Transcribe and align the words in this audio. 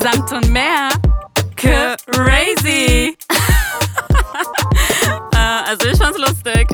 Samt 0.00 0.32
und 0.32 0.50
mehr. 0.50 0.90
Crazy. 1.56 3.16
äh, 5.32 5.36
also 5.66 5.88
ich 5.88 5.98
fand's 5.98 6.18
lustig. 6.18 6.68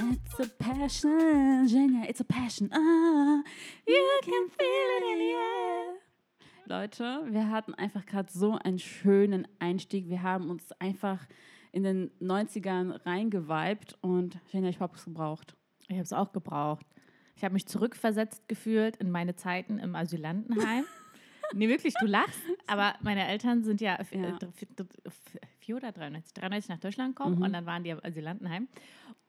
It's 0.00 0.40
a 0.40 0.46
passion, 0.58 1.66
Genia, 1.66 2.08
it's 2.08 2.20
a 2.20 2.24
passion. 2.24 2.70
Ah, 2.72 3.42
you 3.86 4.20
can 4.22 4.48
feel 4.48 4.88
it 4.96 5.02
in 5.12 5.18
the 5.18 5.34
air. 5.34 5.98
Leute, 6.66 7.24
wir 7.32 7.50
hatten 7.50 7.74
einfach 7.74 8.06
gerade 8.06 8.30
so 8.32 8.56
einen 8.62 8.78
schönen 8.78 9.48
Einstieg. 9.58 10.08
Wir 10.08 10.22
haben 10.22 10.48
uns 10.48 10.70
einfach 10.78 11.26
in 11.72 11.82
den 11.82 12.10
90ern 12.20 13.04
reingeweibt 13.04 13.96
und 14.00 14.38
Genia, 14.52 14.70
ich 14.70 14.80
habe 14.80 14.94
es 14.96 15.04
gebraucht. 15.04 15.57
Ich 15.88 15.94
habe 15.94 16.02
es 16.02 16.12
auch 16.12 16.32
gebraucht. 16.32 16.86
Ich 17.36 17.44
habe 17.44 17.54
mich 17.54 17.66
zurückversetzt 17.66 18.48
gefühlt 18.48 18.96
in 18.96 19.10
meine 19.10 19.36
Zeiten 19.36 19.78
im 19.78 19.94
Asylantenheim. 19.94 20.84
Nee, 21.54 21.68
wirklich, 21.68 21.94
du 22.00 22.06
lachst. 22.06 22.38
Aber 22.66 22.94
meine 23.02 23.26
Eltern 23.26 23.62
sind 23.64 23.80
ja, 23.80 23.98
Ja. 24.12 24.20
äh, 24.20 24.46
f- 25.04 25.38
vier 25.60 25.76
oder 25.76 25.92
93, 25.92 26.34
93 26.34 26.68
nach 26.70 26.78
Deutschland 26.80 27.16
gekommen 27.16 27.42
und 27.42 27.52
dann 27.52 27.66
waren 27.66 27.84
die 27.84 27.90
im 27.90 28.00
Asylantenheim. 28.04 28.68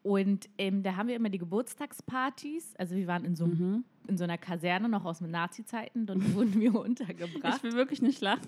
Und 0.01 0.47
ähm, 0.57 0.81
da 0.81 0.95
haben 0.95 1.09
wir 1.09 1.15
immer 1.17 1.27
die 1.29 1.39
Geburtstagspartys. 1.39 2.73
Also 2.77 2.95
wir 2.95 3.05
waren 3.07 3.25
in 3.25 3.35
so, 3.35 3.43
einem- 3.43 3.83
in 4.07 4.17
so 4.17 4.23
einer 4.23 4.37
Kaserne 4.37 4.87
noch 4.87 5.03
aus 5.03 5.19
den 5.19 5.31
Nazi-Zeiten. 5.31 6.05
Dort 6.05 6.19
wurden 6.35 6.59
wir 6.59 6.73
untergebracht. 6.75 7.57
Ich 7.57 7.63
will 7.63 7.73
wirklich 7.73 8.01
nicht 8.01 8.21
lachen. 8.21 8.47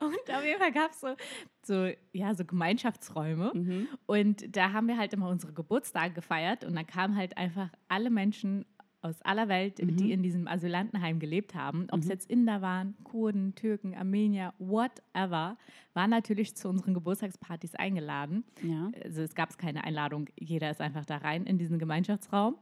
Und 0.00 0.34
auf 0.34 0.44
jeden 0.44 0.58
Fall 0.60 0.72
gab 0.72 0.90
es 0.90 1.00
so, 1.00 1.14
so, 1.62 1.88
ja, 2.12 2.34
so 2.34 2.44
Gemeinschaftsräume. 2.44 3.52
Mhm. 3.54 3.88
Und 4.06 4.56
da 4.56 4.72
haben 4.72 4.88
wir 4.88 4.98
halt 4.98 5.12
immer 5.12 5.28
unsere 5.28 5.52
Geburtstage 5.52 6.12
gefeiert. 6.14 6.64
Und 6.64 6.74
dann 6.74 6.86
kamen 6.86 7.14
halt 7.16 7.36
einfach 7.36 7.70
alle 7.88 8.10
Menschen 8.10 8.66
aus 9.00 9.22
aller 9.22 9.48
Welt, 9.48 9.78
Mhm. 9.82 9.96
die 9.96 10.12
in 10.12 10.22
diesem 10.22 10.48
Asylantenheim 10.48 11.18
gelebt 11.20 11.54
haben. 11.54 11.86
Ob 11.92 12.00
es 12.00 12.08
jetzt 12.08 12.28
Inder 12.30 12.60
waren, 12.62 12.96
Kurden, 13.04 13.54
Türken, 13.54 13.94
Armenier, 13.94 14.52
whatever, 14.58 15.56
waren 15.94 16.10
natürlich 16.10 16.56
zu 16.56 16.68
unseren 16.68 16.94
Geburtstagspartys 16.94 17.74
eingeladen. 17.76 18.44
Ja. 18.62 18.90
Also 19.04 19.22
es 19.22 19.34
gab 19.34 19.56
keine 19.56 19.84
Einladung, 19.84 20.26
jeder 20.38 20.70
ist 20.70 20.80
einfach 20.80 21.04
da 21.04 21.18
rein 21.18 21.44
in 21.44 21.58
diesen 21.58 21.78
Gemeinschaftsraum. 21.78 22.56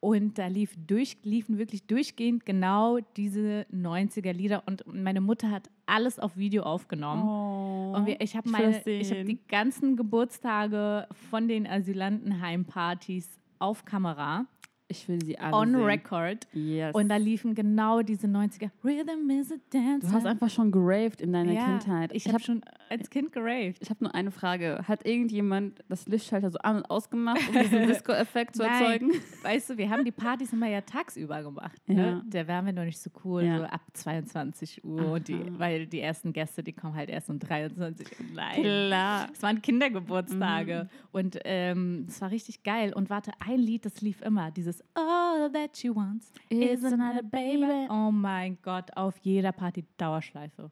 Und 0.00 0.38
da 0.38 0.46
lief 0.46 0.74
durch, 0.86 1.16
liefen 1.24 1.58
wirklich 1.58 1.86
durchgehend 1.86 2.44
genau 2.46 2.98
diese 3.16 3.66
90er 3.72 4.32
Lieder. 4.32 4.62
Und 4.66 4.84
meine 4.86 5.20
Mutter 5.20 5.50
hat 5.50 5.70
alles 5.86 6.18
auf 6.18 6.36
Video 6.36 6.62
aufgenommen. 6.64 7.22
Oh, 7.24 7.94
Und 7.96 8.06
wir, 8.06 8.20
ich 8.20 8.36
habe 8.36 8.48
sehen. 8.84 9.26
die 9.26 9.38
ganzen 9.48 9.96
Geburtstage 9.96 11.08
von 11.30 11.48
den 11.48 11.66
Asylantenheimpartys 11.66 13.38
auf 13.58 13.84
Kamera, 13.84 14.46
ich 14.88 15.08
will 15.08 15.22
sie 15.22 15.38
alle 15.38 15.54
on 15.54 15.72
sehen. 15.72 15.84
record. 15.84 16.46
Yes. 16.52 16.94
Und 16.94 17.08
da 17.10 17.16
liefen 17.16 17.54
genau 17.54 18.02
diese 18.02 18.26
90er. 18.26 18.70
Rhythm 18.82 19.30
is 19.30 19.52
a 19.52 19.56
dance. 19.70 20.06
du 20.06 20.12
hast 20.12 20.26
einfach 20.26 20.48
schon 20.50 20.70
geraved 20.70 21.20
in 21.20 21.32
deiner 21.32 21.52
ja, 21.52 21.64
Kindheit. 21.66 22.12
Ich 22.14 22.26
habe 22.28 22.40
schon 22.40 22.62
als 22.88 23.10
Kind 23.10 23.32
geraved. 23.32 23.78
Ich 23.82 23.90
habe 23.90 24.02
nur 24.04 24.14
eine 24.14 24.30
Frage. 24.30 24.82
Hat 24.88 25.04
irgendjemand 25.04 25.84
das 25.88 26.06
Lichtschalter 26.06 26.50
so 26.50 26.58
an- 26.58 26.76
und 26.76 26.90
ausgemacht, 26.90 27.40
um 27.48 27.54
diesen 27.62 27.86
Disco-Effekt 27.86 28.56
zu 28.56 28.62
Nein. 28.62 28.82
erzeugen? 28.82 29.10
Weißt 29.42 29.70
du, 29.70 29.76
wir 29.76 29.90
haben 29.90 30.04
die 30.04 30.10
Partys 30.12 30.52
immer 30.52 30.68
ja 30.68 30.80
tagsüber 30.80 31.42
gemacht. 31.42 31.80
Ja. 31.86 31.94
Ne? 31.94 32.22
Da 32.26 32.46
wären 32.46 32.64
wir 32.66 32.72
noch 32.72 32.84
nicht 32.84 32.98
so 32.98 33.10
cool, 33.24 33.44
Ja. 33.44 33.58
so 33.58 33.64
ab 33.64 33.82
22 33.92 34.84
Uhr. 34.84 35.20
Die, 35.20 35.38
weil 35.58 35.86
die 35.86 36.00
ersten 36.00 36.32
Gäste, 36.32 36.62
die 36.62 36.72
kommen 36.72 36.94
halt 36.94 37.10
erst 37.10 37.28
um 37.28 37.38
23 37.38 38.06
Uhr. 38.20 38.26
Nein. 38.34 38.62
Klar. 38.62 39.28
Es 39.32 39.42
waren 39.42 39.60
Kindergeburtstage. 39.60 40.88
Und 41.12 41.38
ähm, 41.44 42.06
es 42.08 42.20
war 42.20 42.30
richtig 42.30 42.62
geil. 42.62 42.92
Und 42.94 43.10
warte, 43.10 43.32
ein 43.46 43.58
Lied, 43.58 43.84
das 43.84 44.00
lief 44.00 44.22
immer. 44.22 44.50
Dieses 44.50 44.77
All 44.94 45.50
that 45.52 45.76
she 45.76 45.88
wants 45.94 46.32
is 46.50 46.84
another 46.84 47.22
baby. 47.22 47.86
Oh 47.90 48.10
mein 48.10 48.58
Gott, 48.62 48.90
auf 48.96 49.16
jeder 49.22 49.52
Party 49.52 49.84
Dauerschleife. 49.96 50.70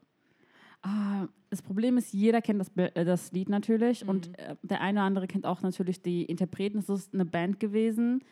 Ah, 0.83 1.27
das 1.49 1.61
Problem 1.61 1.97
ist, 1.97 2.13
jeder 2.13 2.41
kennt 2.41 2.59
das, 2.61 2.71
äh, 2.75 3.03
das 3.03 3.31
Lied 3.31 3.49
natürlich 3.49 4.03
Mhm. 4.03 4.09
und 4.09 4.39
äh, 4.39 4.55
der 4.61 4.81
eine 4.81 4.99
oder 4.99 5.05
andere 5.05 5.27
kennt 5.27 5.45
auch 5.45 5.61
natürlich 5.61 6.01
die 6.01 6.23
Interpreten. 6.25 6.77
Es 6.79 6.89
ist 6.89 7.13
eine 7.13 7.25
Band 7.25 7.59
gewesen, 7.59 8.23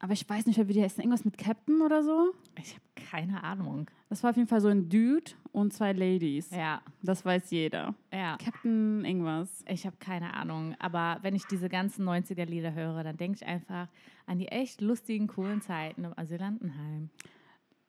aber 0.00 0.12
ich 0.12 0.28
weiß 0.28 0.46
nicht 0.46 0.58
wie 0.68 0.72
die 0.72 0.82
heißen. 0.82 1.00
Irgendwas 1.02 1.24
mit 1.24 1.36
Captain 1.38 1.82
oder 1.82 2.02
so? 2.04 2.32
Ich 2.60 2.72
habe 2.74 2.82
keine 3.10 3.42
Ahnung. 3.42 3.90
Das 4.08 4.22
war 4.22 4.30
auf 4.30 4.36
jeden 4.36 4.48
Fall 4.48 4.60
so 4.60 4.68
ein 4.68 4.88
Dude 4.88 5.32
und 5.52 5.72
zwei 5.72 5.92
Ladies. 5.92 6.50
Ja, 6.50 6.80
Das 7.02 7.24
weiß 7.24 7.50
jeder. 7.50 7.94
ja. 8.12 8.36
Captain 8.38 9.04
irgendwas. 9.04 9.64
Ich 9.68 9.84
habe 9.86 9.96
keine 9.98 10.34
Ahnung, 10.34 10.74
aber 10.78 11.18
wenn 11.22 11.34
ich 11.34 11.44
diese 11.46 11.68
ganzen 11.68 12.04
90er-Lieder 12.08 12.74
höre, 12.74 13.02
dann 13.04 13.16
denke 13.16 13.36
ich 13.40 13.46
einfach 13.46 13.88
an 14.26 14.38
die 14.38 14.48
echt 14.48 14.80
lustigen, 14.80 15.26
coolen 15.26 15.60
Zeiten 15.62 16.04
im 16.04 16.12
Asylantenheim. 16.16 17.10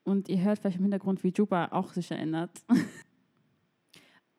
Und 0.03 0.29
ihr 0.29 0.41
hört 0.41 0.59
vielleicht 0.59 0.77
im 0.77 0.83
Hintergrund, 0.83 1.23
wie 1.23 1.31
Juba 1.35 1.67
auch 1.71 1.93
sich 1.93 2.09
erinnert. 2.09 2.63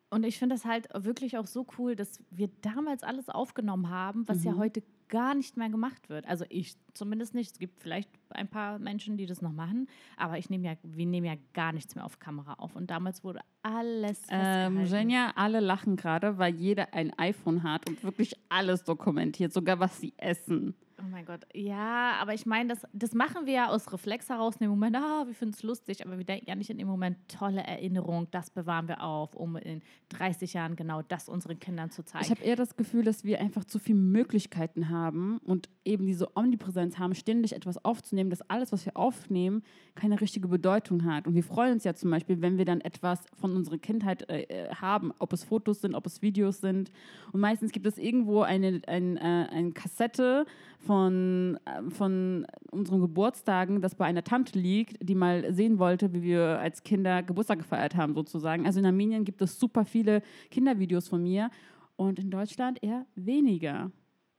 Und 0.09 0.25
ich 0.25 0.37
finde 0.37 0.55
das 0.55 0.65
halt 0.65 0.89
wirklich 0.93 1.37
auch 1.37 1.47
so 1.47 1.65
cool, 1.77 1.95
dass 1.95 2.19
wir 2.31 2.49
damals 2.61 3.01
alles 3.03 3.29
aufgenommen 3.29 3.89
haben, 3.89 4.27
was 4.27 4.43
ja 4.43 4.51
Mhm. 4.51 4.57
heute 4.57 4.83
gar 5.11 5.35
nicht 5.35 5.57
mehr 5.57 5.69
gemacht 5.69 6.09
wird. 6.09 6.25
Also 6.25 6.45
ich 6.49 6.75
zumindest 6.95 7.35
nicht. 7.35 7.51
Es 7.51 7.59
gibt 7.59 7.79
vielleicht 7.79 8.09
ein 8.29 8.47
paar 8.47 8.79
Menschen, 8.79 9.17
die 9.17 9.27
das 9.27 9.41
noch 9.41 9.51
machen, 9.51 9.87
aber 10.17 10.39
ich 10.39 10.49
nehme 10.49 10.65
ja, 10.65 10.73
wir 10.81 11.05
nehmen 11.05 11.27
ja 11.27 11.35
gar 11.53 11.73
nichts 11.73 11.93
mehr 11.93 12.05
auf 12.05 12.17
Kamera 12.17 12.53
auf. 12.55 12.75
Und 12.75 12.89
damals 12.89 13.23
wurde 13.23 13.41
alles 13.61 14.21
Ähm, 14.29 14.77
festgehalten. 14.77 14.85
Jenja, 15.09 15.33
alle 15.35 15.59
lachen 15.59 15.97
gerade, 15.97 16.39
weil 16.39 16.55
jeder 16.55 16.93
ein 16.93 17.13
iPhone 17.19 17.61
hat 17.61 17.87
und 17.87 18.03
wirklich 18.03 18.33
alles 18.49 18.83
dokumentiert, 18.83 19.53
sogar 19.53 19.79
was 19.79 19.99
sie 19.99 20.13
essen. 20.17 20.73
Oh 21.01 21.07
mein 21.09 21.25
Gott, 21.25 21.47
ja, 21.53 22.13
aber 22.21 22.33
ich 22.33 22.45
meine, 22.45 22.69
das, 22.69 22.85
das 22.93 23.13
machen 23.13 23.45
wir 23.45 23.53
ja 23.53 23.67
aus 23.69 23.91
Reflex 23.91 24.29
heraus 24.29 24.55
in 24.55 24.65
dem 24.65 24.69
Moment, 24.69 24.95
ah, 24.95 25.23
wir 25.25 25.33
finden 25.33 25.55
es 25.55 25.63
lustig, 25.63 26.05
aber 26.05 26.17
wir 26.17 26.25
denken 26.25 26.45
ja 26.47 26.55
nicht 26.55 26.69
in 26.69 26.77
dem 26.77 26.87
Moment, 26.87 27.17
tolle 27.27 27.61
Erinnerung, 27.61 28.27
das 28.29 28.51
bewahren 28.51 28.87
wir 28.87 29.01
auf, 29.01 29.33
um 29.35 29.55
in 29.55 29.81
30 30.09 30.53
Jahren 30.53 30.75
genau 30.75 31.01
das 31.01 31.27
unseren 31.27 31.59
Kindern 31.59 31.89
zu 31.89 32.03
zeigen. 32.03 32.25
Ich 32.25 32.31
habe 32.31 32.43
eher 32.43 32.55
das 32.55 32.75
Gefühl, 32.75 33.03
dass 33.03 33.23
wir 33.23 33.39
einfach 33.39 33.65
zu 33.65 33.79
viele 33.79 33.97
Möglichkeiten 33.97 34.89
haben 34.89 35.39
und 35.39 35.69
eben 35.85 36.05
diese 36.05 36.35
Omnipräsenz 36.35 36.99
haben, 36.99 37.15
ständig 37.15 37.53
etwas 37.53 37.83
aufzunehmen, 37.83 38.29
dass 38.29 38.41
alles, 38.49 38.71
was 38.71 38.85
wir 38.85 38.95
aufnehmen, 38.95 39.63
keine 39.95 40.21
richtige 40.21 40.47
Bedeutung 40.47 41.05
hat. 41.05 41.25
Und 41.25 41.33
wir 41.33 41.43
freuen 41.43 41.73
uns 41.73 41.83
ja 41.83 41.95
zum 41.95 42.11
Beispiel, 42.11 42.41
wenn 42.41 42.57
wir 42.57 42.65
dann 42.65 42.81
etwas 42.81 43.19
von 43.39 43.55
unserer 43.55 43.77
Kindheit 43.79 44.29
äh, 44.29 44.43
äh, 44.43 44.75
haben, 44.75 45.11
ob 45.17 45.33
es 45.33 45.43
Fotos 45.43 45.81
sind, 45.81 45.95
ob 45.95 46.05
es 46.05 46.21
Videos 46.21 46.61
sind. 46.61 46.91
Und 47.31 47.39
meistens 47.39 47.71
gibt 47.71 47.87
es 47.87 47.97
irgendwo 47.97 48.41
eine, 48.41 48.81
ein, 48.87 49.17
äh, 49.17 49.47
eine 49.49 49.71
Kassette 49.71 50.45
von, 50.79 50.90
äh, 50.91 51.89
von 51.89 52.45
unseren 52.71 53.01
Geburtstagen, 53.01 53.81
das 53.81 53.95
bei 53.95 54.05
einer 54.05 54.23
Tante 54.23 54.57
liegt, 54.59 54.97
die 55.01 55.15
mal 55.15 55.53
sehen 55.53 55.79
wollte, 55.79 56.13
wie 56.13 56.21
wir 56.23 56.59
als 56.59 56.83
Kinder 56.83 57.23
Geburtstag 57.23 57.59
gefeiert 57.59 57.95
haben, 57.95 58.13
sozusagen. 58.13 58.65
Also 58.65 58.79
in 58.79 58.85
Armenien 58.85 59.23
gibt 59.23 59.41
es 59.41 59.59
super 59.59 59.85
viele 59.85 60.21
Kindervideos 60.49 61.07
von 61.07 61.23
mir 61.23 61.49
und 61.95 62.19
in 62.19 62.29
Deutschland 62.29 62.83
eher 62.83 63.05
weniger. 63.15 63.91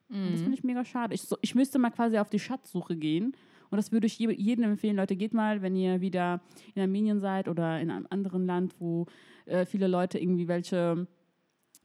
Und 0.08 0.32
das 0.32 0.40
finde 0.42 0.54
ich 0.58 0.64
mega 0.64 0.84
schade. 0.84 1.14
Ich, 1.14 1.22
so, 1.22 1.36
ich 1.40 1.54
müsste 1.54 1.78
mal 1.78 1.90
quasi 1.90 2.18
auf 2.18 2.28
die 2.28 2.38
Schatzsuche 2.38 2.96
gehen. 2.96 3.32
Und 3.70 3.76
das 3.78 3.90
würde 3.92 4.06
ich 4.06 4.18
je- 4.18 4.34
jedem 4.34 4.64
empfehlen. 4.64 4.96
Leute, 4.96 5.16
geht 5.16 5.32
mal, 5.32 5.62
wenn 5.62 5.74
ihr 5.74 6.02
wieder 6.02 6.42
in 6.74 6.82
Armenien 6.82 7.20
seid 7.20 7.48
oder 7.48 7.80
in 7.80 7.90
einem 7.90 8.06
anderen 8.10 8.44
Land, 8.44 8.74
wo 8.78 9.06
äh, 9.46 9.64
viele 9.64 9.88
Leute 9.88 10.18
irgendwie 10.18 10.48
welche 10.48 11.06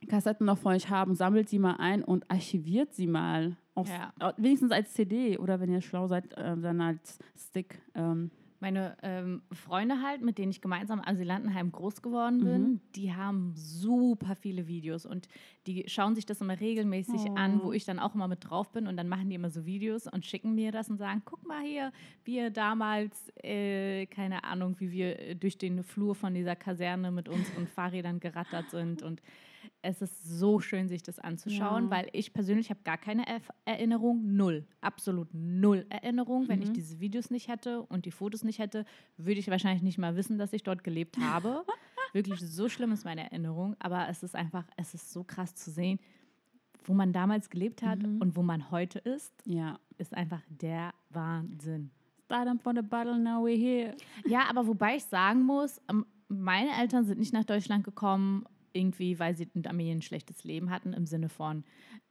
Kassetten 0.10 0.46
noch 0.46 0.58
von 0.58 0.74
euch 0.74 0.90
haben, 0.90 1.16
sammelt 1.16 1.48
sie 1.48 1.60
mal 1.60 1.78
ein 1.80 2.04
und 2.04 2.30
archiviert 2.30 2.94
sie 2.94 3.08
mal. 3.08 3.56
Auf, 3.78 3.90
Ja. 3.90 4.12
Wenigstens 4.38 4.72
als 4.72 4.94
CD 4.94 5.38
oder 5.38 5.60
wenn 5.60 5.72
ihr 5.72 5.82
schlau 5.82 6.08
seid, 6.08 6.34
äh, 6.38 6.58
dann 6.58 6.82
als 6.82 7.20
Stick. 7.38 7.80
Ähm, 7.96 8.32
Meine 8.60 8.98
ähm, 9.04 9.44
Freunde 9.52 10.02
halt, 10.02 10.24
mit 10.24 10.40
denen 10.40 10.50
ich 10.50 10.62
gemeinsam 10.62 10.98
im 10.98 11.08
Asylantenheim 11.08 11.72
groß 11.72 12.02
geworden 12.02 12.44
bin, 12.44 12.62
Mhm. 12.64 12.80
die 12.96 13.14
haben 13.14 13.54
super 13.56 14.36
viele 14.36 14.68
Videos 14.68 15.06
und 15.06 15.28
die 15.68 15.84
schauen 15.88 16.16
sich 16.16 16.26
das 16.26 16.42
immer 16.42 16.60
regelmäßig 16.60 17.22
Oh. 17.30 17.36
an, 17.36 17.62
wo 17.62 17.72
ich 17.72 17.86
dann 17.86 18.00
auch 18.00 18.16
immer 18.16 18.28
mit 18.28 18.50
drauf 18.50 18.72
bin 18.72 18.88
und 18.88 18.98
dann 18.98 19.08
machen 19.10 19.30
die 19.30 19.36
immer 19.36 19.52
so 19.52 19.68
Videos 19.68 20.08
und 20.08 20.26
schicken 20.26 20.56
mir 20.56 20.72
das 20.72 20.90
und 20.90 20.98
sagen, 20.98 21.22
guck 21.24 21.48
mal 21.48 21.62
hier, 21.62 21.92
wir 22.26 22.50
damals, 22.50 23.32
äh, 23.44 24.08
keine 24.08 24.44
Ahnung, 24.44 24.76
wie 24.80 24.92
wir 24.92 25.36
durch 25.36 25.60
den 25.60 25.84
Flur 25.84 26.16
von 26.16 26.34
dieser 26.34 26.56
Kaserne 26.56 27.12
mit 27.12 27.30
unseren 27.30 27.68
Fahrrädern 27.68 28.20
gerattert 28.20 28.72
sind 28.72 29.04
und 29.04 29.22
es 29.82 30.02
ist 30.02 30.24
so 30.24 30.60
schön, 30.60 30.88
sich 30.88 31.04
das 31.04 31.20
anzuschauen, 31.20 31.86
Ja. 31.86 31.90
weil 31.92 32.08
ich 32.14 32.34
persönlich 32.34 32.70
habe 32.70 32.80
gar 32.84 32.98
keine 32.98 33.24
Erf- 33.26 33.50
Erinnerung, 33.66 34.36
null, 34.36 34.66
absolut 34.82 35.28
null 35.34 35.86
Erinnerung. 35.90 36.48
Wenn 36.48 36.62
ich 36.62 36.72
diese 36.72 37.00
Videos 37.00 37.30
nicht 37.30 37.48
hätte 37.48 37.82
und 37.84 38.06
die 38.06 38.12
Fotos 38.12 38.44
nicht 38.44 38.60
hätte, 38.60 38.86
würde 39.18 39.40
ich 39.40 39.50
wahrscheinlich 39.50 39.84
nicht 39.84 39.98
mal 39.98 40.16
wissen, 40.16 40.38
dass 40.38 40.54
ich 40.54 40.64
dort 40.64 40.84
gelebt 40.84 41.18
habe. 41.20 41.64
Wirklich 42.14 42.40
so 42.40 42.70
schlimm 42.70 42.92
ist 42.92 43.06
meine 43.06 43.22
Erinnerung, 43.24 43.76
aber 43.80 44.08
es 44.10 44.24
ist 44.24 44.36
einfach, 44.36 44.66
es 44.78 44.94
ist 44.94 45.12
so 45.12 45.24
krass 45.24 45.56
zu 45.56 45.72
sehen, 45.72 46.00
wo 46.86 46.94
man 46.94 47.12
damals 47.12 47.50
gelebt 47.50 47.82
hat 47.84 48.04
und 48.04 48.36
wo 48.38 48.44
man 48.44 48.72
heute 48.72 49.00
ist, 49.00 49.34
ja. 49.46 49.78
ist 49.98 50.16
einfach 50.16 50.42
der 50.50 50.94
Wahnsinn. 51.10 51.92
Start 52.26 52.62
from 52.62 52.76
the 52.76 52.82
bottle, 52.82 53.18
now 53.20 53.44
we're 53.46 53.58
here. 53.58 53.96
Ja, 54.26 54.50
aber 54.50 54.68
wobei 54.68 54.96
ich 54.98 55.04
sagen 55.06 55.44
muss, 55.44 55.82
ähm, 55.90 56.06
meine 56.30 56.72
Eltern 56.80 57.06
sind 57.06 57.20
nicht 57.20 57.34
nach 57.34 57.46
Deutschland 57.46 57.84
gekommen, 57.86 58.44
irgendwie, 58.74 59.20
weil 59.20 59.36
sie 59.36 59.48
in 59.54 59.66
Armenien 59.66 60.00
ein 60.00 60.02
schlechtes 60.02 60.44
Leben 60.44 60.70
hatten, 60.70 60.94
im 60.94 61.06
Sinne 61.06 61.30
von 61.30 61.64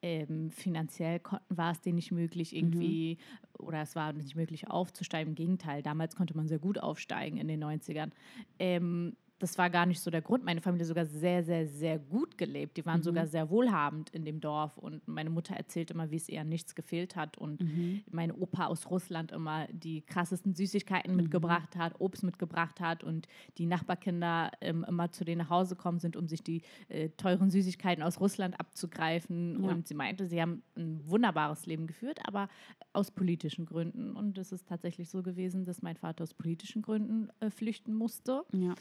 ähm, 0.03 0.51
finanziell 0.51 1.21
konnten, 1.21 1.57
war 1.57 1.73
es 1.73 1.81
denen 1.81 1.97
nicht 1.97 2.13
möglich, 2.13 2.55
irgendwie, 2.55 3.19
oder 3.59 3.83
es 3.83 3.97
war 3.97 4.13
nicht 4.13 4.37
möglich 4.37 4.69
aufzusteigen. 4.69 5.33
Im 5.33 5.35
Gegenteil, 5.35 5.83
damals 5.83 6.17
konnte 6.17 6.37
man 6.37 6.49
sehr 6.49 6.59
gut 6.59 6.79
aufsteigen 6.79 7.39
in 7.39 7.49
den 7.49 7.63
90ern. 7.63 8.11
Ähm, 8.59 9.17
das 9.39 9.59
war 9.59 9.69
gar 9.71 9.85
nicht 9.87 10.01
so 10.01 10.11
der 10.11 10.23
Grund. 10.23 10.45
Meine 10.45 10.61
Familie 10.61 10.87
sogar 10.87 11.05
sehr, 11.07 11.45
sehr, 11.45 11.67
sehr 11.69 11.99
gut 11.99 12.39
gelebt. 12.39 12.77
Die 12.77 12.87
waren 12.87 13.01
Mhm. 13.01 13.05
sogar 13.05 13.27
sehr 13.27 13.51
wohlhabend 13.51 14.11
in 14.11 14.25
dem 14.25 14.41
Dorf. 14.41 14.79
Und 14.79 15.07
meine 15.07 15.31
Mutter 15.31 15.55
erzählt 15.55 15.91
immer, 15.91 16.11
wie 16.11 16.17
es 16.17 16.29
ihr 16.29 16.41
an 16.41 16.49
nichts 16.49 16.75
gefehlt 16.75 17.17
hat. 17.17 17.37
Und 17.37 17.61
Mhm. 17.63 18.03
mein 18.11 18.33
Opa 18.33 18.67
aus 18.67 18.91
Russland 18.91 19.33
immer 19.33 19.67
die 19.73 20.01
krassesten 20.03 20.55
Süßigkeiten 20.55 21.11
Mhm. 21.13 21.17
mitgebracht 21.23 21.77
hat, 21.77 22.01
Obst 22.01 22.23
mitgebracht 22.23 22.81
hat 22.81 23.05
und 23.05 23.27
die 23.59 23.67
Nachbarkinder 23.67 24.53
ähm, 24.61 24.85
immer 24.89 25.13
zu 25.13 25.25
denen 25.25 25.39
nach 25.43 25.51
Hause 25.51 25.77
gekommen 25.77 25.99
sind, 25.99 26.17
um 26.17 26.29
sich 26.29 26.43
die 26.43 26.63
äh, 26.89 27.11
teuren 27.11 27.51
Süßigkeiten 27.51 28.03
aus 28.03 28.21
Russland 28.21 28.59
abzugreifen. 28.59 29.63
Ja. 29.63 29.71
Und 29.71 29.87
sie 29.87 29.95
meinte, 29.95 30.27
sie 30.27 30.41
haben 30.41 30.63
ein 30.77 31.01
wunderbares 31.07 31.67
Leben 31.67 31.87
geführt, 31.87 32.21
aber 32.25 32.49
aus 32.93 33.11
politischen 33.11 33.67
Gründen. 33.67 34.17
Und 34.17 34.39
es 34.39 34.53
ist 34.53 34.69
tatsächlich 34.69 35.11
so 35.11 35.23
gewesen, 35.23 35.65
dass 35.65 35.83
mein 35.83 35.97
Vater 35.97 36.23
aus 36.23 36.33
politischen 36.35 36.83
Gründen 36.83 37.29
äh, 37.41 37.51
flüchten 37.51 37.95
musste. 37.95 38.43
Ja. 38.53 38.75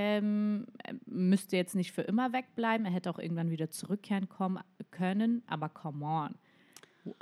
Ähm, 0.00 0.66
müsste 1.06 1.56
jetzt 1.56 1.74
nicht 1.74 1.92
für 1.92 2.02
immer 2.02 2.32
wegbleiben. 2.32 2.86
Er 2.86 2.92
hätte 2.92 3.10
auch 3.10 3.18
irgendwann 3.18 3.50
wieder 3.50 3.70
zurückkehren 3.70 4.28
kommen 4.28 4.62
können. 4.90 5.42
Aber 5.46 5.68
come 5.68 6.04
on. 6.04 6.34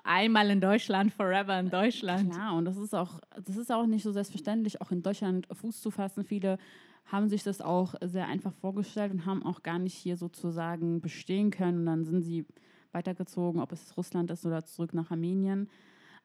Einmal 0.02 0.50
in 0.50 0.60
Deutschland, 0.60 1.12
forever 1.12 1.58
in 1.58 1.70
Deutschland. 1.70 2.32
Klar, 2.32 2.56
und 2.56 2.64
das 2.64 2.76
ist 2.76 2.94
auch, 2.94 3.20
das 3.44 3.56
ist 3.56 3.70
auch 3.70 3.86
nicht 3.86 4.02
so 4.02 4.12
selbstverständlich, 4.12 4.80
auch 4.80 4.90
in 4.90 5.02
Deutschland 5.02 5.46
Fuß 5.52 5.80
zu 5.80 5.90
fassen. 5.90 6.24
Viele 6.24 6.58
haben 7.06 7.28
sich 7.28 7.42
das 7.42 7.60
auch 7.60 7.94
sehr 8.02 8.26
einfach 8.26 8.52
vorgestellt 8.52 9.12
und 9.12 9.24
haben 9.24 9.42
auch 9.44 9.62
gar 9.62 9.78
nicht 9.78 9.94
hier 9.94 10.16
sozusagen 10.16 11.00
bestehen 11.00 11.50
können. 11.50 11.80
Und 11.80 11.86
dann 11.86 12.04
sind 12.04 12.22
sie 12.22 12.44
weitergezogen, 12.92 13.60
ob 13.60 13.72
es 13.72 13.96
Russland 13.96 14.30
ist 14.30 14.44
oder 14.44 14.64
zurück 14.64 14.94
nach 14.94 15.10
Armenien. 15.10 15.68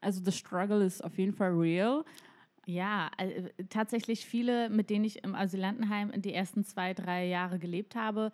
Also 0.02 0.22
the 0.24 0.32
struggle 0.32 0.84
ist 0.84 1.04
auf 1.04 1.18
jeden 1.18 1.34
Fall 1.34 1.52
real. 1.52 2.04
Ja, 2.65 3.12
äh, 3.18 3.50
tatsächlich 3.69 4.25
viele, 4.25 4.69
mit 4.69 4.89
denen 4.89 5.04
ich 5.06 5.24
im 5.24 5.36
Asylantenheim 5.36 6.12
die 6.21 6.33
ersten 6.33 6.63
zwei, 6.63 6.94
drei 6.94 7.27
Jahre 7.27 7.60
gelebt 7.60 7.95
habe, 7.95 8.31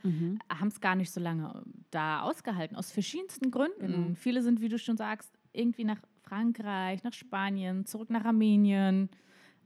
haben 0.52 0.68
es 0.68 0.80
gar 0.82 0.96
nicht 0.96 1.12
so 1.12 1.20
lange 1.20 1.64
da 1.90 2.22
ausgehalten, 2.22 2.78
aus 2.78 2.92
verschiedensten 2.92 3.50
Gründen. 3.52 3.80
Genau. 3.80 4.16
Viele 4.16 4.42
sind, 4.44 4.62
wie 4.62 4.70
du 4.70 4.78
schon 4.78 4.98
sagst, 4.98 5.34
irgendwie 5.52 5.84
nach 5.84 6.00
Frankreich, 6.22 7.04
nach 7.04 7.14
Spanien, 7.14 7.86
zurück 7.86 8.10
nach 8.12 8.24
Armenien. 8.26 9.10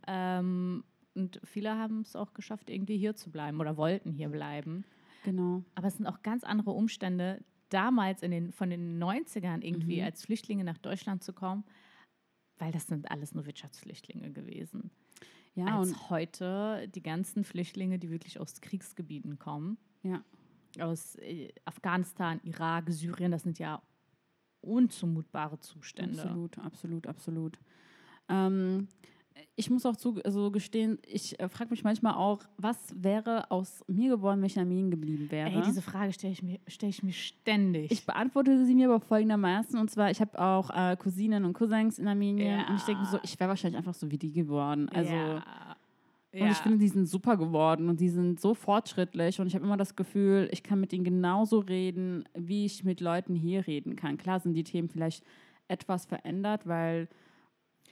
Ähm, 0.08 0.84
und 1.16 1.40
viele 1.44 1.78
haben 1.78 2.02
es 2.02 2.16
auch 2.16 2.34
geschafft, 2.34 2.70
irgendwie 2.70 2.98
hier 2.98 3.16
zu 3.16 3.30
bleiben 3.32 3.60
oder 3.60 3.78
wollten 3.78 4.12
hier 4.12 4.30
bleiben. 4.30 4.86
Genau. 5.24 5.64
Aber 5.76 5.88
es 5.88 5.98
sind 5.98 6.08
auch 6.08 6.22
ganz 6.24 6.44
andere 6.44 6.72
Umstände, 6.72 7.44
damals 7.70 8.22
in 8.24 8.32
den, 8.32 8.52
von 8.52 8.70
den 8.70 8.98
90ern 9.02 9.62
irgendwie 9.62 10.00
Mhm. 10.00 10.06
als 10.06 10.24
Flüchtlinge 10.26 10.64
nach 10.64 10.78
Deutschland 10.78 11.24
zu 11.24 11.34
kommen, 11.34 11.64
weil 12.64 12.72
das 12.72 12.88
sind 12.88 13.12
alles 13.12 13.34
nur 13.34 13.46
Wirtschaftsflüchtlinge 13.46 14.32
gewesen. 14.32 14.90
Ja, 15.54 15.80
als 15.80 15.90
und 15.90 16.10
heute 16.10 16.88
die 16.88 17.04
ganzen 17.04 17.44
Flüchtlinge, 17.44 18.00
die 18.00 18.10
wirklich 18.10 18.40
aus 18.40 18.62
Kriegsgebieten 18.62 19.38
kommen, 19.38 19.78
ja. 20.02 20.24
aus 20.80 21.16
äh, 21.16 21.50
Afghanistan, 21.66 22.40
Irak, 22.44 22.86
Syrien, 22.90 23.32
das 23.32 23.44
sind 23.44 23.60
ja 23.60 23.82
unzumutbare 24.62 25.60
Zustände. 25.60 26.22
Absolut, 26.24 26.58
absolut, 26.60 27.08
absolut. 27.08 27.60
Ähm, 28.30 28.88
ich 29.56 29.70
muss 29.70 29.86
auch 29.86 29.96
zu, 29.96 30.20
also 30.24 30.50
gestehen, 30.52 30.98
ich 31.06 31.40
äh, 31.40 31.48
frage 31.48 31.70
mich 31.72 31.84
manchmal 31.84 32.16
auch, 32.16 32.42
was 32.58 32.78
wäre 32.96 33.50
aus 33.52 33.84
mir 33.88 34.10
geworden, 34.10 34.40
wenn 34.40 34.48
ich 34.48 34.56
in 34.56 34.62
Armenien 34.64 34.90
geblieben 34.92 35.30
wäre? 35.30 35.50
Ey, 35.50 35.62
diese 35.62 35.82
Frage 35.82 36.12
stelle 36.14 36.34
ich, 36.34 36.42
mir- 36.42 36.60
stell 36.68 36.90
ich 36.90 37.04
mir 37.04 37.14
ständig. 37.14 37.92
Ich 37.92 38.06
beantworte 38.06 38.66
sie 38.66 38.74
mir 38.76 38.90
aber 38.90 39.00
folgendermaßen. 39.00 39.78
Und 39.80 39.92
zwar, 39.92 40.10
ich 40.12 40.20
habe 40.22 40.40
auch 40.40 40.70
äh, 40.72 40.96
Cousinen 40.98 41.46
und 41.46 41.54
Cousins 41.54 42.00
in 42.00 42.08
Armenien. 42.08 42.60
Ja. 42.60 42.68
Und 42.70 42.76
ich 42.78 42.84
denke 42.84 43.06
so, 43.06 43.20
ich 43.24 43.40
wäre 43.40 43.50
wahrscheinlich 43.50 43.78
einfach 43.78 43.94
so 43.94 44.10
wie 44.10 44.18
die 44.18 44.32
geworden. 44.32 44.90
Also, 44.90 45.14
ja. 45.14 45.44
Und 46.36 46.48
ich 46.50 46.58
finde, 46.58 46.80
die 46.80 46.88
sind 46.88 47.06
super 47.06 47.38
geworden 47.38 47.90
und 47.90 48.00
die 48.00 48.10
sind 48.10 48.40
so 48.40 48.56
fortschrittlich. 48.56 49.40
Und 49.40 49.46
ich 49.46 49.54
habe 49.54 49.64
immer 49.66 49.78
das 49.78 49.96
Gefühl, 49.96 50.50
ich 50.52 50.64
kann 50.64 50.80
mit 50.80 50.92
ihnen 50.92 51.04
genauso 51.04 51.60
reden, 51.60 52.24
wie 52.34 52.66
ich 52.66 52.84
mit 52.84 53.02
Leuten 53.02 53.36
hier 53.36 53.68
reden 53.68 53.96
kann. 53.96 54.18
Klar 54.18 54.40
sind 54.40 54.54
die 54.56 54.64
Themen 54.64 54.90
vielleicht 54.90 55.24
etwas 55.68 56.06
verändert, 56.08 56.66
weil 56.68 57.08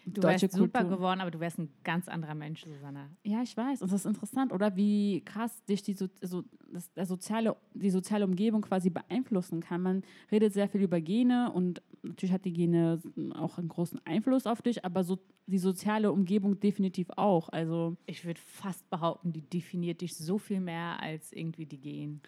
du 0.05 0.21
deutsche 0.21 0.43
wärst 0.43 0.55
super 0.55 0.79
Kultur- 0.81 0.97
geworden, 0.97 1.21
aber 1.21 1.31
du 1.31 1.39
wärst 1.39 1.59
ein 1.59 1.69
ganz 1.83 2.07
anderer 2.07 2.35
Mensch, 2.35 2.63
Susanna. 2.63 3.09
Ja, 3.23 3.41
ich 3.41 3.55
weiß. 3.55 3.81
Und 3.81 3.91
das 3.91 4.01
ist 4.01 4.05
interessant, 4.05 4.51
oder? 4.53 4.75
Wie 4.75 5.21
krass 5.25 5.63
dich 5.65 5.83
die, 5.83 5.93
so, 5.93 6.07
so, 6.21 6.43
das, 6.71 6.91
der 6.93 7.05
soziale, 7.05 7.55
die 7.73 7.89
soziale 7.89 8.25
Umgebung 8.25 8.61
quasi 8.61 8.89
beeinflussen 8.89 9.61
kann. 9.61 9.81
Man 9.81 10.03
redet 10.31 10.53
sehr 10.53 10.67
viel 10.67 10.81
über 10.81 11.01
Gene 11.01 11.51
und 11.51 11.81
natürlich 12.03 12.33
hat 12.33 12.45
die 12.45 12.53
Gene 12.53 13.01
auch 13.35 13.57
einen 13.57 13.67
großen 13.69 13.99
Einfluss 14.05 14.47
auf 14.47 14.61
dich, 14.61 14.83
aber 14.85 15.03
so 15.03 15.19
die 15.47 15.57
soziale 15.59 16.11
Umgebung 16.11 16.59
definitiv 16.59 17.09
auch. 17.17 17.49
Also 17.49 17.97
Ich 18.05 18.25
würde 18.25 18.39
fast 18.39 18.89
behaupten, 18.89 19.33
die 19.33 19.41
definiert 19.41 20.01
dich 20.01 20.15
so 20.15 20.37
viel 20.37 20.61
mehr 20.61 20.99
als 21.01 21.31
irgendwie 21.33 21.65
die 21.65 21.79
Gen. 21.79 22.21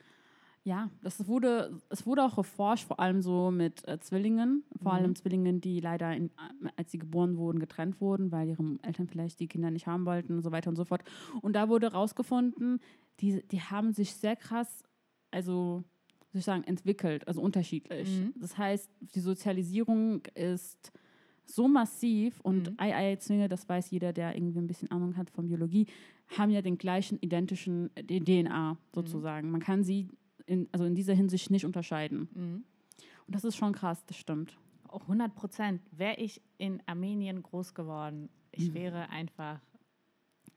ja, 0.66 0.90
das 1.02 1.28
wurde, 1.28 1.82
es 1.90 2.06
wurde 2.06 2.24
auch 2.24 2.38
erforscht, 2.38 2.88
vor 2.88 3.00
allem 3.00 3.22
so 3.22 3.52
mit 3.52 3.86
äh, 3.88 4.00
Zwillingen, 4.00 4.64
vor 4.82 4.94
Mhm. 4.94 4.98
allem 4.98 5.16
Zwillingen, 5.16 5.60
die 5.62 5.80
leider, 5.82 6.16
in, 6.16 6.28
äh, 6.28 6.70
als 6.78 6.92
sie 6.92 7.00
geboren 7.00 7.36
wurden, 7.38 7.60
getrennt 7.60 8.00
wurden, 8.00 8.32
weil 8.32 8.48
ihre 8.50 8.64
Eltern 8.82 9.08
vielleicht 9.08 9.40
die 9.42 9.48
Kinder 9.48 9.72
nicht 9.72 9.88
haben 9.88 10.06
wollten 10.06 10.38
und 10.38 10.44
so 10.44 10.52
weiter 10.52 10.70
und 10.70 10.76
so 10.78 10.86
fort. 10.86 11.04
Und 11.42 11.54
da 11.54 11.68
wurde 11.68 11.88
herausgefunden, 11.92 12.80
die, 13.20 13.44
die 13.52 13.62
haben 13.62 13.92
sich 13.94 14.14
sehr 14.16 14.36
krass, 14.38 14.84
also 15.32 15.84
wie 16.32 16.38
soll 16.38 16.40
ich 16.40 16.46
sagen, 16.46 16.64
entwickelt, 16.64 17.28
also 17.28 17.42
unterschiedlich. 17.42 18.10
Mhm. 18.10 18.34
Das 18.40 18.58
heißt, 18.58 18.90
die 19.16 19.20
Sozialisierung 19.20 20.22
ist 20.34 20.92
so 21.46 21.68
massiv 21.68 22.40
und 22.40 22.72
Mhm. 22.72 22.76
Ei-Ei-Zwillinge, 22.78 23.50
das 23.50 23.68
weiß 23.68 23.92
jeder, 23.92 24.14
der 24.14 24.34
irgendwie 24.36 24.60
ein 24.60 24.68
bisschen 24.68 24.90
Ahnung 24.92 25.18
hat 25.18 25.30
von 25.30 25.48
Biologie, 25.48 25.88
haben 26.38 26.52
ja 26.52 26.62
den 26.62 26.78
gleichen 26.78 27.20
identischen 27.20 27.90
äh, 27.96 28.04
DNA 28.04 28.78
sozusagen. 28.94 29.52
Man 29.52 29.60
kann 29.62 29.84
sie 29.84 30.08
in, 30.46 30.68
also 30.72 30.86
in 30.86 30.96
dieser 30.96 31.14
Hinsicht 31.14 31.50
nicht 31.52 31.66
unterscheiden. 31.66 32.30
Mhm. 32.34 32.64
Und 33.28 33.36
das 33.36 33.44
ist 33.44 33.56
schon 33.56 33.74
krass, 33.74 34.06
das 34.06 34.18
stimmt. 34.18 34.58
Auch 34.88 35.02
100 35.04 35.34
Prozent. 35.36 35.82
Wäre 35.92 36.16
ich 36.18 36.42
in 36.58 36.82
Armenien 36.86 37.42
groß 37.42 37.74
geworden, 37.74 38.30
ich 38.52 38.70
Mhm. 38.70 38.74
wäre 38.76 39.10
einfach 39.10 39.60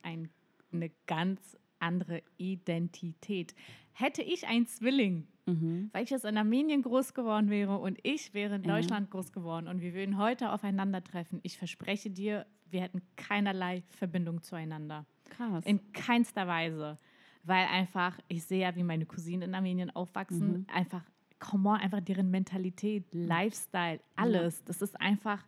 ein, 0.02 0.28
eine 0.72 0.90
ganz 1.06 1.56
andere 1.78 2.22
Identität. 2.36 3.54
Hätte 3.92 4.22
ich 4.22 4.46
einen 4.46 4.66
Zwilling, 4.66 5.26
Mhm. 5.46 5.90
weil 5.92 6.04
ich 6.04 6.10
jetzt 6.10 6.24
in 6.24 6.36
Armenien 6.36 6.82
groß 6.82 7.14
geworden 7.14 7.50
wäre 7.50 7.78
und 7.78 7.98
ich 8.02 8.34
wäre 8.34 8.56
in 8.56 8.64
Ja. 8.64 8.74
Deutschland 8.76 9.10
groß 9.10 9.32
geworden 9.32 9.68
und 9.68 9.80
wir 9.80 9.94
würden 9.94 10.18
heute 10.18 10.50
aufeinandertreffen, 10.52 11.40
ich 11.42 11.56
verspreche 11.56 12.10
dir, 12.10 12.46
wir 12.68 12.80
hätten 12.82 13.00
keinerlei 13.16 13.82
Verbindung 13.90 14.42
zueinander. 14.42 15.06
Krass. 15.30 15.64
In 15.64 15.92
keinster 15.92 16.46
Weise. 16.46 16.98
Weil 17.46 17.66
einfach, 17.66 18.18
ich 18.28 18.44
sehe 18.44 18.60
ja, 18.62 18.74
wie 18.76 18.82
meine 18.82 19.06
Cousinen 19.06 19.42
in 19.50 19.54
Armenien 19.54 19.90
aufwachsen, 19.94 20.52
Mhm. 20.52 20.66
einfach, 20.72 21.02
come 21.38 21.68
on, 21.68 21.76
einfach 21.76 22.00
deren 22.00 22.30
Mentalität, 22.30 23.04
Lifestyle, 23.12 24.00
alles. 24.16 24.64
Das 24.64 24.82
ist 24.82 25.00
einfach, 25.00 25.44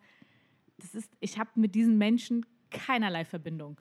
das 0.79 0.95
ist, 0.95 1.13
ich 1.21 1.39
habe 1.39 1.51
mit 1.57 1.75
diesen 1.75 1.99
Menschen 1.99 2.47
keinerlei 2.71 3.25
Verbindung. 3.25 3.81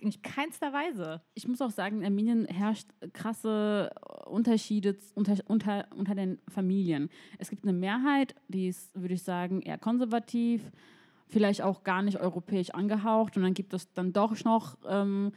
In 0.00 0.12
keinster 0.22 0.72
Weise. 0.72 1.20
ich 1.34 1.48
muss 1.48 1.60
auch 1.60 1.72
sagen, 1.72 1.98
in 1.98 2.04
Armenien 2.06 2.46
herrscht 2.46 2.88
krasse 3.12 3.90
Unterschiede 4.26 4.96
unter, 5.14 5.34
unter, 5.46 5.88
unter 5.94 6.14
den 6.14 6.38
Familien. 6.48 7.10
Es 7.38 7.50
gibt 7.50 7.64
eine 7.64 7.72
Mehrheit, 7.72 8.36
die 8.46 8.68
ist, 8.68 8.94
würde 8.94 9.14
ich 9.14 9.24
sagen, 9.24 9.60
eher 9.60 9.76
konservativ, 9.76 10.62
vielleicht 11.26 11.62
auch 11.62 11.82
gar 11.82 12.02
nicht 12.02 12.20
europäisch 12.20 12.70
angehaucht. 12.70 13.36
Und 13.36 13.42
dann 13.42 13.54
gibt 13.54 13.74
es 13.74 13.92
dann 13.92 14.12
doch 14.12 14.44
noch 14.44 14.78
ähm, 14.88 15.32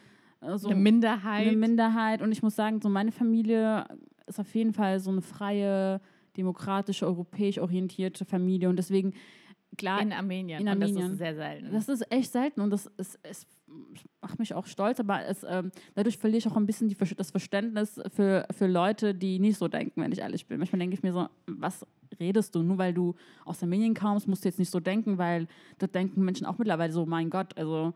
so 0.58 0.70
Eine 0.70 0.80
Minderheit. 0.80 1.48
eine 1.48 1.56
Minderheit. 1.58 2.22
Und 2.22 2.32
ich 2.32 2.42
muss 2.42 2.56
sagen, 2.56 2.82
so 2.82 2.90
meine 2.90 3.12
Familie 3.12 3.86
ist 4.28 4.40
auf 4.40 4.54
jeden 4.56 4.74
Fall 4.74 5.00
so 5.00 5.12
eine 5.12 5.22
freie, 5.22 6.02
demokratische, 6.38 7.06
europäisch 7.06 7.60
orientierte 7.60 8.26
Familie. 8.26 8.70
Und 8.70 8.78
deswegen, 8.78 9.14
klar, 9.78 10.02
in 10.02 10.12
Armenien. 10.14 10.62
in 10.62 10.68
Und 10.68 10.80
das 10.82 10.90
Armenien. 10.90 11.12
ist 11.12 11.18
sehr 11.18 11.36
selten. 11.36 11.72
das 11.72 11.90
ist 11.90 12.12
echt 12.12 12.32
selten 12.32 12.62
und 12.62 12.70
das 12.72 12.88
ist, 12.98 13.20
es 13.24 13.46
macht 14.22 14.38
mich 14.40 14.54
auch 14.54 14.66
stolz, 14.66 15.00
aber 15.00 15.26
es, 15.26 15.46
ähm, 15.48 15.72
dadurch 15.96 16.18
verliere 16.18 16.40
ich 16.40 16.48
auch 16.48 16.58
ein 16.58 16.66
bisschen 16.66 16.90
die, 16.90 16.98
das 17.16 17.32
Verständnis 17.32 18.02
für, 18.14 18.46
für 18.52 18.68
Leute, 18.68 19.14
die 19.16 19.40
nicht 19.40 19.58
so 19.58 19.68
denken, 19.68 20.02
wenn 20.02 20.12
ich 20.12 20.20
ehrlich 20.20 20.46
bin. 20.46 20.58
Manchmal 20.60 20.80
denke 20.80 20.96
ich 20.96 21.04
mir 21.04 21.14
so, 21.14 21.28
was 21.48 21.86
redest 22.20 22.54
du? 22.56 22.64
Nur 22.64 22.78
weil 22.78 22.94
du 22.94 23.16
aus 23.46 23.64
Armenien 23.64 23.94
kommst, 23.94 24.28
musst 24.28 24.44
du 24.44 24.50
jetzt 24.50 24.60
nicht 24.60 24.72
so 24.72 24.80
denken, 24.80 25.18
weil 25.18 25.48
da 25.78 25.88
denken 25.88 26.24
Menschen 26.24 26.46
auch 26.46 26.58
mittlerweile 26.58 26.92
so, 26.92 27.06
mein 27.06 27.30
Gott, 27.30 27.58
also 27.58 27.94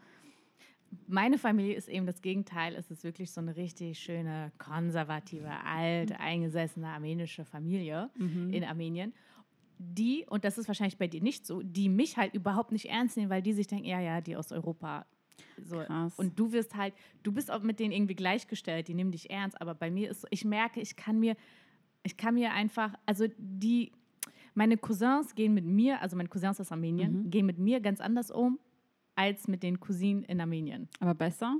Meine 1.07 1.37
Familie 1.37 1.75
ist 1.75 1.87
eben 1.87 2.05
das 2.05 2.21
Gegenteil. 2.21 2.75
Es 2.75 2.89
ist 2.91 3.03
wirklich 3.03 3.31
so 3.31 3.41
eine 3.41 3.55
richtig 3.55 3.99
schöne, 3.99 4.51
konservative, 4.57 5.49
alt, 5.65 6.11
eingesessene 6.19 6.87
armenische 6.87 7.45
Familie 7.45 8.09
in 8.53 8.63
Armenien. 8.63 9.13
Die, 9.77 10.25
und 10.29 10.45
das 10.45 10.57
ist 10.57 10.67
wahrscheinlich 10.67 10.97
bei 10.97 11.07
dir 11.07 11.21
nicht 11.21 11.45
so, 11.45 11.61
die 11.61 11.89
mich 11.89 12.17
halt 12.17 12.33
überhaupt 12.33 12.71
nicht 12.71 12.85
ernst 12.89 13.17
nehmen, 13.17 13.29
weil 13.29 13.41
die 13.41 13.53
sich 13.53 13.67
denken, 13.67 13.85
ja, 13.85 13.99
ja, 13.99 14.21
die 14.21 14.35
aus 14.37 14.51
Europa. 14.51 15.05
So. 15.63 15.79
Krass. 15.79 16.17
Und 16.17 16.39
du 16.39 16.51
wirst 16.53 16.75
halt, 16.75 16.93
du 17.23 17.31
bist 17.33 17.51
auch 17.51 17.61
mit 17.61 17.79
denen 17.79 17.91
irgendwie 17.91 18.15
gleichgestellt, 18.15 18.87
die 18.87 18.93
nehmen 18.93 19.11
dich 19.11 19.29
ernst, 19.29 19.59
aber 19.61 19.75
bei 19.75 19.91
mir 19.91 20.09
ist 20.11 20.21
so, 20.21 20.27
ich 20.31 20.45
merke, 20.45 20.79
ich 20.79 20.95
kann 20.95 21.19
mir 21.19 21.35
ich 22.03 22.17
kann 22.17 22.35
mir 22.35 22.53
einfach, 22.53 22.93
also 23.07 23.25
die, 23.39 23.91
meine 24.53 24.77
Cousins 24.77 25.33
gehen 25.33 25.55
mit 25.55 25.65
mir, 25.65 26.01
also 26.01 26.15
meine 26.15 26.29
Cousins 26.29 26.61
aus 26.61 26.71
Armenien, 26.71 27.23
Mhm. 27.23 27.29
gehen 27.31 27.45
mit 27.47 27.57
mir 27.57 27.79
ganz 27.79 27.99
anders 27.99 28.29
um 28.29 28.59
als 29.15 29.47
mit 29.47 29.63
den 29.63 29.79
Cousinen 29.79 30.23
in 30.23 30.39
Armenien. 30.41 30.89
Aber 30.99 31.13
besser? 31.13 31.57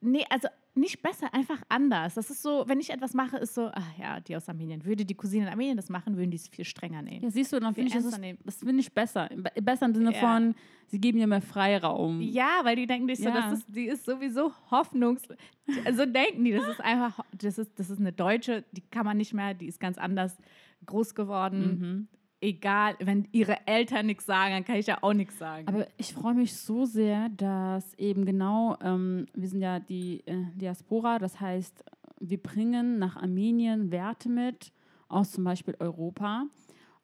Nee, 0.00 0.24
also 0.30 0.48
nicht 0.74 1.02
besser, 1.02 1.32
einfach 1.32 1.62
anders. 1.70 2.14
Das 2.14 2.28
ist 2.30 2.42
so, 2.42 2.64
wenn 2.66 2.78
ich 2.80 2.90
etwas 2.90 3.14
mache, 3.14 3.38
ist 3.38 3.54
so, 3.54 3.70
ach 3.72 3.98
ja, 3.98 4.20
die 4.20 4.36
aus 4.36 4.46
Armenien. 4.48 4.84
Würde 4.84 5.06
die 5.06 5.14
Cousine 5.14 5.46
in 5.46 5.50
Armenien 5.50 5.76
das 5.76 5.88
machen, 5.88 6.18
würden 6.18 6.30
die 6.30 6.36
es 6.36 6.48
viel 6.48 6.66
strenger 6.66 7.00
nehmen. 7.00 7.22
Ja, 7.24 7.30
siehst 7.30 7.50
du, 7.52 7.58
dann 7.58 7.74
Viel 7.74 7.84
finde 7.88 7.98
ich, 7.98 8.04
das, 8.10 8.20
nehmen. 8.20 8.38
das 8.44 8.56
finde 8.56 8.80
ich 8.80 8.92
besser. 8.92 9.28
Be- 9.34 9.62
Besser 9.62 9.86
im 9.86 9.94
Sinne 9.94 10.12
Ja. 10.12 10.18
von, 10.20 10.54
sie 10.88 11.00
geben 11.00 11.18
dir 11.18 11.26
mehr 11.26 11.40
Freiraum. 11.40 12.20
Ja, 12.20 12.60
weil 12.62 12.76
die 12.76 12.86
denken 12.86 13.08
sich 13.08 13.24
so, 13.24 13.30
Ja. 13.30 13.34
das 13.50 13.60
ist, 13.60 13.74
die 13.74 13.86
ist 13.86 14.04
sowieso 14.04 14.52
hoffnungslos. 14.70 15.38
Also 15.86 16.04
denken 16.04 16.44
die, 16.44 16.52
das 16.52 16.68
ist 16.68 16.80
einfach, 16.82 17.20
das 17.32 17.56
ist, 17.56 17.78
das 17.78 17.88
ist 17.88 17.98
eine 17.98 18.12
Deutsche, 18.12 18.62
die 18.72 18.82
kann 18.82 19.06
man 19.06 19.16
nicht 19.16 19.32
mehr, 19.32 19.54
die 19.54 19.66
ist 19.66 19.80
ganz 19.80 19.96
anders 19.96 20.36
groß 20.84 21.14
geworden. 21.14 21.78
Mhm. 21.80 22.08
Egal, 22.46 22.94
wenn 23.00 23.26
ihre 23.32 23.66
Eltern 23.66 24.06
nichts 24.06 24.24
sagen, 24.24 24.52
dann 24.52 24.64
kann 24.64 24.76
ich 24.76 24.86
ja 24.86 24.98
auch 25.02 25.14
nichts 25.14 25.36
sagen. 25.36 25.66
Aber 25.66 25.88
ich 25.96 26.14
freue 26.14 26.34
mich 26.34 26.56
so 26.56 26.84
sehr, 26.84 27.28
dass 27.30 27.92
eben 27.94 28.24
genau, 28.24 28.76
ähm, 28.80 29.26
wir 29.34 29.48
sind 29.48 29.62
ja 29.62 29.80
die 29.80 30.22
äh, 30.26 30.44
Diaspora, 30.54 31.18
das 31.18 31.40
heißt, 31.40 31.84
wir 32.20 32.40
bringen 32.40 33.00
nach 33.00 33.16
Armenien 33.16 33.90
Werte 33.90 34.28
mit 34.28 34.70
aus 35.08 35.32
zum 35.32 35.42
Beispiel 35.42 35.74
Europa. 35.80 36.44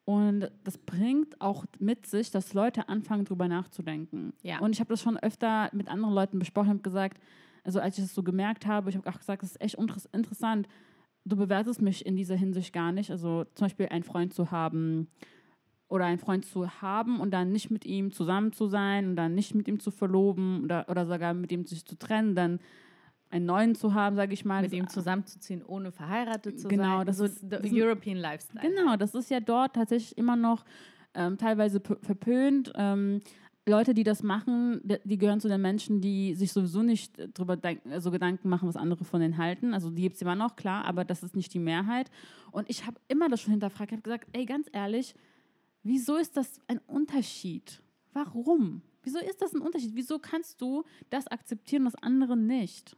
Und 0.05 0.49
das 0.63 0.79
bringt 0.79 1.41
auch 1.41 1.65
mit 1.81 2.07
sich, 2.07 2.31
dass 2.31 2.55
Leute 2.55 2.89
anfangen, 2.89 3.25
drüber 3.25 3.49
nachzudenken. 3.49 4.35
Ja. 4.43 4.61
Und 4.61 4.71
ich 4.73 4.79
habe 4.79 4.91
das 4.91 5.03
schon 5.03 5.17
öfter 5.17 5.71
mit 5.73 5.89
anderen 5.89 6.15
Leuten 6.15 6.39
besprochen 6.39 6.71
und 6.71 6.85
gesagt, 6.85 7.21
also 7.65 7.81
als 7.81 7.99
ich 7.99 8.05
das 8.05 8.15
so 8.15 8.23
gemerkt 8.23 8.65
habe, 8.65 8.91
ich 8.91 8.97
habe 8.97 9.11
auch 9.11 9.19
gesagt, 9.19 9.43
das 9.43 9.51
ist 9.51 9.61
echt 9.61 9.77
interessant. 10.13 10.69
Du 11.25 11.37
bewertest 11.37 11.81
mich 11.81 12.05
in 12.05 12.17
dieser 12.17 12.35
Hinsicht 12.37 12.73
gar 12.73 12.93
nicht. 12.93 13.11
Also 13.11 13.45
zum 13.55 13.67
Beispiel 13.67 13.87
einen 13.87 14.03
Freund 14.05 14.35
zu 14.35 14.51
haben 14.51 15.09
oder 15.89 16.07
einen 16.07 16.19
Freund 16.19 16.45
zu 16.45 16.69
haben 16.83 17.21
und 17.21 17.31
dann 17.33 17.53
nicht 17.53 17.71
mit 17.71 17.85
ihm 17.85 18.13
zusammen 18.13 18.53
zu 18.53 18.67
sein 18.67 19.11
und 19.11 19.17
dann 19.17 19.35
nicht 19.35 19.55
mit 19.55 19.69
ihm 19.69 19.79
zu 19.79 19.91
verloben 19.91 20.65
oder, 20.65 20.87
oder 20.89 21.07
sogar 21.07 21.35
mit 21.35 21.53
ihm 21.53 21.65
sich 21.67 21.85
zu 21.85 21.97
trennen, 21.97 22.35
dann 22.35 22.61
einen 23.31 23.47
neuen 23.47 23.75
zu 23.75 23.95
haben, 23.95 24.17
sage 24.17 24.35
ich 24.35 24.45
mal. 24.45 24.63
mit 24.63 24.73
ihm 24.73 24.89
zusammenzuziehen, 24.89 25.63
ohne 25.65 25.91
verheiratet 25.93 26.59
zu 26.61 26.69
Genau, 26.69 26.99
sein. 26.99 27.07
das 27.07 27.17
so 27.19 27.25
ist- 27.25 27.41
the 27.41 27.49
das 27.49 27.63
sind- 27.63 27.73
European 27.81 28.17
Lifestyle. 28.19 28.69
Genau, 28.69 28.97
das 28.97 29.15
ist 29.15 29.31
ja 29.31 29.41
dort 29.41 29.75
tatsächlich 29.75 30.17
immer 30.19 30.37
noch 30.37 30.65
ähm, 31.15 31.37
teilweise 31.39 31.81
verpönt. 31.81 32.73
Ähm, 32.75 33.21
Leute, 33.67 33.95
die 33.95 34.03
das 34.03 34.25
machen, 34.25 34.81
die, 35.05 35.19
gehören 35.19 35.41
zu 35.41 35.49
den 35.49 35.61
Menschen, 35.61 36.01
die 36.01 36.35
sich 36.35 36.53
sowieso 36.53 36.83
nicht 36.83 37.15
darüber 37.35 37.57
also 37.91 38.11
Gedanken 38.11 38.49
machen, 38.49 38.69
was 38.69 38.77
andere 38.77 39.05
von 39.05 39.21
denen 39.21 39.39
halten. 39.39 39.73
Also 39.73 39.91
die 39.91 40.03
gibt 40.03 40.17
es 40.17 40.23
immer 40.23 40.35
noch, 40.35 40.57
klar, 40.57 40.85
aber 40.85 41.05
das 41.05 41.23
ist 41.23 41.37
nicht 41.37 41.55
die 41.55 41.61
Mehrheit. 41.61 42.11
Und 42.51 42.69
ich 42.69 42.87
habe 42.87 43.01
immer 43.07 43.29
das 43.29 43.41
schon 43.41 43.53
hinterfragt. 43.53 43.93
Ich 43.93 43.97
habe 43.97 44.03
gesagt, 44.03 44.29
ey, 44.33 44.47
ganz 44.47 44.69
ehrlich, 44.73 45.15
wieso 45.85 46.17
ist 46.17 46.37
das 46.37 46.61
ein 46.67 46.81
Unterschied? 46.89 47.81
Warum? 48.13 48.83
Wieso 49.05 49.19
ist 49.19 49.41
das 49.41 49.55
ein 49.55 49.61
Unterschied? 49.61 49.93
Wieso 49.95 50.19
kannst 50.19 50.61
du 50.61 50.85
das 51.11 51.29
akzeptieren, 51.29 51.85
das 51.85 51.95
andere 51.97 52.37
nicht? 52.37 52.97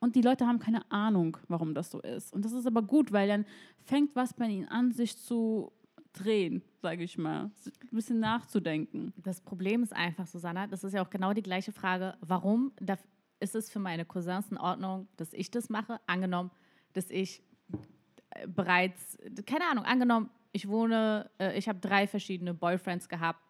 Und 0.00 0.16
die 0.16 0.22
Leute 0.22 0.46
haben 0.46 0.58
keine 0.58 0.90
Ahnung, 0.90 1.36
warum 1.46 1.74
das 1.74 1.90
so 1.90 2.00
ist. 2.00 2.32
Und 2.32 2.44
das 2.44 2.52
ist 2.52 2.66
aber 2.66 2.82
gut, 2.82 3.12
weil 3.12 3.28
dann 3.28 3.44
fängt 3.84 4.16
was 4.16 4.34
bei 4.34 4.46
ihnen 4.46 4.66
an, 4.68 4.90
sich 4.92 5.16
zu 5.16 5.70
drehen, 6.12 6.62
sage 6.82 7.04
ich 7.04 7.18
mal. 7.18 7.50
Ein 7.64 7.88
bisschen 7.90 8.20
nachzudenken. 8.20 9.12
Das 9.16 9.40
Problem 9.40 9.82
ist 9.82 9.94
einfach, 9.94 10.26
Susanna, 10.26 10.66
das 10.66 10.84
ist 10.84 10.92
ja 10.92 11.02
auch 11.04 11.10
genau 11.10 11.32
die 11.32 11.42
gleiche 11.42 11.72
Frage. 11.72 12.16
Warum 12.20 12.72
ist 13.40 13.54
es 13.54 13.70
für 13.70 13.78
meine 13.78 14.04
Cousins 14.04 14.50
in 14.50 14.58
Ordnung, 14.58 15.08
dass 15.16 15.32
ich 15.32 15.50
das 15.50 15.68
mache? 15.68 16.00
Angenommen, 16.06 16.50
dass 16.92 17.10
ich 17.10 17.42
äh, 18.30 18.46
bereits, 18.46 19.18
keine 19.46 19.66
Ahnung, 19.70 19.84
angenommen, 19.84 20.30
ich 20.52 20.68
wohne, 20.68 21.30
äh, 21.38 21.56
ich 21.56 21.68
habe 21.68 21.78
drei 21.78 22.06
verschiedene 22.06 22.54
Boyfriends 22.54 23.08
gehabt. 23.08 23.40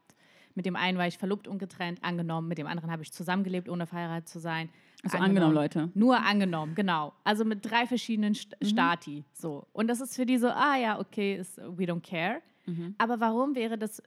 Mit 0.55 0.67
dem 0.67 0.77
einen 0.77 0.99
war 0.99 1.07
ich 1.07 1.17
verlobt 1.17 1.49
und 1.49 1.59
getrennt, 1.59 2.03
angenommen. 2.03 2.49
Mit 2.49 2.59
dem 2.59 2.67
anderen 2.67 2.91
habe 2.91 3.03
ich 3.03 3.13
zusammengelebt, 3.13 3.69
ohne 3.69 3.87
verheiratet 3.87 4.29
zu 4.29 4.41
sein. 4.41 4.69
Also 5.03 5.17
angenommen, 5.17 5.55
Leute. 5.55 5.91
Nur 5.95 6.19
angenommen, 6.19 6.75
genau. 6.75 7.15
Also 7.25 7.45
mit 7.45 7.65
drei 7.65 7.87
verschiedenen 7.87 8.35
St 8.35 8.57
Stati. 8.63 9.25
So. 9.33 9.67
Und 9.73 9.89
das 9.89 10.01
ist 10.01 10.17
für 10.17 10.27
die 10.27 10.39
so, 10.39 10.49
ah 10.49 10.77
ja, 10.77 10.99
okay, 10.99 11.37
ist, 11.37 11.57
we 11.59 11.85
don't 11.85 12.03
care. 12.03 12.43
Aber 12.99 13.21
warum 13.21 13.55
wäre 13.55 13.79
das 13.79 14.03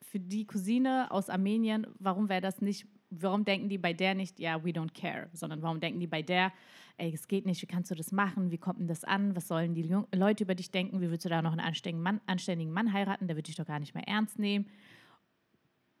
für 0.00 0.20
die 0.20 0.46
Cousine 0.46 1.10
aus 1.10 1.30
Armenien, 1.30 1.86
warum 1.98 2.28
wäre 2.28 2.40
das 2.40 2.60
nicht, 2.60 2.86
warum 3.10 3.44
denken 3.44 3.68
die 3.68 3.78
bei 3.78 3.92
der 3.92 4.14
nicht, 4.14 4.38
ja, 4.38 4.62
we 4.64 4.70
don't 4.70 4.92
care, 4.92 5.28
sondern 5.32 5.62
warum 5.62 5.80
denken 5.80 6.00
die 6.00 6.06
bei 6.06 6.22
der, 6.22 6.52
ey, 6.98 7.12
es 7.12 7.28
geht 7.28 7.46
nicht, 7.46 7.62
wie 7.62 7.66
kannst 7.66 7.90
du 7.90 7.94
das 7.94 8.12
machen, 8.12 8.50
wie 8.50 8.58
kommt 8.58 8.80
denn 8.80 8.88
das 8.88 9.04
an, 9.04 9.34
was 9.36 9.48
sollen 9.48 9.74
die 9.74 9.88
Leute 10.14 10.44
über 10.44 10.54
dich 10.54 10.70
denken, 10.70 11.00
wie 11.00 11.10
willst 11.10 11.24
du 11.24 11.28
da 11.28 11.42
noch 11.42 11.52
einen 11.52 11.60
anständigen 11.60 12.02
Mann, 12.02 12.20
anständigen 12.26 12.72
Mann 12.72 12.92
heiraten, 12.92 13.26
der 13.26 13.36
wird 13.36 13.48
dich 13.48 13.56
doch 13.56 13.66
gar 13.66 13.80
nicht 13.80 13.94
mehr 13.94 14.06
ernst 14.06 14.38
nehmen. 14.38 14.66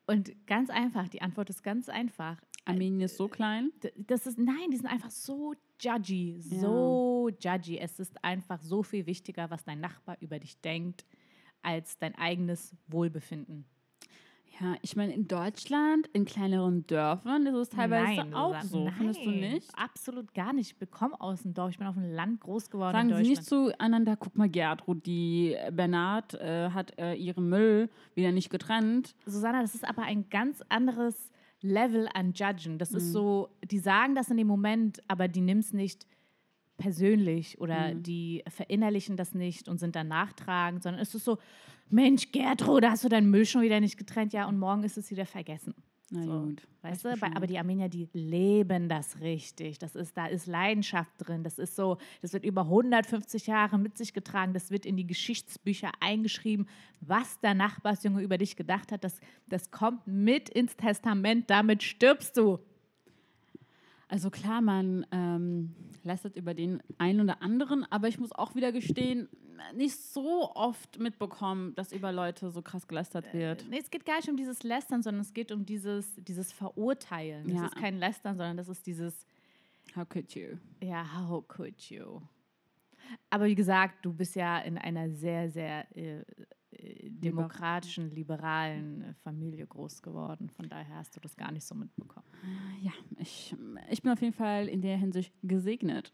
Und 0.06 0.46
ganz 0.46 0.68
einfach, 0.68 1.08
die 1.08 1.22
Antwort 1.22 1.48
ist 1.48 1.62
ganz 1.62 1.88
einfach. 1.88 2.36
Armenien 2.64 3.02
ist 3.02 3.16
so 3.16 3.28
klein. 3.28 3.72
Das 3.96 4.26
ist, 4.26 4.38
nein, 4.38 4.70
die 4.70 4.76
sind 4.76 4.86
einfach 4.86 5.10
so 5.10 5.54
judgy, 5.80 6.36
so 6.40 7.30
judgy. 7.40 7.78
Es 7.78 7.98
ist 7.98 8.22
einfach 8.22 8.60
so 8.60 8.82
viel 8.82 9.06
wichtiger, 9.06 9.50
was 9.50 9.64
dein 9.64 9.80
Nachbar 9.80 10.16
über 10.20 10.38
dich 10.38 10.60
denkt, 10.60 11.04
als 11.62 11.98
dein 11.98 12.14
eigenes 12.16 12.74
Wohlbefinden. 12.88 13.64
Ja, 14.60 14.76
ich 14.82 14.96
meine, 14.96 15.14
in 15.14 15.26
Deutschland, 15.26 16.08
in 16.12 16.24
kleineren 16.24 16.86
Dörfern, 16.86 17.46
ist 17.46 17.54
es 17.54 17.68
teilweise 17.70 18.20
Nein, 18.20 18.34
auch 18.34 18.60
Susanne, 18.60 18.68
so. 18.68 18.90
Findest 18.98 19.24
du 19.24 19.30
nein, 19.30 19.40
nicht? 19.54 19.70
Absolut 19.78 20.34
gar 20.34 20.52
nicht. 20.52 20.72
Ich 20.72 20.78
bekomme 20.78 21.18
aus 21.20 21.42
dem 21.42 21.54
Dorf. 21.54 21.70
Ich 21.70 21.78
bin 21.78 21.86
auf 21.86 21.94
dem 21.94 22.12
Land 22.12 22.40
groß 22.42 22.70
geworden 22.70 22.92
Sagen 22.92 23.16
Sie 23.16 23.30
nicht 23.30 23.44
zueinander, 23.44 24.14
guck 24.16 24.36
mal, 24.36 24.48
Gertrud, 24.50 25.04
die 25.06 25.54
äh, 25.54 25.72
Bernhard 25.72 26.34
äh, 26.34 26.70
hat 26.70 26.96
äh, 26.98 27.14
ihren 27.14 27.48
Müll 27.48 27.88
wieder 28.14 28.30
nicht 28.30 28.50
getrennt. 28.50 29.14
Susanna, 29.24 29.62
das 29.62 29.74
ist 29.74 29.88
aber 29.88 30.02
ein 30.02 30.28
ganz 30.28 30.62
anderes 30.68 31.32
Level 31.62 32.08
an 32.12 32.32
Judgen. 32.32 32.78
Das 32.78 32.90
Mhm. 32.90 32.96
ist 32.98 33.12
so, 33.12 33.48
die 33.64 33.78
sagen 33.78 34.14
das 34.14 34.30
in 34.30 34.36
dem 34.36 34.48
Moment, 34.48 35.00
aber 35.08 35.28
die 35.28 35.48
es 35.50 35.72
nicht 35.72 36.06
persönlich 36.82 37.60
oder 37.60 37.94
Mhm. 37.94 38.02
die 38.02 38.42
verinnerlichen 38.48 39.16
das 39.16 39.34
nicht 39.34 39.68
und 39.68 39.78
sind 39.78 39.94
dann 39.94 40.08
nachtragend, 40.08 40.82
sondern 40.82 41.00
es 41.00 41.14
ist 41.14 41.24
so, 41.24 41.38
Mensch, 41.90 42.32
Gertrud, 42.32 42.84
hast 42.84 43.04
du 43.04 43.08
deinen 43.08 43.30
Müll 43.30 43.44
schon 43.46 43.62
wieder 43.62 43.78
nicht 43.80 43.96
getrennt? 43.98 44.32
Ja, 44.32 44.46
und 44.48 44.58
morgen 44.58 44.82
ist 44.82 44.96
es 44.98 45.10
wieder 45.10 45.26
vergessen. 45.26 45.74
Na 46.10 46.24
So, 46.24 46.40
gut. 46.40 46.62
Weißt 46.82 47.04
weiß 47.04 47.20
du, 47.20 47.26
aber 47.36 47.46
die 47.46 47.58
Armenier, 47.58 47.88
die 47.88 48.08
leben 48.12 48.88
das 48.88 49.20
richtig. 49.20 49.78
Das 49.78 49.94
ist, 49.94 50.16
da 50.16 50.26
ist 50.26 50.46
Leidenschaft 50.46 51.12
drin. 51.18 51.42
Das 51.44 51.58
ist 51.58 51.76
so, 51.76 51.98
das 52.20 52.32
wird 52.32 52.44
über 52.44 52.62
150 52.62 53.46
Jahre 53.46 53.78
mit 53.78 53.96
sich 53.96 54.12
getragen. 54.12 54.52
Das 54.52 54.70
wird 54.70 54.84
in 54.84 54.96
die 54.96 55.06
Geschichtsbücher 55.06 55.90
eingeschrieben, 56.00 56.66
was 57.00 57.38
der 57.40 57.54
Nachbarsjunge 57.54 58.20
über 58.22 58.36
dich 58.36 58.56
gedacht 58.56 58.90
hat. 58.92 59.04
Das, 59.04 59.20
das 59.48 59.70
kommt 59.70 60.06
mit 60.06 60.48
ins 60.50 60.76
Testament. 60.76 61.48
Damit 61.48 61.82
stirbst 61.82 62.36
du. 62.36 62.58
Also 64.12 64.28
klar, 64.30 64.60
man 64.60 65.06
ähm, 65.10 65.74
lästert 66.04 66.36
über 66.36 66.52
den 66.52 66.82
einen 66.98 67.22
oder 67.22 67.40
anderen, 67.40 67.84
aber 67.90 68.08
ich 68.08 68.18
muss 68.18 68.30
auch 68.32 68.54
wieder 68.54 68.70
gestehen, 68.70 69.26
nicht 69.74 69.96
so 69.96 70.54
oft 70.54 70.98
mitbekommen, 70.98 71.74
dass 71.76 71.92
über 71.92 72.12
Leute 72.12 72.50
so 72.50 72.60
krass 72.60 72.86
gelästert 72.86 73.32
wird. 73.32 73.64
Nee, 73.70 73.78
es 73.80 73.90
geht 73.90 74.04
gar 74.04 74.16
nicht 74.16 74.28
um 74.28 74.36
dieses 74.36 74.62
Lästern, 74.64 75.02
sondern 75.02 75.22
es 75.22 75.32
geht 75.32 75.50
um 75.50 75.64
dieses, 75.64 76.14
dieses 76.16 76.52
Verurteilen. 76.52 77.44
Das 77.46 77.54
Ja. 77.56 77.64
ist 77.66 77.76
kein 77.76 77.96
Lästern, 77.98 78.36
sondern 78.36 78.58
das 78.58 78.68
ist 78.68 78.86
dieses, 78.86 79.24
How 79.96 80.06
could 80.06 80.34
you? 80.34 80.58
Ja, 80.82 81.06
how 81.18 81.42
could 81.48 81.80
you? 81.90 82.20
Aber 83.30 83.46
wie 83.46 83.54
gesagt, 83.54 84.04
du 84.04 84.12
bist 84.12 84.34
ja 84.36 84.58
in 84.58 84.76
einer 84.76 85.08
sehr, 85.10 85.50
sehr 85.50 85.86
äh, 85.96 86.18
äh, 86.20 86.24
demokratischen, 87.08 88.10
liberalen 88.10 89.02
äh, 89.02 89.14
Familie 89.22 89.66
groß 89.66 90.02
geworden. 90.02 90.50
Von 90.50 90.68
daher 90.68 90.96
hast 90.96 91.16
du 91.16 91.20
das 91.20 91.36
gar 91.36 91.52
nicht 91.52 91.64
so 91.64 91.74
mitbekommen. 91.74 92.26
Ja, 92.80 92.92
ich, 93.18 93.54
ich 93.90 94.02
bin 94.02 94.12
auf 94.12 94.20
jeden 94.20 94.34
Fall 94.34 94.68
in 94.68 94.80
der 94.80 94.96
Hinsicht 94.96 95.32
gesegnet. 95.42 96.12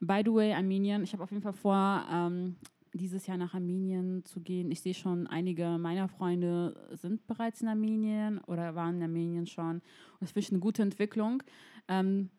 By 0.00 0.22
the 0.24 0.32
way, 0.32 0.52
Armenien, 0.52 1.02
ich 1.02 1.12
habe 1.12 1.22
auf 1.22 1.30
jeden 1.30 1.42
Fall 1.42 1.52
vor, 1.52 2.04
ähm, 2.10 2.56
dieses 2.94 3.26
Jahr 3.26 3.36
nach 3.36 3.54
Armenien 3.54 4.24
zu 4.24 4.40
gehen. 4.40 4.70
Ich 4.70 4.80
sehe 4.80 4.94
schon, 4.94 5.26
einige 5.26 5.78
meiner 5.78 6.08
Freunde 6.08 6.88
sind 6.92 7.26
bereits 7.26 7.62
in 7.62 7.68
Armenien 7.68 8.38
oder 8.46 8.74
waren 8.74 8.96
in 8.96 9.02
Armenien 9.02 9.46
schon. 9.46 9.76
Und 9.76 9.82
das 10.20 10.32
finde 10.32 10.46
ich 10.46 10.52
eine 10.52 10.60
gute 10.60 10.82
Entwicklung. 10.82 11.42
Ähm, 11.88 12.30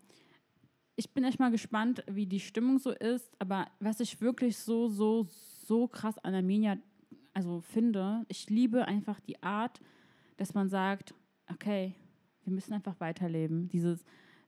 ich 0.95 1.13
bin 1.13 1.23
echt 1.23 1.39
mal 1.39 1.51
gespannt, 1.51 2.03
wie 2.07 2.25
die 2.25 2.39
Stimmung 2.39 2.77
so 2.79 2.91
ist. 2.91 3.31
Aber 3.39 3.67
was 3.79 3.99
ich 3.99 4.19
wirklich 4.21 4.57
so, 4.57 4.89
so, 4.89 5.25
so 5.65 5.87
krass 5.87 6.17
an 6.19 6.35
Armenien 6.35 6.81
also 7.33 7.61
finde, 7.61 8.25
ich 8.27 8.49
liebe 8.49 8.87
einfach 8.87 9.19
die 9.19 9.41
Art, 9.41 9.79
dass 10.37 10.53
man 10.53 10.69
sagt, 10.69 11.13
okay, 11.51 11.93
wir 12.43 12.53
müssen 12.53 12.73
einfach 12.73 12.99
weiterleben. 12.99 13.67
Dieses, 13.69 14.03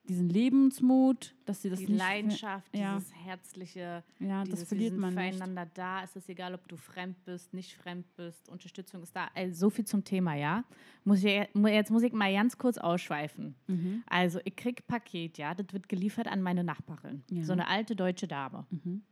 diesen 0.06 0.28
Lebensmut, 0.30 1.34
dass 1.46 1.62
sie 1.62 1.70
das 1.70 1.80
Die 1.80 1.86
nicht 1.88 1.98
Leidenschaft, 1.98 2.76
ja. 2.76 2.98
dieses 2.98 3.14
herzliche, 3.16 4.04
Ja, 4.20 4.44
dieses, 4.44 4.60
das 4.62 4.68
verliert 4.68 4.98
man 4.98 5.14
nicht. 5.14 5.36
füreinander 5.36 5.66
da. 5.74 6.04
Es 6.04 6.16
ist 6.16 6.28
egal, 6.28 6.54
ob 6.56 6.68
du 6.68 6.76
fremd 6.76 7.24
bist, 7.24 7.54
nicht 7.54 7.74
fremd 7.76 8.06
bist. 8.16 8.50
Unterstützung 8.50 9.02
ist 9.04 9.16
da. 9.16 9.30
Also, 9.34 9.56
so 9.56 9.70
viel 9.70 9.86
zum 9.86 10.04
Thema, 10.04 10.36
ja. 10.36 10.66
Muss 11.06 11.24
ich, 11.24 11.48
jetzt 11.54 11.92
muss 11.92 12.04
ich 12.04 12.12
mal 12.12 12.34
ganz 12.34 12.58
kurz 12.58 12.78
ausschweifen. 12.78 13.56
Mhm. 13.68 14.04
Also, 14.08 14.40
ich 14.44 14.56
krieg 14.56 14.86
Paket, 14.88 15.38
ja. 15.38 15.54
Das 15.54 15.68
wird 15.72 15.88
geliefert 15.88 16.28
an 16.28 16.42
meine 16.42 16.64
Nachbarin. 16.64 17.24
Ja. 17.30 17.44
So 17.44 17.54
eine 17.54 17.68
alte 17.68 17.96
deutsche 17.96 18.28
Dame. 18.28 18.66
Mhm. 18.72 19.04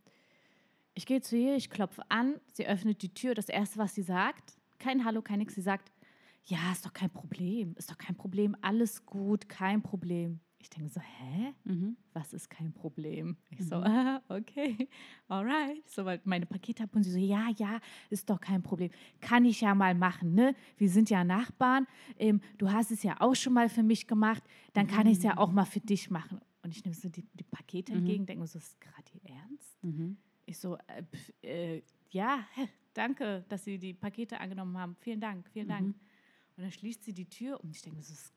Ich 0.94 1.06
gehe 1.06 1.22
zu 1.22 1.38
ihr, 1.38 1.56
ich 1.56 1.70
klopfe 1.70 2.04
an, 2.10 2.40
sie 2.54 2.68
öffnet 2.68 3.02
die 3.02 3.14
Tür. 3.14 3.34
Das 3.34 3.50
Erste, 3.50 3.80
was 3.80 3.96
sie 3.96 4.02
sagt, 4.02 4.58
kein 4.78 5.06
Hallo, 5.06 5.22
kein 5.22 5.40
Nix, 5.40 5.56
sie 5.56 5.62
sagt, 5.62 5.92
ja, 6.46 6.72
ist 6.72 6.86
doch 6.86 6.94
kein 6.94 7.10
Problem, 7.10 7.76
ist 7.78 7.92
doch 7.92 7.98
kein 7.98 8.16
Problem, 8.16 8.56
alles 8.62 9.06
gut, 9.06 9.48
kein 9.48 9.82
Problem. 9.82 10.40
Ich 10.60 10.70
denke 10.70 10.90
so, 10.90 11.02
hä? 11.02 11.54
Mhm. 11.64 11.98
Was 12.14 12.34
ist 12.34 12.50
kein 12.50 12.72
Problem? 12.72 13.36
Ich 13.50 13.66
so, 13.66 13.78
ah, 13.78 14.22
okay, 14.30 14.90
alright. 15.28 15.88
So, 15.90 16.06
weil 16.06 16.22
meine 16.24 16.46
Pakete 16.46 16.84
habe 16.84 16.96
und 16.96 17.04
sie 17.04 17.12
so, 17.12 17.18
ja, 17.18 17.50
ja, 17.58 17.80
ist 18.10 18.30
doch 18.30 18.40
kein 18.40 18.62
Problem. 18.62 18.92
Kann 19.22 19.46
ich 19.46 19.62
ja 19.62 19.74
mal 19.74 19.96
machen, 19.96 20.36
ne? 20.36 20.56
Wir 20.78 20.90
sind 20.90 21.10
ja 21.10 21.24
Nachbarn. 21.24 21.88
Ähm, 22.18 22.42
du 22.60 22.72
hast 22.72 22.92
es 22.92 23.02
ja 23.02 23.20
auch 23.22 23.34
schon 23.36 23.54
mal 23.54 23.70
für 23.70 23.82
mich 23.82 24.06
gemacht, 24.08 24.44
dann 24.74 24.86
kann 24.88 25.08
ich 25.08 25.18
es 25.18 25.24
ja 25.24 25.38
auch 25.38 25.52
mal 25.52 25.66
für 25.66 25.80
dich 25.80 26.12
machen. 26.12 26.40
Und 26.64 26.76
ich 26.76 26.84
nehme 26.86 26.96
so 26.96 27.10
die, 27.10 27.24
die 27.34 27.44
Pakete 27.44 27.94
entgegen, 27.94 28.26
denke 28.28 28.46
so, 28.46 28.60
ist 28.60 28.80
gerade 28.80 29.10
ihr 29.14 29.32
Ernst? 29.32 29.84
Mhm. 30.42 30.52
Ich 30.52 30.60
so, 30.60 30.78
äh, 30.88 31.04
pf, 31.04 31.32
äh, 31.44 31.82
ja, 32.10 32.46
danke, 32.94 33.46
dass 33.50 33.64
Sie 33.64 33.78
die 33.78 33.94
Pakete 33.94 34.40
angenommen 34.40 34.78
haben. 34.78 34.96
Vielen 35.00 35.20
Dank, 35.22 35.48
vielen 35.50 35.68
Dank. 35.68 35.96
Und 36.58 36.64
dann 36.64 36.72
schließt 36.72 37.04
sie 37.04 37.14
die 37.14 37.30
Tür 37.30 37.60
und 37.64 37.72
ich 37.72 37.82
denke 37.82 38.02
es, 38.02 38.34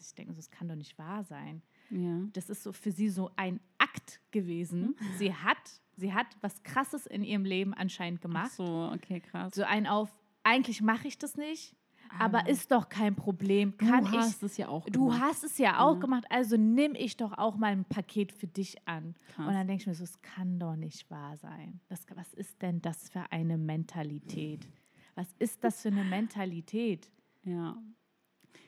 ich 0.00 0.14
denke 0.14 0.34
es 0.38 0.50
kann 0.50 0.66
doch 0.66 0.74
nicht 0.74 0.98
wahr 0.98 1.22
sein. 1.24 1.62
Ja. 1.90 2.20
Das 2.32 2.48
ist 2.50 2.62
so 2.62 2.72
für 2.72 2.90
sie 2.90 3.08
so 3.08 3.30
ein 3.36 3.60
Akt 3.78 4.20
gewesen. 4.30 4.96
Sie 5.18 5.34
hat, 5.34 5.80
sie 5.96 6.12
hat 6.12 6.26
was 6.40 6.62
Krasses 6.62 7.06
in 7.06 7.22
ihrem 7.22 7.44
Leben 7.44 7.74
anscheinend 7.74 8.20
Ach 8.20 8.22
gemacht. 8.22 8.52
so, 8.52 8.90
okay, 8.92 9.20
krass. 9.20 9.54
So 9.54 9.62
ein 9.62 9.86
auf, 9.86 10.10
eigentlich 10.42 10.80
mache 10.80 11.06
ich 11.06 11.18
das 11.18 11.36
nicht, 11.36 11.76
aber 12.18 12.40
Aber 12.40 12.48
ist 12.50 12.70
doch 12.70 12.88
kein 12.88 13.14
Problem. 13.14 13.74
du 13.78 13.86
Kann 13.88 14.10
hast 14.12 14.38
ich, 14.42 14.50
es 14.50 14.56
ja 14.56 14.68
auch 14.68 14.84
du 14.86 15.06
gemacht. 15.06 15.20
hast 15.22 15.44
es 15.44 15.58
ja 15.58 15.78
auch 15.80 15.94
Ja. 15.94 16.00
gemacht, 16.00 16.24
also 16.30 16.56
nimm 16.56 16.94
ich 16.94 17.16
doch 17.16 17.36
auch 17.38 17.56
mal 17.56 17.72
ein 17.72 17.84
Paket 17.84 18.32
für 18.32 18.46
dich 18.46 18.76
an. 18.88 19.14
Krass. 19.34 19.46
Und 19.46 19.54
dann 19.54 19.66
denke 19.66 19.82
ich 19.82 19.86
mir 19.86 19.94
so, 19.94 20.04
es 20.04 20.20
kann 20.22 20.58
doch 20.58 20.76
nicht 20.76 21.10
wahr 21.10 21.36
sein. 21.36 21.80
Das, 21.88 22.04
was 22.14 22.32
ist 22.34 22.60
denn 22.62 22.80
das 22.82 23.08
für 23.08 23.30
eine 23.30 23.56
Mentalität? 23.58 24.66
Was 25.14 25.28
ist 25.38 25.62
das 25.64 25.82
für 25.82 25.88
eine 25.88 26.04
Mentalität? 26.04 27.10
Ja. 27.44 27.76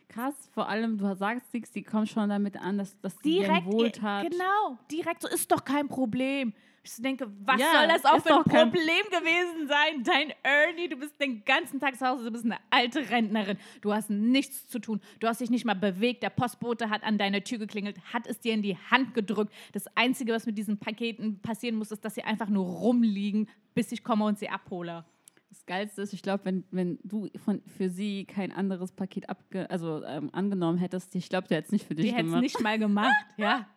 Krass, 0.08 0.34
vor 0.52 0.68
allem, 0.68 0.98
du 0.98 1.14
sagst 1.16 1.52
nichts, 1.54 1.70
die 1.72 1.82
kommen 1.82 2.06
schon 2.06 2.28
damit 2.28 2.56
an, 2.58 2.76
dass, 2.76 3.00
dass 3.00 3.16
die 3.18 3.38
Direkt, 3.38 3.66
dir 3.66 3.72
Wohltat. 3.72 4.30
genau, 4.30 4.78
direkt 4.90 5.22
so, 5.22 5.28
ist 5.28 5.50
doch 5.50 5.64
kein 5.64 5.88
Problem. 5.88 6.52
Ich 6.84 6.96
denke, 6.96 7.30
was 7.44 7.60
Ja, 7.60 7.72
soll 7.78 7.88
das 7.88 8.04
auch 8.04 8.20
für 8.20 8.34
ein 8.34 8.42
Problem 8.42 9.04
gewesen 9.10 9.68
sein? 9.68 10.02
Dein 10.02 10.32
Ernie, 10.42 10.88
du 10.88 10.96
bist 10.96 11.20
den 11.20 11.44
ganzen 11.44 11.78
Tag 11.78 11.96
zu 11.96 12.06
Hause, 12.06 12.24
du 12.24 12.30
bist 12.32 12.44
eine 12.44 12.56
alte 12.70 13.08
Rentnerin. 13.08 13.56
Du 13.82 13.92
hast 13.92 14.10
nichts 14.10 14.66
zu 14.66 14.80
tun. 14.80 15.00
Du 15.20 15.28
hast 15.28 15.40
dich 15.40 15.50
nicht 15.50 15.64
mal 15.64 15.74
bewegt. 15.74 16.24
Der 16.24 16.30
Postbote 16.30 16.90
hat 16.90 17.04
an 17.04 17.18
deine 17.18 17.44
Tür 17.44 17.58
geklingelt, 17.58 17.98
hat 18.12 18.26
es 18.26 18.40
dir 18.40 18.52
in 18.52 18.62
die 18.62 18.76
Hand 18.90 19.14
gedrückt. 19.14 19.52
Das 19.72 19.86
Einzige, 19.96 20.32
was 20.32 20.44
mit 20.44 20.58
diesen 20.58 20.78
Paketen 20.78 21.40
passieren 21.40 21.76
muss, 21.76 21.92
ist, 21.92 22.04
dass 22.04 22.16
sie 22.16 22.24
einfach 22.24 22.48
nur 22.48 22.64
rumliegen, 22.66 23.48
bis 23.74 23.92
ich 23.92 24.02
komme 24.02 24.24
und 24.24 24.38
sie 24.40 24.48
abhole. 24.48 25.04
Das 25.50 25.64
Geilste 25.66 26.02
ist, 26.02 26.12
ich 26.14 26.22
glaube, 26.22 26.46
wenn, 26.46 26.64
wenn 26.72 26.98
du 27.04 27.28
von, 27.44 27.62
für 27.76 27.90
sie 27.90 28.24
kein 28.24 28.50
anderes 28.50 28.90
Paket 28.90 29.28
abge, 29.28 29.70
also, 29.70 30.02
ähm, 30.04 30.30
angenommen 30.32 30.78
hättest, 30.78 31.14
ich 31.14 31.28
glaube, 31.28 31.46
der 31.46 31.58
hätte 31.58 31.66
es 31.66 31.72
nicht 31.72 31.86
für 31.86 31.94
dich 31.94 32.06
Die 32.06 32.12
hätte 32.12 32.22
es 32.22 32.26
gemacht. 32.28 32.42
nicht 32.42 32.60
mal 32.60 32.78
gemacht, 32.78 33.26
ja. 33.36 33.68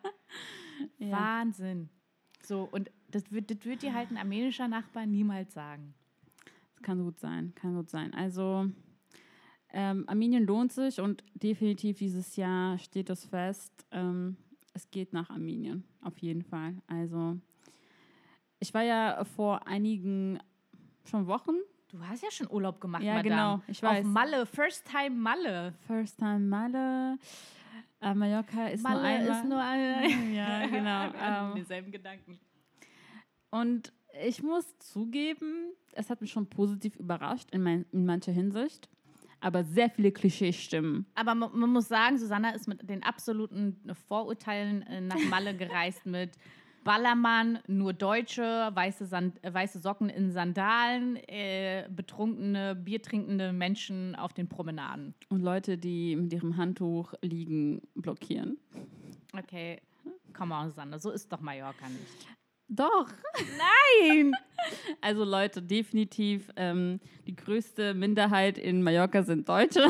Ja. 0.98 1.10
Wahnsinn. 1.12 1.88
So, 2.46 2.68
und 2.70 2.90
das 3.10 3.30
wird, 3.32 3.50
das 3.50 3.64
wird 3.64 3.82
dir 3.82 3.94
halt 3.94 4.10
ein 4.10 4.16
armenischer 4.16 4.68
Nachbar 4.68 5.06
niemals 5.06 5.52
sagen. 5.54 5.94
Das 6.74 6.82
kann 6.82 7.02
gut 7.02 7.18
sein, 7.18 7.52
kann 7.54 7.74
gut 7.74 7.90
sein. 7.90 8.12
Also 8.14 8.66
ähm, 9.72 10.04
Armenien 10.06 10.44
lohnt 10.44 10.72
sich 10.72 11.00
und 11.00 11.24
definitiv 11.34 11.98
dieses 11.98 12.36
Jahr 12.36 12.78
steht 12.78 13.08
das 13.10 13.24
fest. 13.24 13.72
Ähm, 13.90 14.36
es 14.74 14.90
geht 14.90 15.12
nach 15.12 15.30
Armenien, 15.30 15.84
auf 16.02 16.18
jeden 16.18 16.42
Fall. 16.42 16.74
Also 16.86 17.38
ich 18.60 18.72
war 18.74 18.82
ja 18.82 19.24
vor 19.24 19.66
einigen 19.66 20.38
schon 21.04 21.26
Wochen, 21.26 21.54
Du 21.92 22.04
hast 22.04 22.20
ja 22.22 22.30
schon 22.32 22.50
Urlaub 22.50 22.80
gemacht, 22.80 23.02
Ja, 23.04 23.14
Madame. 23.14 23.28
genau, 23.30 23.60
ich 23.68 23.80
weiß. 23.82 24.04
Auf 24.04 24.12
Malle, 24.12 24.44
first 24.44 24.84
time 24.90 25.10
Malle. 25.16 25.72
First 25.86 26.18
Time 26.18 26.40
Malle, 26.40 27.16
äh, 28.10 28.14
Mallorca 28.14 28.68
ist 28.68 28.82
nur 28.82 29.00
einmal. 29.00 29.36
ist 29.36 29.44
nur 29.48 29.60
ein. 29.60 30.34
ja, 30.34 30.66
genau. 30.66 31.12
Ähm, 31.22 31.54
dieselben 31.56 31.92
Gedanken. 31.92 32.38
Und 33.50 33.92
ich 34.24 34.42
muss 34.42 34.78
zugeben, 34.78 35.72
es 35.92 36.10
hat 36.10 36.20
mich 36.20 36.30
schon 36.30 36.48
positiv 36.48 36.96
überrascht 36.96 37.50
in, 37.52 37.62
mein, 37.62 37.86
in 37.92 38.06
mancher 38.06 38.32
Hinsicht. 38.32 38.88
Aber 39.40 39.64
sehr 39.64 39.90
viele 39.90 40.12
Klischeestimmen. 40.12 41.06
Aber 41.14 41.34
man, 41.34 41.50
man 41.52 41.70
muss 41.70 41.88
sagen, 41.88 42.18
Susanna 42.18 42.50
ist 42.50 42.66
mit 42.68 42.88
den 42.88 43.02
absoluten 43.02 43.78
Vorurteilen 44.08 44.82
äh, 44.82 45.00
nach 45.00 45.20
Malle 45.28 45.54
gereist 45.54 46.06
mit 46.06 46.32
Ballermann, 46.86 47.58
nur 47.66 47.92
Deutsche, 47.92 48.70
weiße, 48.72 49.06
Sand, 49.06 49.42
äh, 49.42 49.52
weiße 49.52 49.80
Socken 49.80 50.08
in 50.08 50.30
Sandalen, 50.30 51.16
äh, 51.28 51.88
betrunkene, 51.90 52.76
biertrinkende 52.76 53.52
Menschen 53.52 54.14
auf 54.14 54.32
den 54.32 54.48
Promenaden. 54.48 55.12
Und 55.28 55.42
Leute, 55.42 55.78
die 55.78 56.14
mit 56.14 56.32
ihrem 56.32 56.56
Handtuch 56.56 57.12
liegen, 57.22 57.82
blockieren. 57.96 58.56
Okay, 59.36 59.82
come 60.32 60.54
on, 60.54 60.68
Susanna, 60.68 61.00
so 61.00 61.10
ist 61.10 61.30
doch 61.32 61.40
Mallorca 61.40 61.88
nicht. 61.88 62.28
Doch. 62.68 63.08
Nein! 63.58 64.32
Also 65.00 65.22
Leute, 65.22 65.62
definitiv 65.62 66.50
ähm, 66.56 66.98
die 67.24 67.36
größte 67.36 67.94
Minderheit 67.94 68.58
in 68.58 68.82
Mallorca 68.82 69.22
sind 69.22 69.48
Deutsche. 69.48 69.86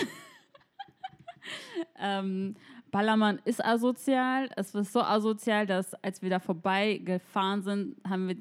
ähm, 1.99 2.57
Ballermann 2.97 3.43
ist 3.45 3.63
asozial. 3.63 4.49
Es 4.57 4.73
war 4.73 4.83
so 4.83 5.03
asozial, 5.03 5.67
dass 5.67 5.93
als 6.03 6.23
wir 6.23 6.31
da 6.31 6.39
vorbeigefahren 6.39 7.61
sind, 7.61 7.97
haben 8.09 8.27
wir, 8.27 8.37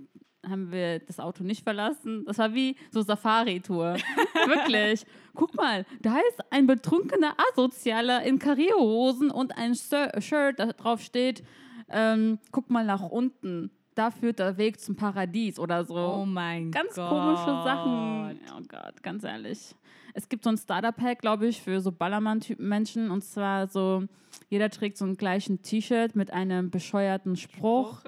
haben 0.50 0.72
wir 0.72 1.00
das 1.00 1.20
Auto 1.20 1.44
nicht 1.44 1.65
verlassen. 1.65 2.24
Das 2.26 2.38
war 2.38 2.54
wie 2.54 2.78
so 2.89 3.02
Safari-Tour. 3.02 3.96
Wirklich. 4.48 5.06
Guck 5.34 5.56
mal, 5.56 5.86
da 6.00 6.20
ist 6.30 6.39
ein 6.52 6.68
betrunkener 6.68 7.36
Asozialer 7.52 8.24
in 8.24 8.39
Karrierehosen 8.39 9.30
und 9.30 9.58
ein 9.58 9.76
Shirt, 9.76 10.58
da 10.58 10.68
drauf 10.68 11.02
steht, 11.02 11.44
ähm, 11.89 12.39
guck 12.54 12.70
mal 12.70 12.86
nach 12.86 13.02
unten. 13.02 13.72
Da 13.95 14.12
führt 14.12 14.39
der 14.39 14.58
Weg 14.58 14.79
zum 14.79 14.95
Paradies 14.95 15.58
oder 15.58 15.86
so. 15.86 15.95
Oh 15.95 16.25
mein 16.25 16.69
Ganz 16.71 16.95
Gott. 16.95 17.10
komische 17.10 17.45
Sachen. 17.63 18.39
Oh 18.58 18.62
Gott, 18.67 19.01
ganz 19.01 19.23
ehrlich. 19.23 19.73
Es 20.13 20.27
gibt 20.29 20.43
so 20.43 20.49
ein 20.49 20.58
Starter-Pack, 20.58 21.19
glaube 21.19 21.47
ich, 21.47 21.62
für 21.62 21.79
so 21.81 21.91
Ballermann-Typen 21.91 22.67
Menschen. 22.67 23.10
Und 23.10 23.23
zwar 23.23 23.67
so, 23.67 24.03
jeder 24.49 24.69
trägt 24.69 24.97
so 24.97 25.05
einen 25.05 25.15
gleichen 25.17 25.62
T-Shirt 25.62 26.15
mit 26.15 26.31
einem 26.31 26.69
bescheuerten 26.71 27.36
Spruch. 27.38 28.01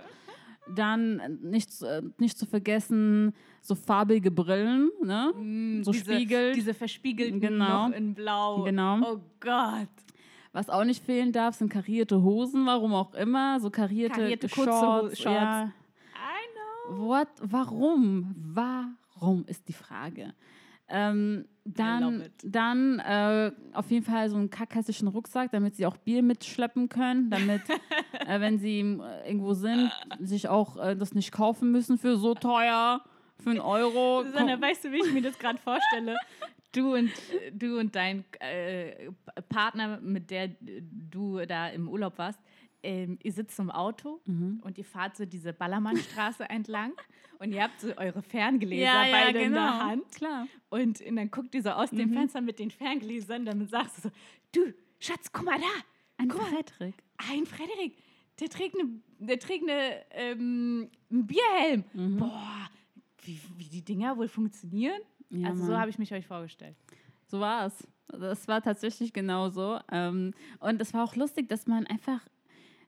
Dann 0.76 1.20
äh, 1.20 1.30
nicht, 1.30 1.72
zu- 1.72 1.86
äh, 1.86 2.02
nicht 2.18 2.38
zu 2.38 2.46
vergessen, 2.46 3.34
so 3.62 3.74
farbige 3.76 4.32
Brillen, 4.32 4.90
ne? 5.02 5.32
Mm, 5.38 5.84
so 5.84 5.92
diese, 5.94 6.14
spiegelt. 6.14 6.56
Diese 6.58 6.74
verspiegelten 6.74 7.40
Genau. 7.40 7.88
noch 7.88 7.96
in 7.96 8.14
Blau. 8.14 8.64
Genau. 8.64 9.00
Oh 9.02 9.22
Gott. 9.40 9.88
Was 10.58 10.72
auch 10.72 10.84
nicht 10.86 11.04
fehlen 11.06 11.32
darf, 11.32 11.54
sind 11.54 11.70
karierte 11.72 12.24
Hosen, 12.24 12.66
warum 12.66 12.92
auch 12.96 13.14
immer. 13.14 13.60
So 13.60 13.70
karierte, 13.70 14.22
Karierte 14.22 14.50
kurze 14.50 14.72
Shorts. 14.72 15.20
Ho- 15.24 15.30
Ja. 15.30 15.66
I 15.66 16.90
know. 16.90 17.08
What? 17.10 17.28
Warum? 17.42 18.34
Warum 18.56 19.46
ist 19.46 19.68
die 19.68 19.74
Frage. 19.74 20.34
Ähm, 20.90 21.46
dann 21.64 22.30
dann 22.44 22.98
äh, 23.00 23.52
auf 23.74 23.92
jeden 23.92 24.04
Fall 24.06 24.30
so 24.32 24.38
einen 24.38 24.50
kackhässlichen 24.50 25.08
Rucksack, 25.10 25.52
damit 25.52 25.76
sie 25.76 25.86
auch 25.86 25.98
Bier 25.98 26.24
mitschleppen 26.24 26.90
können, 26.90 27.30
damit, 27.30 27.62
äh, 28.26 28.40
wenn 28.40 28.58
sie 28.58 28.80
äh, 28.80 29.28
irgendwo 29.28 29.54
sind, 29.54 29.92
sich 30.20 30.48
auch 30.50 30.78
äh, 30.78 30.96
das 30.96 31.14
nicht 31.14 31.32
kaufen 31.32 31.72
müssen 31.72 32.00
für 32.00 32.18
so 32.18 32.34
teuer, 32.34 33.02
für 33.44 33.52
einen 33.52 33.60
Euro. 33.60 34.24
Susanne, 34.24 34.60
weißt 34.60 34.86
du, 34.86 34.92
wie 34.92 35.02
ich 35.06 35.14
mir 35.14 35.22
das 35.22 35.38
gerade 35.38 35.60
vorstelle? 35.60 36.16
Du 36.78 36.94
und, 36.96 37.12
du 37.54 37.80
und 37.80 37.96
dein 37.96 38.24
äh, 38.40 39.12
Partner, 39.50 40.00
mit 40.00 40.30
der 40.30 40.50
du 40.60 41.44
da 41.46 41.70
im 41.70 41.88
Urlaub 41.90 42.18
warst, 42.18 42.40
ähm, 42.84 43.18
ihr 43.24 43.32
sitzt 43.32 43.58
im 43.60 43.72
Auto 43.72 44.22
Mhm. 44.26 44.62
und 44.64 44.78
ihr 44.78 44.86
fahrt 44.86 45.18
so 45.18 45.26
diese 45.26 45.54
Ballermannstraße 45.54 46.48
entlang 46.50 46.94
und 47.40 47.52
ihr 47.52 47.64
habt 47.64 47.82
so 47.82 47.98
eure 47.98 48.22
Ferngläser 48.22 48.84
ja, 48.84 49.06
ja, 49.06 49.12
beide 49.12 49.40
in 49.42 49.54
der 49.54 49.62
genau. 49.62 49.80
Hand. 49.86 50.12
Klar. 50.12 50.48
Und, 50.70 51.02
und 51.02 51.16
dann 51.16 51.32
guckt 51.32 51.56
ihr 51.56 51.64
so 51.64 51.72
aus 51.72 51.92
Mhm. 51.92 51.98
dem 51.98 52.14
Fenster 52.14 52.42
mit 52.42 52.60
den 52.60 52.70
Ferngläsern, 52.70 53.46
damit 53.46 53.70
sagst 53.72 53.98
du 53.98 54.02
so, 54.04 54.12
du, 54.52 54.74
Schatz, 55.00 55.32
guck 55.32 55.46
mal 55.46 55.60
da, 55.60 55.66
Ein 56.18 56.30
Guck 56.30 56.42
mal. 56.42 56.50
Frederik. 56.64 56.96
ein 57.32 57.46
Frederik, 57.48 57.96
der 58.40 58.50
trägt, 58.50 58.76
eine, 58.80 58.90
der 59.20 59.40
trägt 59.40 59.64
eine, 59.68 60.06
ähm, 60.12 60.90
einen 61.12 61.26
Bierhelm. 61.26 61.84
Mhm. 61.94 62.18
Boah, 62.18 62.70
wie, 63.24 63.40
wie 63.58 63.66
die 63.70 63.84
Dinger 63.84 64.16
wohl 64.18 64.28
funktionieren? 64.28 65.02
Ja, 65.30 65.50
also 65.50 65.66
so 65.66 65.72
Mann. 65.72 65.82
habe 65.82 65.90
ich 65.90 66.00
mich 66.00 66.14
euch 66.14 66.26
vorgestellt. 66.26 66.76
So 67.26 67.40
war 67.40 67.66
es. 67.66 67.88
Das 68.08 68.48
war 68.48 68.62
tatsächlich 68.62 69.12
genauso. 69.12 69.80
Ähm, 69.92 70.34
und 70.60 70.82
es 70.82 70.94
war 70.94 71.04
auch 71.04 71.16
lustig, 71.16 71.50
dass 71.50 71.68
man 71.68 71.86
einfach 71.88 72.22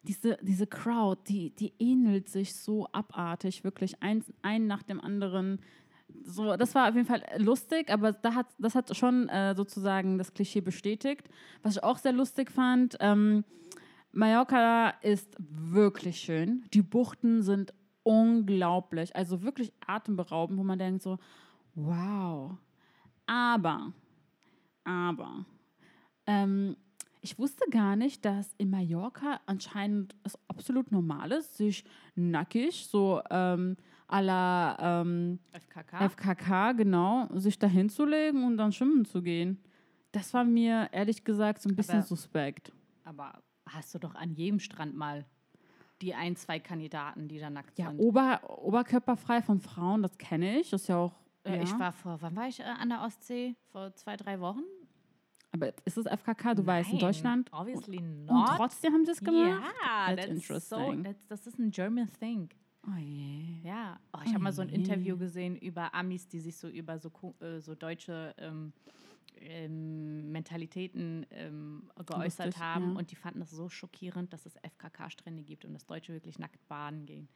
diese, 0.03 0.37
diese 0.41 0.65
Crowd, 0.65 1.21
die, 1.27 1.49
die 1.51 1.73
ähnelt 1.77 2.29
sich 2.29 2.55
so 2.55 2.87
abartig, 2.93 3.63
wirklich 3.63 4.01
eins, 4.01 4.31
ein 4.41 4.65
nach 4.65 4.83
dem 4.83 5.01
anderen. 5.01 5.59
So, 6.23 6.55
das 6.55 6.73
war 6.73 6.87
auf 6.87 6.95
jeden 6.95 7.05
Fall 7.05 7.23
lustig, 7.37 7.91
aber 7.91 8.13
da 8.13 8.33
hat, 8.33 8.47
das 8.57 8.75
hat 8.75 8.95
schon 8.95 9.27
äh, 9.29 9.53
sozusagen 9.55 10.17
das 10.17 10.33
Klischee 10.33 10.61
bestätigt. 10.61 11.29
Was 11.61 11.75
ich 11.75 11.83
auch 11.83 11.97
sehr 11.97 12.13
lustig 12.13 12.49
fand, 12.49 12.95
ähm, 13.01 13.43
Mallorca 14.11 14.91
ist 15.01 15.35
wirklich 15.37 16.19
schön. 16.19 16.63
Die 16.73 16.81
Buchten 16.81 17.43
sind 17.43 17.73
unglaublich. 18.03 19.15
Also 19.15 19.43
wirklich 19.43 19.71
atemberaubend, 19.85 20.57
wo 20.57 20.63
man 20.63 20.79
denkt 20.79 21.03
so, 21.03 21.19
wow. 21.75 22.57
Aber, 23.25 23.93
aber, 24.83 25.45
ähm, 26.25 26.75
ich 27.21 27.37
wusste 27.37 27.65
gar 27.69 27.95
nicht, 27.95 28.23
dass 28.25 28.53
in 28.57 28.69
Mallorca 28.69 29.39
anscheinend 29.45 30.15
es 30.23 30.37
absolut 30.47 30.91
normal 30.91 31.31
ist, 31.33 31.57
sich 31.57 31.83
nackig, 32.15 32.85
so 32.87 33.21
ähm, 33.29 33.75
à 34.07 34.21
la 34.21 35.01
ähm, 35.01 35.39
FKK. 35.51 36.09
FKK, 36.09 36.71
genau, 36.73 37.27
sich 37.33 37.59
da 37.59 37.67
hinzulegen 37.67 38.43
und 38.45 38.57
dann 38.57 38.71
schwimmen 38.71 39.05
zu 39.05 39.21
gehen. 39.21 39.61
Das 40.11 40.33
war 40.33 40.43
mir 40.43 40.89
ehrlich 40.91 41.23
gesagt 41.23 41.61
so 41.61 41.69
ein 41.69 41.75
bisschen 41.75 41.99
Aber- 41.99 42.07
suspekt. 42.07 42.71
Aber 43.03 43.33
hast 43.67 43.93
du 43.93 43.99
doch 43.99 44.15
an 44.15 44.31
jedem 44.33 44.59
Strand 44.59 44.95
mal 44.95 45.25
die 46.01 46.15
ein, 46.15 46.35
zwei 46.35 46.59
Kandidaten, 46.59 47.27
die 47.27 47.37
da 47.39 47.49
nackt 47.49 47.77
Ja, 47.77 47.89
sind. 47.89 47.99
Ober, 47.99 48.39
oberkörperfrei 48.63 49.41
von 49.41 49.59
Frauen, 49.59 50.01
das 50.01 50.17
kenne 50.17 50.59
ich. 50.59 50.69
Das 50.69 50.81
ist 50.83 50.87
ja 50.87 50.97
auch. 50.97 51.18
Äh, 51.43 51.57
ja. 51.57 51.63
Ich 51.63 51.79
war 51.79 51.91
vor, 51.91 52.21
wann 52.21 52.35
war 52.35 52.47
ich 52.47 52.59
äh, 52.59 52.63
an 52.63 52.89
der 52.89 53.01
Ostsee? 53.01 53.55
Vor 53.71 53.93
zwei, 53.95 54.17
drei 54.17 54.39
Wochen? 54.39 54.63
Aber 55.51 55.73
ist 55.85 55.97
es 55.97 56.05
FKK, 56.05 56.55
du 56.55 56.65
weißt, 56.65 56.89
in 56.89 56.97
Nein, 56.97 57.05
Deutschland? 57.05 57.49
Obviously 57.51 57.97
Und 57.97 58.25
not. 58.25 58.49
trotzdem 58.57 58.93
haben 58.93 59.05
sie 59.05 59.11
es 59.11 59.19
gemacht? 59.19 59.63
Ja, 59.83 60.15
That's 60.15 60.27
that's 60.27 60.27
so, 60.27 60.75
interesting. 60.75 61.03
that's, 61.03 61.27
das 61.27 61.47
ist 61.47 61.57
ein 61.57 61.71
German 61.71 62.09
thing. 62.19 62.49
Oh 62.87 62.97
je. 62.97 63.59
Ja, 63.63 63.99
oh, 64.13 64.19
ich 64.23 64.33
habe 64.33 64.43
mal 64.43 64.53
so 64.53 64.61
ein. 64.61 64.69
Interview 64.69 65.17
gesehen 65.17 65.57
über 65.57 65.93
Amis, 65.93 66.27
die 66.27 66.39
sich 66.39 66.55
so 66.55 66.67
über 66.67 66.99
so, 66.99 67.11
äh, 67.41 67.59
so 67.59 67.75
deutsche 67.75 68.33
ähm, 68.37 68.73
ähm, 69.37 70.31
Mentalitäten 70.31 71.25
ähm, 71.31 71.89
geäußert 72.05 72.47
Lustig, 72.47 72.63
haben 72.63 72.93
ja. 72.93 72.99
und 72.99 73.11
die 73.11 73.15
fanden 73.15 73.39
das 73.39 73.51
so 73.51 73.69
schockierend, 73.69 74.31
dass 74.33 74.45
es 74.45 74.55
FKK-Strände 74.55 75.43
gibt 75.43 75.65
und 75.65 75.73
dass 75.73 75.85
Deutsche 75.85 76.13
wirklich 76.13 76.39
nackt 76.39 76.67
baden 76.67 77.05
gehen. 77.05 77.27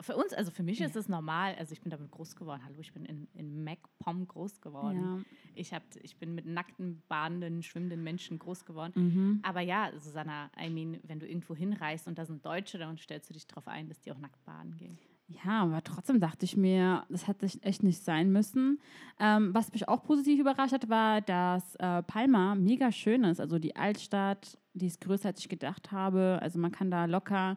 Für 0.00 0.16
uns, 0.16 0.32
also 0.32 0.50
für 0.50 0.62
mich 0.62 0.80
ist 0.80 0.96
es 0.96 1.08
normal, 1.08 1.54
also 1.58 1.72
ich 1.72 1.80
bin 1.80 1.90
damit 1.90 2.10
groß 2.10 2.36
geworden. 2.36 2.62
Hallo, 2.64 2.76
ich 2.80 2.92
bin 2.92 3.04
in, 3.04 3.28
in 3.34 3.62
MacPom 3.62 4.26
groß 4.26 4.60
geworden. 4.60 5.00
Ja. 5.00 5.20
Ich, 5.54 5.72
hab, 5.72 5.82
ich 6.02 6.16
bin 6.16 6.34
mit 6.34 6.46
nackten, 6.46 7.02
badenden, 7.08 7.62
schwimmenden 7.62 8.02
Menschen 8.02 8.38
groß 8.38 8.64
geworden. 8.64 8.92
Mhm. 8.96 9.40
Aber 9.42 9.60
ja, 9.60 9.90
Susanna, 9.98 10.50
I 10.60 10.70
mean, 10.70 10.98
wenn 11.04 11.20
du 11.20 11.28
irgendwo 11.28 11.54
hinreist 11.54 12.08
und 12.08 12.18
da 12.18 12.24
sind 12.24 12.44
Deutsche, 12.44 12.78
dann 12.78 12.96
stellst 12.98 13.30
du 13.30 13.34
dich 13.34 13.46
darauf 13.46 13.68
ein, 13.68 13.88
dass 13.88 14.00
die 14.00 14.12
auch 14.12 14.18
nackt 14.18 14.44
baden 14.44 14.76
gehen. 14.76 14.98
Ja, 15.44 15.62
aber 15.62 15.82
trotzdem 15.82 16.20
dachte 16.20 16.44
ich 16.44 16.56
mir, 16.56 17.04
das 17.08 17.26
hätte 17.26 17.46
echt 17.62 17.82
nicht 17.82 18.02
sein 18.02 18.32
müssen. 18.32 18.80
Ähm, 19.18 19.54
was 19.54 19.72
mich 19.72 19.88
auch 19.88 20.02
positiv 20.02 20.40
überrascht 20.40 20.72
hat, 20.72 20.88
war, 20.88 21.20
dass 21.20 21.74
äh, 21.76 22.02
Palma 22.02 22.54
mega 22.54 22.92
schön 22.92 23.24
ist. 23.24 23.40
Also 23.40 23.58
die 23.58 23.76
Altstadt, 23.76 24.58
die 24.74 24.86
ist 24.86 25.00
größer, 25.00 25.28
als 25.28 25.40
ich 25.40 25.48
gedacht 25.48 25.92
habe. 25.92 26.38
Also 26.42 26.58
man 26.58 26.72
kann 26.72 26.90
da 26.90 27.04
locker 27.06 27.56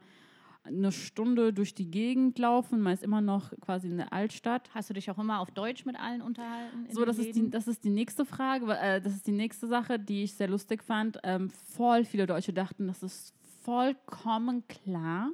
eine 0.65 0.91
Stunde 0.91 1.53
durch 1.53 1.73
die 1.73 1.89
Gegend 1.89 2.39
laufen. 2.39 2.81
Man 2.81 2.93
ist 2.93 3.03
immer 3.03 3.21
noch 3.21 3.51
quasi 3.61 3.87
in 3.87 3.97
der 3.97 4.11
Altstadt. 4.11 4.69
Hast 4.73 4.89
du 4.89 4.93
dich 4.93 5.09
auch 5.11 5.17
immer 5.17 5.39
auf 5.39 5.51
Deutsch 5.51 5.85
mit 5.85 5.95
allen 5.99 6.21
unterhalten? 6.21 6.87
So, 6.89 7.05
das 7.05 7.19
ist, 7.19 7.35
die, 7.35 7.49
das 7.49 7.67
ist 7.67 7.83
die 7.83 7.89
nächste 7.89 8.25
Frage, 8.25 8.77
äh, 8.77 8.99
das 9.01 9.13
ist 9.13 9.27
die 9.27 9.31
nächste 9.31 9.67
Sache, 9.67 9.99
die 9.99 10.23
ich 10.23 10.33
sehr 10.33 10.47
lustig 10.47 10.83
fand. 10.83 11.19
Ähm, 11.23 11.49
voll 11.49 12.03
viele 12.03 12.25
Deutsche 12.25 12.53
dachten, 12.53 12.87
das 12.87 13.03
ist 13.03 13.33
vollkommen 13.63 14.67
klar, 14.67 15.31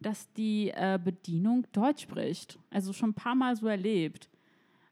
dass 0.00 0.32
die 0.32 0.70
äh, 0.70 0.98
Bedienung 1.02 1.66
Deutsch 1.72 2.02
spricht. 2.02 2.58
Also 2.70 2.92
schon 2.92 3.10
ein 3.10 3.14
paar 3.14 3.34
Mal 3.34 3.56
so 3.56 3.66
erlebt, 3.66 4.30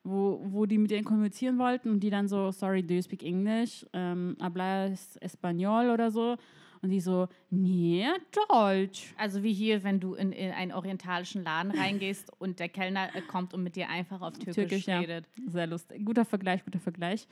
wo, 0.05 0.41
wo 0.45 0.67
die 0.67 0.79
mit 0.79 0.91
denen 0.91 1.05
kommunizieren 1.05 1.59
wollten 1.59 1.91
und 1.91 2.01
die 2.01 2.11
dann 2.11 2.29
so, 2.29 2.51
sorry, 2.51 2.83
do 2.83 2.95
you 2.95 3.03
speak 3.03 3.23
English? 3.23 3.87
Ähm, 3.93 4.37
hablas 4.41 5.19
Español 5.21 5.93
oder 5.93 6.11
so. 6.11 6.37
Und 6.83 6.91
die 6.91 7.01
so, 7.01 7.29
nee, 7.51 8.07
Deutsch. 8.49 9.15
Also 9.17 9.43
wie 9.43 9.53
hier, 9.53 9.83
wenn 9.83 10.01
du 10.01 10.15
in, 10.15 10.33
in 10.33 10.53
einen 10.53 10.73
orientalischen 10.73 11.43
Laden 11.43 11.73
reingehst 11.73 12.33
und 12.39 12.61
der 12.61 12.69
Kellner 12.69 13.15
äh, 13.15 13.23
kommt 13.23 13.55
und 13.55 13.63
mit 13.63 13.77
dir 13.77 13.89
einfach 13.89 14.21
auf 14.21 14.35
Türkisch, 14.35 14.55
Türkisch, 14.55 14.87
ja. 14.87 15.01
redet. 15.01 15.27
Sehr 15.47 15.67
lustig. 15.67 16.05
Guter 16.05 16.25
Vergleich, 16.25 16.65
guter 16.65 16.81
Vergleich. 16.81 17.27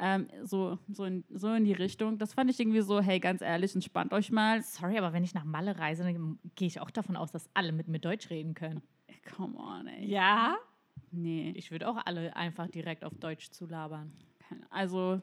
Ähm, 0.00 0.28
so, 0.44 0.78
so, 0.88 1.04
in, 1.04 1.24
so 1.30 1.52
in 1.52 1.64
die 1.64 1.72
Richtung. 1.72 2.18
Das 2.18 2.34
fand 2.34 2.50
ich 2.50 2.58
irgendwie 2.60 2.80
so, 2.80 3.00
hey, 3.00 3.20
ganz 3.20 3.42
ehrlich, 3.42 3.74
entspannt 3.74 4.12
euch 4.12 4.30
mal. 4.30 4.62
Sorry, 4.62 4.98
aber 4.98 5.12
wenn 5.12 5.24
ich 5.24 5.34
nach 5.34 5.44
Malle 5.44 5.78
reise, 5.78 6.04
dann 6.04 6.38
gehe 6.54 6.68
ich 6.68 6.80
auch 6.80 6.90
davon 6.90 7.16
aus, 7.16 7.30
dass 7.32 7.48
alle 7.54 7.72
mit 7.72 7.88
mir 7.88 7.98
Deutsch 7.98 8.30
reden 8.30 8.54
können. 8.54 8.82
Come 9.36 9.56
on, 9.58 9.86
ey. 9.86 10.06
Ja? 10.06 10.56
Nee. 11.10 11.52
Ich 11.56 11.70
würde 11.70 11.88
auch 11.88 11.98
alle 12.04 12.34
einfach 12.36 12.68
direkt 12.68 13.04
auf 13.04 13.14
Deutsch 13.14 13.50
zulabern. 13.50 14.12
Also, 14.70 15.20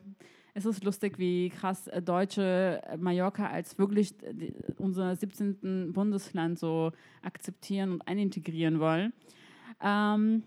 es 0.58 0.66
ist 0.66 0.86
lustig, 0.86 1.20
wie 1.20 1.50
krass 1.50 1.88
äh, 1.88 2.02
Deutsche 2.02 2.82
äh, 2.88 2.96
Mallorca 2.96 3.48
als 3.48 3.78
wirklich 3.78 4.16
äh, 4.24 4.54
unser 4.78 5.14
17. 5.16 5.92
Bundesland 5.92 6.58
so 6.58 6.94
akzeptieren 7.22 7.92
und 7.92 8.08
einintegrieren 8.08 8.80
wollen. 8.80 9.12
Ähm, 9.82 10.44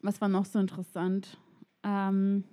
was 0.00 0.20
war 0.22 0.28
noch 0.28 0.46
so 0.46 0.58
interessant? 0.58 1.38
Ähm, 1.84 2.44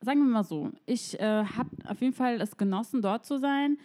sagen 0.00 0.20
wir 0.20 0.30
mal 0.30 0.44
so, 0.44 0.70
ich 0.86 1.18
äh, 1.18 1.44
habe 1.44 1.70
auf 1.88 2.00
jeden 2.00 2.14
Fall 2.14 2.40
es 2.40 2.56
genossen, 2.56 3.02
dort 3.02 3.26
zu 3.26 3.38
sein. 3.38 3.78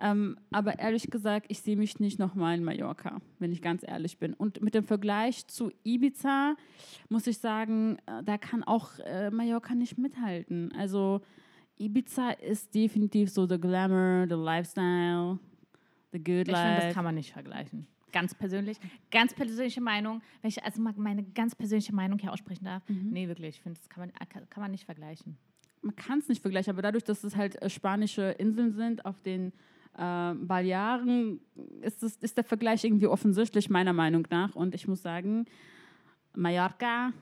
Ähm, 0.00 0.36
aber 0.50 0.78
ehrlich 0.78 1.08
gesagt, 1.10 1.46
ich 1.48 1.60
sehe 1.60 1.76
mich 1.76 2.00
nicht 2.00 2.18
nochmal 2.18 2.56
in 2.56 2.64
Mallorca, 2.64 3.20
wenn 3.38 3.52
ich 3.52 3.62
ganz 3.62 3.84
ehrlich 3.86 4.18
bin. 4.18 4.34
Und 4.34 4.60
mit 4.60 4.74
dem 4.74 4.84
Vergleich 4.84 5.46
zu 5.46 5.70
Ibiza 5.84 6.56
muss 7.08 7.26
ich 7.26 7.38
sagen, 7.38 7.98
äh, 8.06 8.22
da 8.24 8.36
kann 8.36 8.64
auch 8.64 8.98
äh, 8.98 9.30
Mallorca 9.30 9.74
nicht 9.74 9.96
mithalten. 9.96 10.72
Also 10.76 11.20
Ibiza 11.78 12.30
ist 12.30 12.74
definitiv 12.74 13.30
so 13.30 13.46
the 13.46 13.58
Glamour, 13.58 14.26
the 14.28 14.34
Lifestyle, 14.34 15.38
the 16.12 16.18
good 16.18 16.28
Ich 16.28 16.44
finde, 16.46 16.52
life. 16.52 16.86
das 16.86 16.94
kann 16.94 17.04
man 17.04 17.14
nicht 17.14 17.32
vergleichen. 17.32 17.86
Ganz 18.12 18.34
persönlich, 18.34 18.78
ganz 19.10 19.34
persönliche 19.34 19.80
Meinung, 19.80 20.22
wenn 20.40 20.48
ich 20.48 20.62
also 20.62 20.80
meine 20.80 21.24
ganz 21.24 21.54
persönliche 21.54 21.92
Meinung 21.94 22.18
hier 22.18 22.32
aussprechen 22.32 22.64
darf. 22.64 22.88
Mhm. 22.88 23.10
Nee, 23.10 23.26
wirklich, 23.28 23.56
ich 23.56 23.60
finde, 23.60 23.78
das 23.80 23.88
kann 23.88 24.02
man, 24.02 24.10
äh, 24.10 24.46
kann, 24.48 24.60
man 24.60 24.70
nicht 24.70 24.84
vergleichen. 24.84 25.36
man 25.82 25.96
kann 25.96 26.20
es 26.20 26.28
nicht 26.28 26.40
vergleichen, 26.42 26.72
aber 26.72 26.82
dadurch, 26.82 27.02
dass 27.04 27.24
es 27.24 27.36
halt 27.36 27.60
äh, 27.60 27.68
spanische 27.70 28.22
Inseln 28.38 28.72
sind, 28.72 29.04
auf 29.04 29.20
den 29.20 29.52
äh, 29.96 30.34
Balearen, 30.34 31.40
ist, 31.80 32.02
es, 32.02 32.16
ist 32.16 32.36
der 32.36 32.44
Vergleich 32.44 32.84
irgendwie 32.84 33.06
offensichtlich, 33.06 33.70
meiner 33.70 33.92
Meinung 33.92 34.26
nach. 34.30 34.54
Und 34.54 34.74
ich 34.74 34.88
muss 34.88 35.02
sagen, 35.02 35.46
Mallorca, 36.34 37.12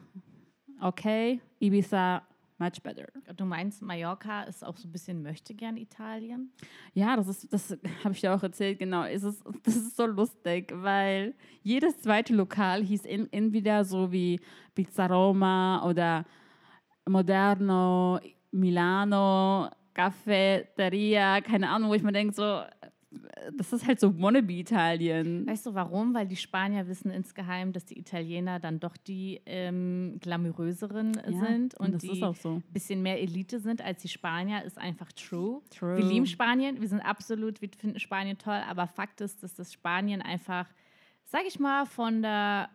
okay, 0.80 1.40
Ibiza, 1.60 2.22
much 2.58 2.82
better. 2.82 3.06
Du 3.36 3.44
meinst, 3.44 3.82
Mallorca 3.82 4.42
ist 4.44 4.64
auch 4.64 4.76
so 4.76 4.88
ein 4.88 4.92
bisschen 4.92 5.22
möchte 5.22 5.54
gern 5.54 5.76
Italien? 5.76 6.52
Ja, 6.94 7.16
das 7.16 7.28
ist, 7.28 7.52
das 7.52 7.76
habe 8.04 8.14
ich 8.14 8.20
dir 8.20 8.34
auch 8.34 8.42
erzählt, 8.42 8.78
genau. 8.78 9.04
Es 9.04 9.22
ist, 9.22 9.42
das 9.64 9.76
ist 9.76 9.96
so 9.96 10.06
lustig, 10.06 10.72
weil 10.74 11.34
jedes 11.62 12.00
zweite 12.00 12.34
Lokal 12.34 12.82
hieß 12.82 13.04
in, 13.04 13.32
entweder 13.32 13.84
so 13.84 14.12
wie 14.12 14.40
Pizza 14.74 15.06
Roma 15.06 15.84
oder 15.88 16.24
Moderno, 17.08 18.20
Milano, 18.52 19.68
Cafeteria, 19.94 21.40
keine 21.40 21.68
Ahnung, 21.70 21.90
wo 21.90 21.94
ich 21.94 22.02
mir 22.02 22.12
denke, 22.12 22.34
so, 22.34 22.62
das 23.56 23.72
ist 23.72 23.86
halt 23.86 24.00
so 24.00 24.18
Wannabe-Italien. 24.20 25.46
Weißt 25.46 25.66
du 25.66 25.74
warum? 25.74 26.14
Weil 26.14 26.26
die 26.26 26.36
Spanier 26.36 26.86
wissen 26.88 27.10
insgeheim, 27.10 27.72
dass 27.72 27.84
die 27.84 27.98
Italiener 27.98 28.58
dann 28.60 28.80
doch 28.80 28.96
die 28.96 29.40
ähm, 29.46 30.18
glamouröseren 30.20 31.12
Ja, 31.14 31.46
sind 31.46 31.74
und, 31.74 31.94
und 31.94 32.02
die 32.02 32.22
auch 32.22 32.34
so. 32.34 32.54
ein 32.54 32.62
bisschen 32.72 33.02
mehr 33.02 33.20
Elite 33.20 33.60
sind 33.60 33.82
als 33.82 34.02
die 34.02 34.08
Spanier, 34.08 34.62
ist 34.64 34.78
einfach 34.78 35.12
true. 35.12 35.60
True. 35.70 35.96
Wir 35.98 36.04
lieben 36.04 36.26
Spanien, 36.26 36.80
wir 36.80 36.88
sind 36.88 37.00
absolut, 37.00 37.60
wir 37.60 37.68
finden 37.76 38.00
Spanien 38.00 38.38
toll, 38.38 38.60
aber 38.68 38.86
Fakt 38.86 39.20
ist, 39.20 39.42
dass 39.42 39.54
das 39.54 39.72
Spanien 39.72 40.22
einfach, 40.22 40.68
sag 41.24 41.42
ich 41.46 41.58
mal, 41.58 41.86
von 41.86 42.22
der, 42.22 42.70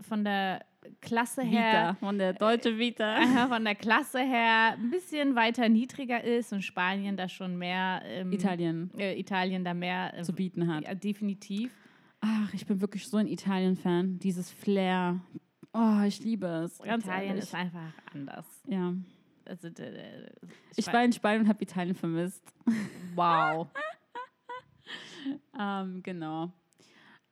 von 0.00 0.24
der 0.24 0.64
Klasse 1.00 1.42
her 1.42 1.90
Vita, 1.90 1.94
von 1.94 2.18
der 2.18 2.32
deutsche 2.32 2.78
Vita. 2.78 3.16
Aha, 3.18 3.48
von 3.48 3.64
der 3.64 3.74
Klasse 3.74 4.20
her 4.20 4.72
ein 4.72 4.90
bisschen 4.90 5.34
weiter 5.34 5.68
niedriger 5.68 6.22
ist 6.22 6.52
und 6.52 6.62
Spanien 6.62 7.16
da 7.16 7.28
schon 7.28 7.56
mehr 7.56 8.02
ähm, 8.04 8.32
Italien 8.32 8.90
äh, 8.98 9.18
Italien 9.18 9.64
da 9.64 9.74
mehr 9.74 10.16
äh, 10.18 10.22
zu 10.22 10.32
bieten 10.32 10.72
hat. 10.72 10.84
ja, 10.84 10.94
definitiv. 10.94 11.72
Ach, 12.20 12.52
ich 12.54 12.66
bin 12.66 12.80
wirklich 12.80 13.08
so 13.08 13.16
ein 13.16 13.26
Italien-Fan. 13.26 14.18
Dieses 14.20 14.50
Flair. 14.50 15.20
Oh, 15.72 16.02
ich 16.06 16.20
liebe 16.20 16.46
es. 16.46 16.78
Ganz 16.78 17.04
Italien 17.04 17.28
ehrlich. 17.30 17.44
ist 17.44 17.54
einfach 17.54 17.92
anders. 18.14 18.46
ja. 18.66 18.94
Also, 19.44 19.68
Ich 20.76 20.86
war 20.86 21.04
in 21.04 21.12
Spanien 21.12 21.42
und 21.42 21.48
habe 21.48 21.62
Italien 21.62 21.94
vermisst. 21.96 22.42
wow. 23.14 23.68
Ähm, 25.58 26.02
genau. 26.02 26.50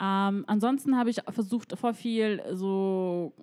Ähm, 0.01 0.45
ansonsten 0.47 0.97
habe 0.97 1.11
ich 1.11 1.21
versucht, 1.29 1.77
vor 1.79 1.95
viel 1.95 2.43
so 2.53 3.35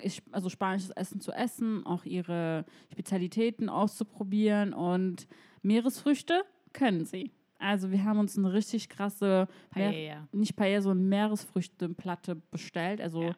ich, 0.00 0.22
also 0.32 0.48
spanisches 0.48 0.90
Essen 0.90 1.20
zu 1.20 1.32
essen, 1.32 1.84
auch 1.86 2.04
ihre 2.04 2.64
Spezialitäten 2.92 3.68
auszuprobieren 3.68 4.72
und 4.72 5.26
Meeresfrüchte 5.62 6.44
können 6.72 7.04
sie. 7.04 7.32
Also 7.58 7.90
wir 7.90 8.04
haben 8.04 8.18
uns 8.18 8.36
eine 8.36 8.52
richtig 8.52 8.88
krasse, 8.88 9.48
Meer, 9.74 9.90
Paella. 9.90 10.28
nicht 10.32 10.56
Paella, 10.56 10.82
so 10.82 10.90
eine 10.90 11.00
Meeresfrüchteplatte 11.00 12.36
bestellt. 12.50 13.00
Also, 13.00 13.34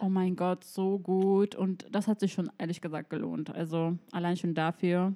oh 0.00 0.08
mein 0.08 0.36
Gott, 0.36 0.64
so 0.64 0.98
gut. 0.98 1.54
Und 1.54 1.86
das 1.90 2.06
hat 2.06 2.20
sich 2.20 2.32
schon 2.32 2.50
ehrlich 2.58 2.80
gesagt 2.80 3.10
gelohnt. 3.10 3.50
Also 3.50 3.98
allein 4.12 4.36
schon 4.36 4.54
dafür 4.54 5.14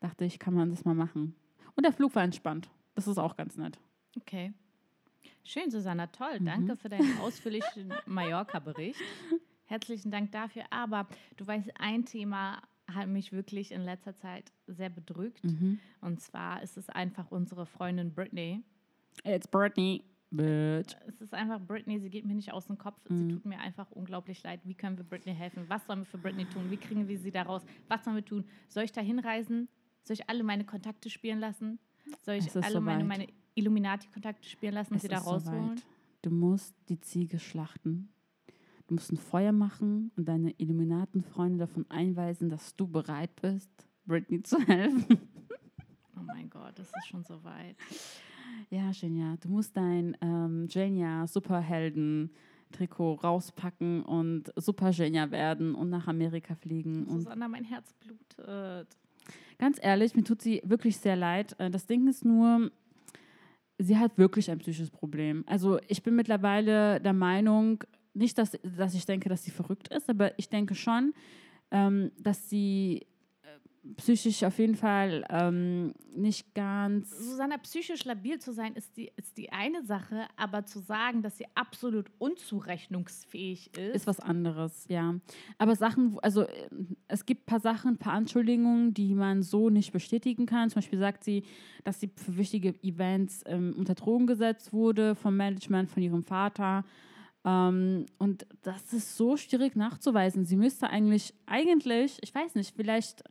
dachte 0.00 0.24
ich, 0.24 0.38
kann 0.38 0.54
man 0.54 0.70
das 0.70 0.84
mal 0.84 0.94
machen. 0.94 1.34
Und 1.74 1.84
der 1.84 1.92
Flug 1.92 2.14
war 2.14 2.22
entspannt. 2.22 2.70
Das 2.94 3.06
ist 3.06 3.18
auch 3.18 3.36
ganz 3.36 3.56
nett. 3.58 3.78
Okay. 4.16 4.54
Schön, 5.46 5.70
Susanna, 5.70 6.08
toll. 6.08 6.40
Mhm. 6.40 6.44
Danke 6.44 6.76
für 6.76 6.88
deinen 6.88 7.18
ausführlichen 7.20 7.94
Mallorca-Bericht. 8.06 9.00
Herzlichen 9.64 10.10
Dank 10.10 10.32
dafür. 10.32 10.64
Aber 10.70 11.06
du 11.36 11.46
weißt, 11.46 11.70
ein 11.78 12.04
Thema 12.04 12.60
hat 12.92 13.08
mich 13.08 13.32
wirklich 13.32 13.70
in 13.70 13.82
letzter 13.82 14.16
Zeit 14.16 14.52
sehr 14.66 14.90
bedrückt. 14.90 15.44
Mhm. 15.44 15.78
Und 16.00 16.20
zwar 16.20 16.62
ist 16.62 16.76
es 16.76 16.88
einfach 16.88 17.30
unsere 17.30 17.64
Freundin 17.64 18.12
Britney. 18.12 18.62
It's 19.24 19.46
Britney. 19.46 20.04
Bitch. 20.30 20.96
Es 21.06 21.20
ist 21.20 21.32
einfach 21.32 21.60
Britney, 21.60 22.00
sie 22.00 22.10
geht 22.10 22.26
mir 22.26 22.34
nicht 22.34 22.52
aus 22.52 22.66
dem 22.66 22.76
Kopf. 22.76 22.98
Mhm. 23.08 23.16
Sie 23.16 23.28
tut 23.28 23.44
mir 23.44 23.60
einfach 23.60 23.92
unglaublich 23.92 24.42
leid. 24.42 24.60
Wie 24.64 24.74
können 24.74 24.98
wir 24.98 25.04
Britney 25.04 25.34
helfen? 25.34 25.64
Was 25.68 25.86
sollen 25.86 26.00
wir 26.00 26.06
für 26.06 26.18
Britney 26.18 26.46
tun? 26.46 26.70
Wie 26.70 26.76
kriegen 26.76 27.06
wir 27.06 27.18
sie 27.18 27.30
da 27.30 27.42
raus? 27.42 27.64
Was 27.86 28.04
sollen 28.04 28.16
wir 28.16 28.24
tun? 28.24 28.44
Soll 28.68 28.82
ich 28.82 28.92
da 28.92 29.00
hinreisen? 29.00 29.68
Soll 30.02 30.14
ich 30.14 30.28
alle 30.28 30.42
meine 30.42 30.64
Kontakte 30.64 31.08
spielen 31.08 31.38
lassen? 31.38 31.78
Soll 32.22 32.34
ich 32.34 32.54
alle 32.56 32.80
meine, 32.80 33.04
soweit. 33.04 33.18
meine 33.18 33.26
Illuminati-Kontakte 33.56 34.48
spielen 34.48 34.74
lassen 34.74 34.92
und 34.92 34.96
Es 34.96 35.02
sie 35.02 35.08
da 35.08 35.18
rausholen? 35.18 35.62
soweit. 35.76 35.82
Du 36.22 36.30
musst 36.30 36.74
die 36.88 37.00
Ziege 37.00 37.38
schlachten. 37.38 38.08
Du 38.86 38.94
musst 38.94 39.10
ein 39.12 39.16
Feuer 39.16 39.52
machen 39.52 40.12
und 40.16 40.26
deine 40.28 40.52
Illuminatenfreunde 40.58 41.58
davon 41.58 41.84
einweisen, 41.88 42.48
dass 42.48 42.76
du 42.76 42.86
bereit 42.86 43.34
bist, 43.40 43.70
Britney 44.06 44.42
zu 44.42 44.58
helfen. 44.60 45.18
Oh 46.16 46.22
mein 46.24 46.48
Gott, 46.48 46.78
das 46.78 46.86
ist 46.96 47.08
schon 47.08 47.24
so 47.24 47.42
weit. 47.44 47.76
Ja, 48.70 48.90
Genia, 48.92 49.36
du 49.40 49.48
musst 49.48 49.76
dein 49.76 50.16
ähm, 50.20 50.66
Genia 50.68 51.26
Superhelden-Trikot 51.26 53.14
rauspacken 53.14 54.02
und 54.02 54.52
Super 54.56 54.92
Genia 54.92 55.30
werden 55.30 55.74
und 55.74 55.90
nach 55.90 56.06
Amerika 56.08 56.54
fliegen. 56.54 57.06
Susanna, 57.08 57.48
mein 57.48 57.64
Herz 57.64 57.92
blutet. 57.94 58.88
ganz 59.58 59.78
ehrlich, 59.82 60.14
mir 60.14 60.24
tut 60.24 60.42
sie 60.42 60.62
wirklich 60.64 60.96
sehr 60.96 61.16
leid. 61.16 61.54
Äh, 61.58 61.70
Das 61.70 61.86
Ding 61.86 62.06
ist 62.08 62.24
nur, 62.24 62.70
sie 63.78 63.96
hat 63.96 64.16
wirklich 64.18 64.50
ein 64.50 64.58
psychisches 64.58 64.90
Problem. 64.90 65.44
Also 65.46 65.78
ich 65.88 66.02
bin 66.02 66.16
mittlerweile 66.16 67.00
der 67.00 67.12
Meinung, 67.12 67.84
nicht, 68.14 68.38
dass, 68.38 68.58
dass 68.76 68.94
ich 68.94 69.04
denke, 69.04 69.28
dass 69.28 69.44
sie 69.44 69.50
verrückt 69.50 69.88
ist, 69.88 70.08
aber 70.08 70.38
ich 70.38 70.48
denke 70.48 70.74
schon, 70.74 71.12
ähm, 71.70 72.10
dass 72.18 72.48
sie 72.48 73.06
psychisch 73.96 74.42
auf 74.44 74.58
jeden 74.58 74.74
Fall 74.74 75.24
ähm, 75.30 75.94
nicht 76.14 76.54
ganz 76.54 77.10
Susanna, 77.10 77.58
psychisch 77.58 78.04
labil 78.04 78.38
zu 78.38 78.52
sein, 78.52 78.74
ist 78.74 78.96
die, 78.96 79.12
ist 79.16 79.36
die 79.38 79.52
eine 79.52 79.84
Sache, 79.84 80.26
aber 80.36 80.66
zu 80.66 80.80
sagen, 80.80 81.22
dass 81.22 81.38
sie 81.38 81.46
absolut 81.54 82.10
unzurechnungsfähig 82.18 83.76
ist, 83.76 83.94
ist 83.94 84.06
was 84.06 84.20
anderes, 84.20 84.86
ja. 84.88 85.14
Aber 85.58 85.76
Sachen, 85.76 86.18
also 86.22 86.42
äh, 86.42 86.68
es 87.08 87.26
gibt 87.26 87.42
ein 87.42 87.46
paar 87.46 87.60
Sachen, 87.60 87.92
ein 87.92 87.98
paar 87.98 88.14
Anschuldigungen, 88.14 88.94
die 88.94 89.14
man 89.14 89.42
so 89.42 89.70
nicht 89.70 89.92
bestätigen 89.92 90.46
kann. 90.46 90.70
Zum 90.70 90.76
Beispiel 90.76 90.98
sagt 90.98 91.24
sie, 91.24 91.44
dass 91.84 92.00
sie 92.00 92.10
für 92.14 92.36
wichtige 92.36 92.74
Events 92.82 93.42
ähm, 93.46 93.74
unter 93.76 93.94
Drogen 93.94 94.26
gesetzt 94.26 94.72
wurde 94.72 95.14
vom 95.14 95.36
Management, 95.36 95.90
von 95.90 96.02
ihrem 96.02 96.22
Vater. 96.22 96.84
Ähm, 97.44 98.06
und 98.18 98.46
das 98.62 98.92
ist 98.92 99.16
so 99.16 99.36
schwierig 99.36 99.76
nachzuweisen. 99.76 100.44
Sie 100.44 100.56
müsste 100.56 100.90
eigentlich, 100.90 101.32
eigentlich, 101.46 102.18
ich 102.22 102.34
weiß 102.34 102.56
nicht, 102.56 102.74
vielleicht 102.74 103.22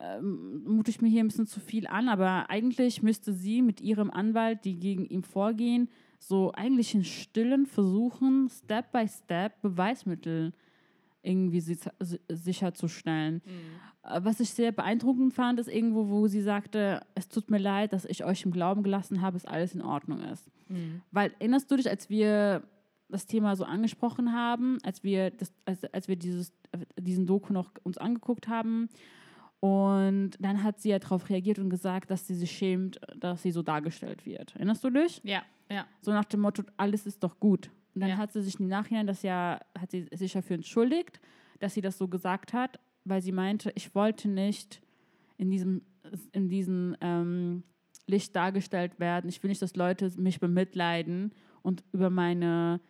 ähm, 0.00 0.62
mute 0.64 0.90
ich 0.90 1.00
mir 1.00 1.08
hier 1.08 1.22
ein 1.24 1.28
bisschen 1.28 1.46
zu 1.46 1.60
viel 1.60 1.86
an, 1.86 2.08
aber 2.08 2.50
eigentlich 2.50 3.02
müsste 3.02 3.32
sie 3.32 3.62
mit 3.62 3.80
ihrem 3.80 4.10
Anwalt, 4.10 4.64
die 4.64 4.78
gegen 4.78 5.04
ihn 5.06 5.22
vorgehen, 5.22 5.88
so 6.18 6.52
eigentlich 6.52 6.94
in 6.94 7.04
Stillen 7.04 7.66
versuchen, 7.66 8.48
Step 8.48 8.92
by 8.92 9.06
Step 9.08 9.60
Beweismittel 9.62 10.52
irgendwie 11.22 11.60
si- 11.60 11.78
si- 12.00 12.20
sicherzustellen. 12.28 13.42
Äh, 14.04 14.20
Was 14.22 14.40
ich 14.40 14.50
sehr 14.50 14.72
beeindruckend 14.72 15.34
fand, 15.34 15.58
ist 15.60 15.68
irgendwo, 15.68 16.08
wo 16.08 16.26
sie 16.28 16.40
sagte, 16.42 17.00
es 17.14 17.28
tut 17.28 17.50
mir 17.50 17.58
leid, 17.58 17.92
dass 17.92 18.04
ich 18.04 18.24
euch 18.24 18.44
im 18.44 18.52
Glauben 18.52 18.82
gelassen 18.82 19.20
habe, 19.20 19.34
dass 19.34 19.44
alles 19.46 19.74
in 19.74 19.82
Ordnung 19.82 20.20
ist. 20.22 20.50
Mhm. 20.68 21.02
Weil 21.10 21.32
erinnerst 21.38 21.70
du 21.70 21.76
dich, 21.76 21.88
als 21.88 22.08
wir 22.08 22.62
das 23.08 23.26
Thema 23.26 23.56
so 23.56 23.64
angesprochen 23.64 24.32
haben, 24.32 24.78
als 24.84 25.02
wir, 25.02 25.30
das, 25.30 25.52
als, 25.64 25.84
als 25.92 26.08
wir 26.08 26.16
dieses, 26.16 26.52
diesen 27.00 27.26
Doku 27.26 27.52
noch 27.52 27.70
uns 27.82 27.96
angeguckt 27.98 28.48
haben 28.48 28.88
und 29.60 30.32
dann 30.38 30.62
hat 30.62 30.80
sie 30.80 30.90
ja 30.90 30.98
darauf 30.98 31.28
reagiert 31.30 31.58
und 31.58 31.68
gesagt, 31.70 32.10
dass 32.10 32.26
sie 32.26 32.34
sich 32.34 32.50
schämt, 32.50 33.00
dass 33.16 33.42
sie 33.42 33.50
so 33.50 33.62
dargestellt 33.62 34.24
wird. 34.24 34.54
Erinnerst 34.54 34.84
du 34.84 34.90
dich? 34.90 35.20
Ja, 35.24 35.42
ja. 35.70 35.86
So 36.00 36.12
nach 36.12 36.24
dem 36.26 36.40
Motto, 36.40 36.62
alles 36.76 37.06
ist 37.06 37.22
doch 37.24 37.40
gut. 37.40 37.70
Und 37.94 38.02
dann 38.02 38.10
Ja. 38.10 38.16
hat 38.18 38.32
sie 38.32 38.42
sich 38.42 38.60
im 38.60 38.68
Nachhinein 38.68 39.06
das 39.06 39.22
ja, 39.22 39.60
hat 39.76 39.90
sie 39.90 40.06
sich 40.12 40.32
dafür 40.32 40.54
entschuldigt, 40.54 41.20
dass 41.58 41.74
sie 41.74 41.80
das 41.80 41.98
so 41.98 42.06
gesagt 42.06 42.52
hat, 42.52 42.78
weil 43.04 43.20
sie 43.20 43.32
meinte, 43.32 43.72
ich 43.74 43.94
wollte 43.94 44.28
nicht 44.28 44.80
in 45.38 45.50
diesem, 45.50 45.82
in 46.32 46.48
diesem 46.48 46.96
ähm, 47.00 47.64
Licht 48.06 48.36
dargestellt 48.36 49.00
werden. 49.00 49.28
Ich 49.28 49.42
will 49.42 49.48
nicht, 49.48 49.60
dass 49.62 49.74
Leute 49.74 50.10
mich 50.16 50.38
bemitleiden 50.38 51.32
und 51.62 51.82
über 51.92 52.10
meine 52.10 52.80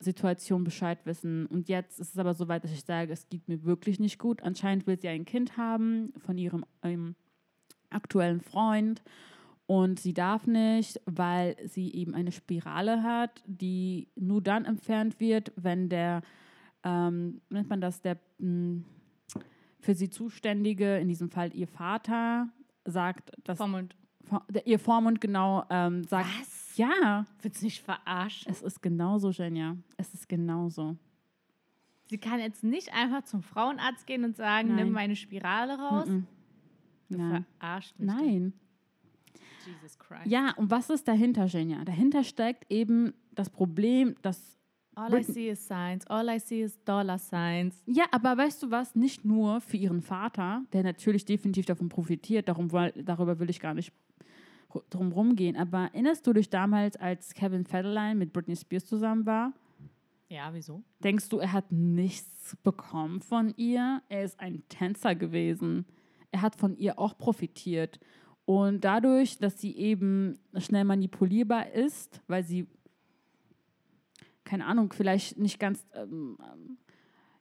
Situation 0.00 0.64
Bescheid 0.64 0.98
wissen. 1.04 1.46
Und 1.46 1.68
jetzt 1.68 1.98
ist 2.00 2.12
es 2.14 2.18
aber 2.18 2.34
so 2.34 2.48
weit, 2.48 2.64
dass 2.64 2.72
ich 2.72 2.84
sage, 2.84 3.12
es 3.12 3.28
geht 3.28 3.48
mir 3.48 3.64
wirklich 3.64 3.98
nicht 4.00 4.18
gut. 4.18 4.42
Anscheinend 4.42 4.86
will 4.86 4.98
sie 5.00 5.08
ein 5.08 5.24
Kind 5.24 5.56
haben 5.56 6.12
von 6.18 6.38
ihrem 6.38 6.64
ähm, 6.82 7.14
aktuellen 7.90 8.40
Freund. 8.40 9.02
Und 9.66 10.00
sie 10.00 10.14
darf 10.14 10.46
nicht, 10.46 10.98
weil 11.04 11.56
sie 11.68 11.92
eben 11.92 12.14
eine 12.14 12.32
Spirale 12.32 13.02
hat, 13.02 13.42
die 13.46 14.08
nur 14.14 14.40
dann 14.40 14.64
entfernt 14.64 15.20
wird, 15.20 15.52
wenn 15.56 15.88
der, 15.90 16.22
ähm, 16.84 17.42
nennt 17.50 17.68
man 17.68 17.80
das, 17.82 18.00
der 18.00 18.18
mh, 18.38 18.82
für 19.80 19.94
sie 19.94 20.08
Zuständige, 20.08 20.96
in 20.98 21.08
diesem 21.08 21.28
Fall 21.30 21.54
ihr 21.54 21.68
Vater, 21.68 22.48
sagt, 22.86 23.32
dass 23.44 23.58
Vormund. 23.58 23.94
Vor- 24.24 24.46
der, 24.50 24.66
ihr 24.66 24.78
Vormund 24.78 25.20
genau 25.20 25.64
ähm, 25.68 26.04
sagt, 26.04 26.28
Was? 26.40 26.57
Ja, 26.78 27.26
Willst 27.42 27.60
du 27.60 27.66
nicht 27.66 27.82
verarschen? 27.82 28.50
es 28.50 28.62
ist 28.62 28.80
genauso, 28.82 29.30
Jenja. 29.30 29.76
Es 29.96 30.14
ist 30.14 30.28
genauso. 30.28 30.96
Sie 32.06 32.18
kann 32.18 32.40
jetzt 32.40 32.64
nicht 32.64 32.92
einfach 32.94 33.22
zum 33.24 33.42
Frauenarzt 33.42 34.06
gehen 34.06 34.24
und 34.24 34.36
sagen, 34.36 34.68
Nein. 34.68 34.76
nimm 34.76 34.92
meine 34.92 35.14
Spirale 35.16 35.78
raus. 35.78 36.06
Du 36.06 37.16
Nein. 37.18 37.44
verarscht 37.58 37.98
mich. 37.98 38.06
Nein. 38.06 38.52
Jesus 39.66 39.98
Christ. 39.98 40.26
Ja, 40.26 40.54
und 40.56 40.70
was 40.70 40.88
ist 40.88 41.06
dahinter, 41.06 41.44
Jenja? 41.44 41.84
Dahinter 41.84 42.24
steckt 42.24 42.70
eben 42.70 43.12
das 43.32 43.50
Problem, 43.50 44.14
dass 44.22 44.56
All 44.94 45.14
I 45.16 45.22
see 45.22 45.48
is 45.48 45.64
signs. 45.64 46.04
All 46.08 46.28
I 46.28 46.40
see 46.40 46.62
is 46.62 46.82
dollar 46.84 47.18
signs. 47.18 47.80
Ja, 47.86 48.06
aber 48.10 48.36
weißt 48.36 48.64
du 48.64 48.70
was? 48.72 48.96
Nicht 48.96 49.24
nur 49.24 49.60
für 49.60 49.76
ihren 49.76 50.02
Vater, 50.02 50.64
der 50.72 50.82
natürlich 50.82 51.24
definitiv 51.24 51.66
davon 51.66 51.88
profitiert, 51.88 52.48
darum, 52.48 52.68
darüber 52.68 53.38
will 53.38 53.48
ich 53.48 53.60
gar 53.60 53.74
nicht 53.74 53.92
ru- 54.78 54.82
drum 54.90 55.12
rumgehen. 55.12 55.56
Aber 55.56 55.84
erinnerst 55.92 56.26
du 56.26 56.32
dich 56.32 56.50
damals, 56.50 56.96
als 56.96 57.34
Kevin 57.34 57.64
Federline 57.64 58.14
mit 58.14 58.32
Britney 58.32 58.56
Spears 58.56 58.86
zusammen 58.86 59.26
war? 59.26 59.52
Ja, 60.28 60.50
wieso? 60.52 60.82
Denkst 61.02 61.28
du, 61.30 61.38
er 61.38 61.52
hat 61.52 61.72
nichts 61.72 62.56
bekommen 62.62 63.20
von 63.20 63.54
ihr? 63.56 64.02
Er 64.08 64.24
ist 64.24 64.38
ein 64.40 64.62
Tänzer 64.68 65.14
gewesen. 65.14 65.86
Er 66.30 66.42
hat 66.42 66.56
von 66.56 66.76
ihr 66.76 66.98
auch 66.98 67.16
profitiert. 67.16 67.98
Und 68.44 68.84
dadurch, 68.84 69.38
dass 69.38 69.60
sie 69.60 69.76
eben 69.76 70.38
schnell 70.58 70.84
manipulierbar 70.84 71.70
ist, 71.72 72.20
weil 72.28 72.42
sie, 72.44 72.66
keine 74.44 74.66
Ahnung, 74.66 74.92
vielleicht 74.92 75.38
nicht 75.38 75.58
ganz, 75.58 75.86
ähm, 75.94 76.38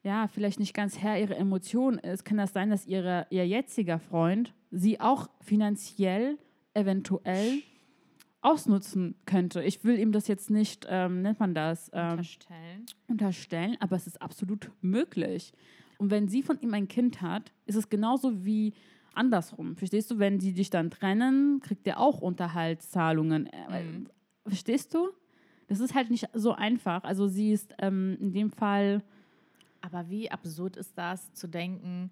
ja, 0.04 0.28
vielleicht 0.28 0.60
nicht 0.60 0.74
ganz 0.74 0.98
Herr 1.00 1.20
ihrer 1.20 1.38
Emotionen 1.38 1.98
ist, 2.00 2.24
kann 2.26 2.38
das 2.38 2.54
sein, 2.54 2.70
dass 2.70 2.86
ihre, 2.86 3.28
ihr 3.30 3.48
jetziger 3.48 4.00
Freund 4.00 4.54
sie 4.72 5.00
auch 5.00 5.30
finanziell 5.42 6.38
eventuell 6.78 7.60
ausnutzen 8.42 9.16
könnte. 9.26 9.64
Ich 9.64 9.84
will 9.84 10.00
ihm 10.00 10.12
das 10.12 10.28
jetzt 10.28 10.50
nicht, 10.50 10.86
ähm, 10.90 11.22
nennt 11.22 11.40
man 11.40 11.54
das, 11.54 11.90
ähm, 11.94 12.12
Unterstellen. 12.12 12.86
unterstellen, 13.08 13.78
aber 13.80 13.96
es 13.96 14.08
ist 14.08 14.22
absolut 14.22 14.72
möglich. 14.82 15.52
Und 15.98 16.12
wenn 16.12 16.28
sie 16.28 16.44
von 16.44 16.60
ihm 16.62 16.74
ein 16.74 16.88
Kind 16.88 17.22
hat, 17.22 17.52
ist 17.66 17.76
es 17.76 17.90
genauso 17.90 18.46
wie 18.46 18.74
andersrum. 19.14 19.76
Verstehst 19.76 20.12
du? 20.12 20.20
Wenn 20.20 20.40
sie 20.40 20.54
dich 20.54 20.70
dann 20.70 20.92
trennen, 20.92 21.60
kriegt 21.62 21.88
er 21.88 22.00
auch 22.00 22.22
Unterhaltszahlungen. 22.22 23.48
Äh, 23.48 23.84
Mhm. 23.84 24.08
Verstehst 24.46 24.94
du? 24.94 25.10
Das 25.68 25.80
ist 25.82 25.96
halt 25.96 26.10
nicht 26.12 26.30
so 26.34 26.54
einfach. 26.54 27.04
Also 27.04 27.28
sie 27.28 27.52
ist 27.52 27.74
ähm, 27.80 28.18
in 28.22 28.32
dem 28.32 28.52
Fall, 28.52 29.04
Aber 29.82 30.10
wie 30.10 30.30
absurd 30.32 30.76
ist 30.78 30.98
das, 30.98 31.32
zu 31.34 31.48
denken, 31.48 32.10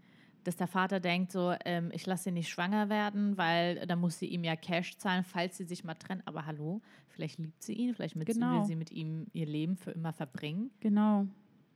dass 0.47 0.55
der 0.55 0.67
Vater 0.67 0.99
denkt, 0.99 1.31
so, 1.31 1.53
ähm, 1.65 1.89
ich 1.93 2.05
lasse 2.05 2.25
sie 2.25 2.31
nicht 2.31 2.49
schwanger 2.49 2.89
werden, 2.89 3.37
weil 3.37 3.85
dann 3.87 3.99
muss 3.99 4.19
sie 4.19 4.27
ihm 4.27 4.43
ja 4.43 4.55
Cash 4.55 4.97
zahlen, 4.97 5.23
falls 5.23 5.57
sie 5.57 5.65
sich 5.65 5.83
mal 5.83 5.95
trennen. 5.95 6.21
Aber 6.25 6.45
hallo, 6.45 6.81
vielleicht 7.09 7.39
liebt 7.39 7.61
sie 7.63 7.73
ihn, 7.73 7.93
vielleicht 7.93 8.15
Genau. 8.25 8.59
will 8.59 8.65
sie 8.65 8.75
mit 8.75 8.91
ihm 8.91 9.27
ihr 9.33 9.45
Leben 9.45 9.75
für 9.75 9.91
immer 9.91 10.13
verbringen. 10.13 10.71
genau, 10.79 11.27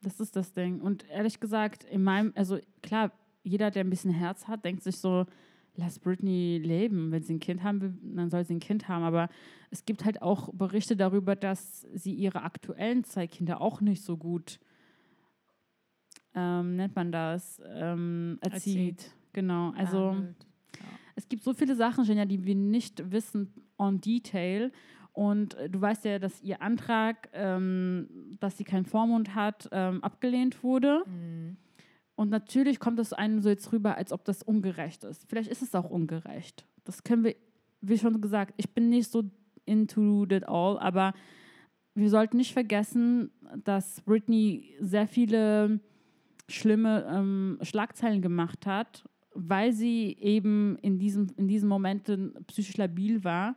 das 0.02 0.20
ist 0.22 0.36
das 0.36 0.54
Ding. 0.54 0.80
Und 0.80 1.06
ehrlich 1.10 1.40
gesagt, 1.40 1.84
in 1.84 2.04
meinem, 2.04 2.32
also 2.36 2.58
klar, 2.82 3.12
jeder, 3.44 3.70
der 3.72 3.84
ein 3.84 3.90
bisschen 3.90 4.12
Herz 4.12 4.48
hat, 4.48 4.64
denkt 4.64 4.84
sich 4.84 4.98
so, 4.98 5.26
lass 5.76 5.98
Britney 6.00 6.58
leben. 6.58 7.12
Wenn 7.12 7.24
sie 7.24 7.34
ein 7.36 7.40
Kind 7.40 7.64
haben 7.64 7.82
will, 7.82 7.98
dann 8.16 8.30
soll 8.30 8.46
sie 8.46 8.54
ein 8.56 8.60
Kind 8.60 8.88
haben. 8.88 9.04
Aber 9.04 9.30
es 9.72 9.86
gibt 9.86 10.06
halt 10.06 10.22
auch 10.22 10.50
Berichte 10.54 10.96
darüber, 10.96 11.36
dass 11.36 11.82
sie 11.94 12.14
ihre 12.14 12.44
aktuellen 12.44 13.04
zwei 13.04 13.28
Kinder 13.28 13.62
auch 13.62 13.82
nicht 13.82 14.04
so 14.04 14.18
gut, 14.18 14.60
ähm, 16.36 16.76
nennt 16.76 16.96
man 16.96 17.12
das, 17.12 17.62
ähm, 17.66 18.38
erzieht. 18.42 19.00
Erzieht. 19.00 19.16
Genau, 19.34 19.72
also 19.72 20.10
Behandelt. 20.10 20.46
es 21.16 21.30
gibt 21.30 21.44
so 21.44 21.54
viele 21.54 21.76
Sachen, 21.76 22.04
Jenja, 22.04 22.26
die 22.26 22.44
wir 22.46 22.56
nicht 22.56 23.12
wissen 23.12 23.54
on 23.78 24.02
detail. 24.02 24.72
Und 25.14 25.56
äh, 25.56 25.70
du 25.70 25.82
weißt 25.82 26.06
ja, 26.06 26.20
dass 26.20 26.42
ihr 26.42 26.62
Antrag, 26.62 27.30
ähm, 27.34 28.38
dass 28.40 28.58
sie 28.58 28.64
keinen 28.64 28.86
Vormund 28.86 29.36
hat, 29.36 29.70
ähm, 29.72 30.04
abgelehnt 30.04 30.64
wurde. 30.64 31.04
Mhm. 31.06 31.58
Und 32.16 32.30
natürlich 32.30 32.80
kommt 32.80 33.00
es 33.00 33.14
einem 33.14 33.42
so 33.42 33.50
jetzt 33.50 33.72
rüber, 33.72 33.96
als 33.96 34.12
ob 34.12 34.26
das 34.26 34.44
ungerecht 34.44 35.04
ist. 35.04 35.26
Vielleicht 35.30 35.50
ist 35.50 35.62
es 35.62 35.74
auch 35.74 35.90
ungerecht. 35.90 36.66
Das 36.84 37.04
können 37.04 37.24
wir, 37.24 37.36
wie 37.82 37.98
schon 37.98 38.20
gesagt, 38.20 38.54
ich 38.58 38.70
bin 38.72 38.90
nicht 38.90 39.10
so 39.10 39.24
into 39.66 40.26
it 40.30 40.48
all, 40.48 40.78
aber 40.80 41.14
wir 41.96 42.10
sollten 42.10 42.38
nicht 42.38 42.54
vergessen, 42.54 43.32
dass 43.64 44.02
Britney 44.02 44.76
sehr 44.80 45.08
viele 45.08 45.80
schlimme 46.50 47.06
ähm, 47.10 47.58
Schlagzeilen 47.62 48.22
gemacht 48.22 48.66
hat, 48.66 49.08
weil 49.34 49.72
sie 49.72 50.18
eben 50.20 50.78
in, 50.82 51.00
diesem, 51.00 51.28
in 51.38 51.48
diesen 51.48 51.70
Momenten 51.70 52.34
psychisch 52.48 52.78
labil 52.78 53.24
war. 53.24 53.56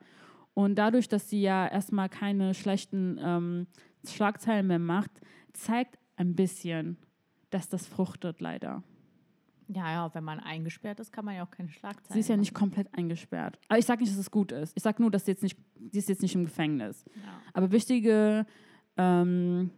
Und 0.54 0.76
dadurch, 0.76 1.08
dass 1.08 1.28
sie 1.28 1.40
ja 1.40 1.66
erstmal 1.66 2.08
keine 2.08 2.54
schlechten 2.54 3.18
ähm, 3.22 3.66
Schlagzeilen 4.06 4.66
mehr 4.66 4.78
macht, 4.78 5.10
zeigt 5.54 5.98
ein 6.16 6.34
bisschen, 6.34 6.98
dass 7.50 7.68
das 7.68 7.86
fruchtet 7.86 8.40
leider. 8.40 8.82
Ja, 9.68 9.90
ja, 9.90 10.14
wenn 10.14 10.24
man 10.24 10.40
eingesperrt 10.40 11.00
ist, 11.00 11.12
kann 11.12 11.24
man 11.24 11.36
ja 11.36 11.44
auch 11.44 11.50
keine 11.50 11.70
Schlagzeilen 11.70 12.12
Sie 12.12 12.20
ist 12.20 12.28
ja 12.28 12.34
machen. 12.34 12.40
nicht 12.40 12.54
komplett 12.54 12.88
eingesperrt. 12.92 13.58
Aber 13.68 13.78
ich 13.78 13.86
sage 13.86 14.02
nicht, 14.02 14.12
dass 14.12 14.18
es 14.18 14.30
gut 14.30 14.52
ist. 14.52 14.76
Ich 14.76 14.82
sage 14.82 15.00
nur, 15.00 15.10
dass 15.10 15.24
sie 15.24 15.30
jetzt 15.30 15.42
nicht, 15.42 15.58
sie 15.90 15.98
ist 15.98 16.08
jetzt 16.08 16.20
nicht 16.20 16.34
im 16.34 16.44
Gefängnis. 16.44 17.04
Ja. 17.14 17.40
Aber 17.54 17.72
wichtige, 17.72 18.44
ähm, 18.98 19.70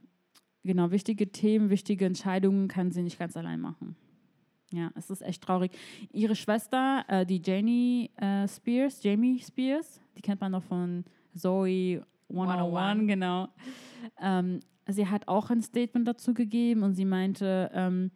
genau, 0.64 0.90
wichtige 0.90 1.30
Themen, 1.30 1.70
wichtige 1.70 2.06
Entscheidungen 2.06 2.68
kann 2.68 2.90
sie 2.90 3.02
nicht 3.02 3.18
ganz 3.18 3.36
allein 3.36 3.60
machen. 3.60 3.96
Ja, 4.70 4.90
es 4.96 5.08
ist 5.10 5.22
echt 5.22 5.42
traurig. 5.42 5.70
Ihre 6.12 6.34
Schwester, 6.34 7.04
äh, 7.06 7.24
die 7.24 7.40
Janie 7.44 8.10
äh, 8.16 8.48
Spears, 8.48 9.02
Jamie 9.02 9.38
Spears, 9.38 10.00
die 10.16 10.22
kennt 10.22 10.40
man 10.40 10.52
noch 10.52 10.64
von 10.64 11.04
Zoe 11.36 12.02
101, 12.28 12.76
101. 12.76 13.06
genau. 13.06 13.48
Ähm, 14.20 14.60
sie 14.88 15.06
hat 15.06 15.28
auch 15.28 15.50
ein 15.50 15.62
Statement 15.62 16.08
dazu 16.08 16.34
gegeben 16.34 16.82
und 16.82 16.94
sie 16.94 17.04
meinte, 17.04 17.70
ähm, 17.72 18.10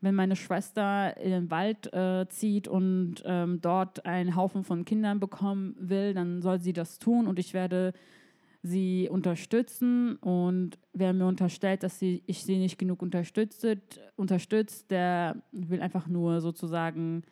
wenn 0.00 0.14
meine 0.14 0.36
Schwester 0.36 1.16
in 1.16 1.30
den 1.30 1.50
Wald 1.50 1.92
äh, 1.92 2.26
zieht 2.28 2.68
und 2.68 3.22
ähm, 3.24 3.60
dort 3.60 4.04
einen 4.04 4.36
Haufen 4.36 4.64
von 4.64 4.84
Kindern 4.84 5.18
bekommen 5.18 5.74
will, 5.78 6.14
dann 6.14 6.42
soll 6.42 6.60
sie 6.60 6.72
das 6.72 6.98
tun 6.98 7.26
und 7.26 7.38
ich 7.38 7.54
werde 7.54 7.92
sie 8.64 9.10
unterstützen 9.10 10.16
und 10.16 10.78
wer 10.94 11.12
mir 11.12 11.26
unterstellt, 11.26 11.82
dass 11.82 11.98
sie, 11.98 12.22
ich 12.26 12.42
sie 12.42 12.56
nicht 12.56 12.78
genug 12.78 13.02
unterstütze, 13.02 13.82
unterstützt, 14.16 14.90
der 14.90 15.36
will 15.52 15.82
einfach 15.82 16.06
nur 16.06 16.40
sozusagen 16.40 17.24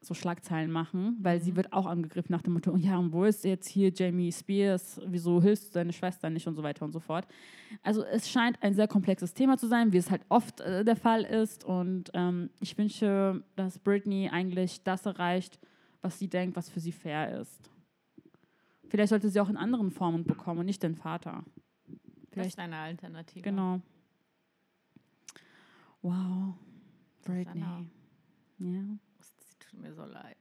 so 0.00 0.14
Schlagzeilen 0.14 0.70
machen, 0.70 1.16
weil 1.20 1.40
sie 1.40 1.56
wird 1.56 1.72
auch 1.72 1.84
angegriffen 1.84 2.30
nach 2.30 2.42
dem 2.42 2.52
Motto, 2.52 2.76
ja, 2.76 2.96
und 2.96 3.12
wo 3.12 3.24
ist 3.24 3.44
jetzt 3.44 3.68
hier 3.68 3.92
Jamie 3.92 4.30
Spears, 4.30 5.00
wieso 5.04 5.42
hilfst 5.42 5.70
du 5.70 5.74
deine 5.74 5.92
Schwester 5.92 6.30
nicht 6.30 6.46
und 6.46 6.54
so 6.54 6.62
weiter 6.62 6.84
und 6.84 6.92
so 6.92 7.00
fort. 7.00 7.26
Also 7.82 8.04
es 8.04 8.30
scheint 8.30 8.62
ein 8.62 8.72
sehr 8.72 8.86
komplexes 8.86 9.34
Thema 9.34 9.58
zu 9.58 9.66
sein, 9.66 9.92
wie 9.92 9.98
es 9.98 10.12
halt 10.12 10.22
oft 10.28 10.60
äh, 10.60 10.84
der 10.84 10.96
Fall 10.96 11.24
ist 11.24 11.64
und 11.64 12.10
ähm, 12.14 12.50
ich 12.60 12.78
wünsche, 12.78 13.42
dass 13.56 13.80
Britney 13.80 14.30
eigentlich 14.30 14.84
das 14.84 15.06
erreicht, 15.06 15.58
was 16.02 16.20
sie 16.20 16.28
denkt, 16.28 16.56
was 16.56 16.70
für 16.70 16.80
sie 16.80 16.92
fair 16.92 17.40
ist. 17.40 17.68
Vielleicht 18.90 19.10
sollte 19.10 19.28
sie 19.30 19.40
auch 19.40 19.48
in 19.48 19.56
anderen 19.56 19.90
Formen 19.90 20.24
bekommen 20.24 20.60
und 20.60 20.66
nicht 20.66 20.82
den 20.82 20.96
Vater. 20.96 21.44
Das 21.86 21.96
Vielleicht, 22.32 22.48
ist 22.50 22.58
eine 22.58 22.76
Alternative. 22.76 23.42
genau. 23.42 23.80
Wow. 26.02 26.54
Britney. 27.24 27.60
Ja. 27.60 27.84
Sie 28.58 29.58
tut 29.60 29.80
mir 29.80 29.94
so 29.94 30.04
leid. 30.04 30.36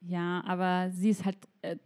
Ja, 0.00 0.42
aber 0.44 0.90
sie 0.90 1.10
ist 1.10 1.24
halt, 1.24 1.38
äh, 1.62 1.76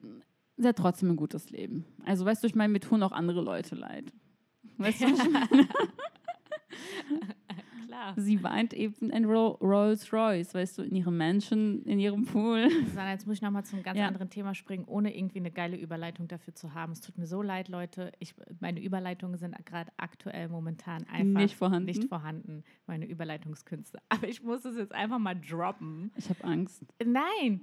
sie 0.57 0.69
hat 0.69 0.77
trotzdem 0.77 1.11
ein 1.11 1.17
gutes 1.17 1.51
Leben. 1.51 1.85
Also 2.05 2.25
weißt 2.25 2.43
du, 2.43 2.47
ich 2.47 2.55
meine, 2.55 2.73
mir 2.73 2.81
tun 2.81 3.03
auch 3.03 3.13
andere 3.13 3.43
Leute 3.43 3.75
leid. 3.75 4.13
Weißt 4.79 5.01
du, 5.03 5.05
was 5.13 5.25
ich 5.25 5.31
meine? 5.31 5.69
Klar. 7.93 8.15
sie 8.17 8.43
weint 8.43 8.73
eben 8.73 9.11
in 9.11 9.25
Ro 9.25 9.59
Rolls 9.61 10.13
Royce, 10.13 10.55
weißt 10.55 10.79
du, 10.79 10.83
in 10.83 10.97
ihrem 10.97 11.17
Mansion, 11.17 11.83
in 11.83 11.99
ihrem 12.01 12.25
Pool. 12.25 12.69
Susanna, 12.87 13.13
jetzt 13.13 13.27
muss 13.27 13.37
ich 13.37 13.43
nochmal 13.43 13.65
zu 13.65 13.75
einem 13.77 13.83
ganz 13.85 13.99
Ja. 13.99 14.07
anderen 14.07 14.31
Thema 14.31 14.55
springen, 14.55 14.85
ohne 14.87 15.15
irgendwie 15.17 15.39
eine 15.39 15.51
geile 15.51 15.77
Überleitung 15.77 16.27
dafür 16.29 16.55
zu 16.55 16.75
haben. 16.75 16.93
Es 16.93 17.01
tut 17.01 17.19
mir 17.19 17.27
so 17.27 17.43
leid, 17.43 17.69
Leute. 17.69 18.13
Ich, 18.19 18.35
meine 18.61 18.83
Überleitungen 18.83 19.37
sind 19.39 19.55
gerade 19.67 19.91
aktuell 19.99 20.49
momentan 20.49 21.05
einfach 21.09 21.41
Nicht 21.41 21.57
vorhanden? 21.57 21.87
nicht 21.87 22.05
vorhanden, 22.09 22.65
meine 22.87 23.07
Überleitungskünste. 23.07 23.99
Aber 24.09 24.27
ich 24.29 24.43
muss 24.43 24.65
es 24.65 24.77
jetzt 24.77 24.95
einfach 24.95 25.19
mal 25.19 25.35
droppen. 25.35 26.11
Ich 26.17 26.29
habe 26.29 26.45
Angst. 26.45 26.85
Nein, 27.05 27.61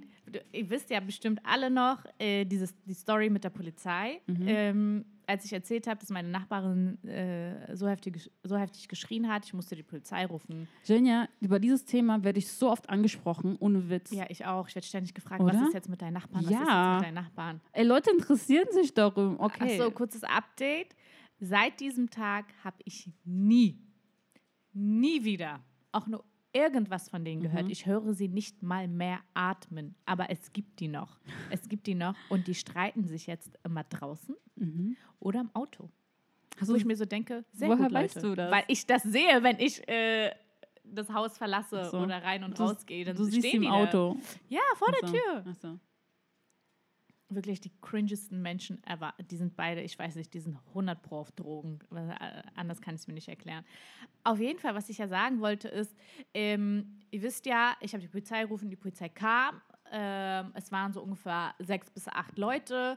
ihr 0.52 0.70
wisst 0.70 0.90
ja 0.90 1.00
bestimmt 1.00 1.40
alle 1.44 1.70
noch 1.70 2.04
äh, 2.18 2.44
dieses, 2.44 2.74
die 2.84 2.94
Story 2.94 3.30
mit 3.30 3.42
der 3.44 3.50
Polizei. 3.50 4.20
Ähm, 4.46 5.04
als 5.30 5.44
ich 5.44 5.52
erzählt 5.52 5.86
habe, 5.86 6.00
dass 6.00 6.10
meine 6.10 6.28
Nachbarin 6.28 7.02
äh, 7.04 7.74
so, 7.76 7.88
heftig, 7.88 8.30
so 8.42 8.56
heftig 8.56 8.88
geschrien 8.88 9.28
hat, 9.32 9.46
ich 9.46 9.54
musste 9.54 9.76
die 9.76 9.82
Polizei 9.82 10.26
rufen. 10.26 10.68
Jenja, 10.84 11.28
über 11.40 11.58
dieses 11.58 11.84
Thema 11.84 12.22
werde 12.24 12.38
ich 12.38 12.48
so 12.48 12.70
oft 12.70 12.90
angesprochen, 12.90 13.56
ohne 13.60 13.88
Witz. 13.88 14.10
Ja, 14.10 14.24
ich 14.28 14.44
auch. 14.44 14.68
Ich 14.68 14.74
werde 14.74 14.86
ständig 14.86 15.14
gefragt, 15.14 15.40
Oder? 15.40 15.54
was 15.54 15.68
ist 15.68 15.74
jetzt 15.74 15.88
mit 15.88 16.02
deinen 16.02 16.14
Nachbarn? 16.14 16.44
Was 16.44 16.50
ist 16.50 16.58
Ja. 16.58 16.92
jetzt 16.94 16.98
mit 17.00 17.06
deinen 17.06 17.24
Nachbarn? 17.24 17.60
Ey, 17.72 17.84
Leute 17.84 18.10
interessieren 18.10 18.66
sich 18.72 18.92
darum. 18.92 19.38
Okay. 19.38 19.78
Achso, 19.78 19.90
kurzes 19.90 20.24
Update. 20.24 20.94
Seit 21.38 21.80
diesem 21.80 22.10
Tag 22.10 22.46
habe 22.64 22.76
ich 22.84 23.08
nie, 23.24 23.78
nie 24.72 25.24
wieder 25.24 25.60
auch 25.92 26.06
nur 26.06 26.24
irgendwas 26.52 27.08
von 27.08 27.24
denen 27.24 27.42
gehört. 27.42 27.64
Mhm. 27.64 27.70
Ich 27.70 27.86
höre 27.86 28.12
sie 28.14 28.28
nicht 28.28 28.62
mal 28.62 28.88
mehr 28.88 29.20
atmen, 29.34 29.94
aber 30.06 30.30
es 30.30 30.52
gibt 30.52 30.80
die 30.80 30.88
noch. 30.88 31.18
Es 31.50 31.68
gibt 31.68 31.86
die 31.86 31.94
noch 31.94 32.14
und 32.28 32.46
die 32.46 32.54
streiten 32.54 33.06
sich 33.06 33.26
jetzt 33.26 33.58
immer 33.64 33.84
draußen 33.84 34.36
Mhm. 34.56 34.96
oder 35.20 35.40
im 35.40 35.50
Auto. 35.54 35.88
Hast 36.60 36.68
Wo 36.70 36.74
ich 36.74 36.84
mir 36.84 36.96
so 36.96 37.04
denke, 37.06 37.44
sehr 37.52 37.68
woher 37.68 37.84
gut, 37.84 37.92
Leute. 37.92 38.04
weißt 38.16 38.22
du 38.22 38.34
das? 38.34 38.50
Weil 38.50 38.64
ich 38.68 38.86
das 38.86 39.02
sehe, 39.04 39.42
wenn 39.42 39.58
ich 39.58 39.86
äh, 39.88 40.30
das 40.84 41.08
Haus 41.10 41.38
verlasse 41.38 41.88
so. 41.90 41.98
oder 42.00 42.22
rein 42.22 42.44
und 42.44 42.58
Du- 42.58 42.64
rausgehe. 42.64 43.04
Dann 43.04 43.16
du 43.16 43.24
siehst 43.24 43.42
sie 43.42 43.50
im 43.56 43.62
die 43.62 43.68
da. 43.68 43.74
Auto. 43.74 44.16
Ja, 44.48 44.60
vor 44.76 44.88
der 44.92 45.00
Ach 45.04 45.08
so. 45.08 45.12
Tür. 45.14 45.44
Ach 45.48 45.54
so. 45.54 45.78
Wirklich 47.34 47.60
die 47.60 47.70
cringesten 47.80 48.42
Menschen 48.42 48.82
ever. 48.84 49.14
Die 49.30 49.36
sind 49.36 49.56
beide, 49.56 49.80
ich 49.82 49.98
weiß 49.98 50.16
nicht, 50.16 50.32
die 50.34 50.40
sind 50.40 50.58
100 50.68 51.02
pro 51.02 51.18
auf 51.18 51.32
Drogen. 51.32 51.78
Äh, 51.94 52.42
Anders 52.54 52.80
kann 52.80 52.94
ich 52.94 53.02
es 53.02 53.08
mir 53.08 53.14
nicht 53.14 53.28
erklären. 53.28 53.64
Auf 54.24 54.38
jeden 54.38 54.58
Fall, 54.58 54.74
was 54.74 54.88
ich 54.88 54.98
ja 54.98 55.08
sagen 55.08 55.40
wollte, 55.40 55.68
ist, 55.68 55.96
ähm, 56.34 57.00
ihr 57.10 57.22
wisst 57.22 57.46
ja, 57.46 57.76
ich 57.80 57.92
habe 57.92 58.02
die 58.02 58.08
Polizei 58.08 58.42
gerufen, 58.42 58.70
die 58.70 58.76
Polizei 58.76 59.08
kam. 59.08 59.60
Ähm, 59.92 60.52
es 60.54 60.70
waren 60.70 60.92
so 60.92 61.02
ungefähr 61.02 61.54
sechs 61.58 61.90
bis 61.90 62.06
acht 62.08 62.38
Leute. 62.38 62.96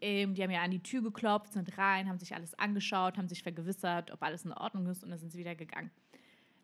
Ähm, 0.00 0.34
die 0.34 0.42
haben 0.42 0.50
ja 0.50 0.62
an 0.62 0.70
die 0.70 0.82
Tür 0.82 1.02
geklopft, 1.02 1.52
sind 1.52 1.76
rein, 1.78 2.08
haben 2.08 2.18
sich 2.18 2.34
alles 2.34 2.58
angeschaut, 2.58 3.16
haben 3.16 3.28
sich 3.28 3.42
vergewissert, 3.42 4.10
ob 4.10 4.22
alles 4.22 4.44
in 4.44 4.52
Ordnung 4.52 4.86
ist 4.86 5.02
und 5.02 5.10
dann 5.10 5.18
sind 5.18 5.30
sie 5.32 5.38
wieder 5.38 5.54
gegangen. 5.54 5.90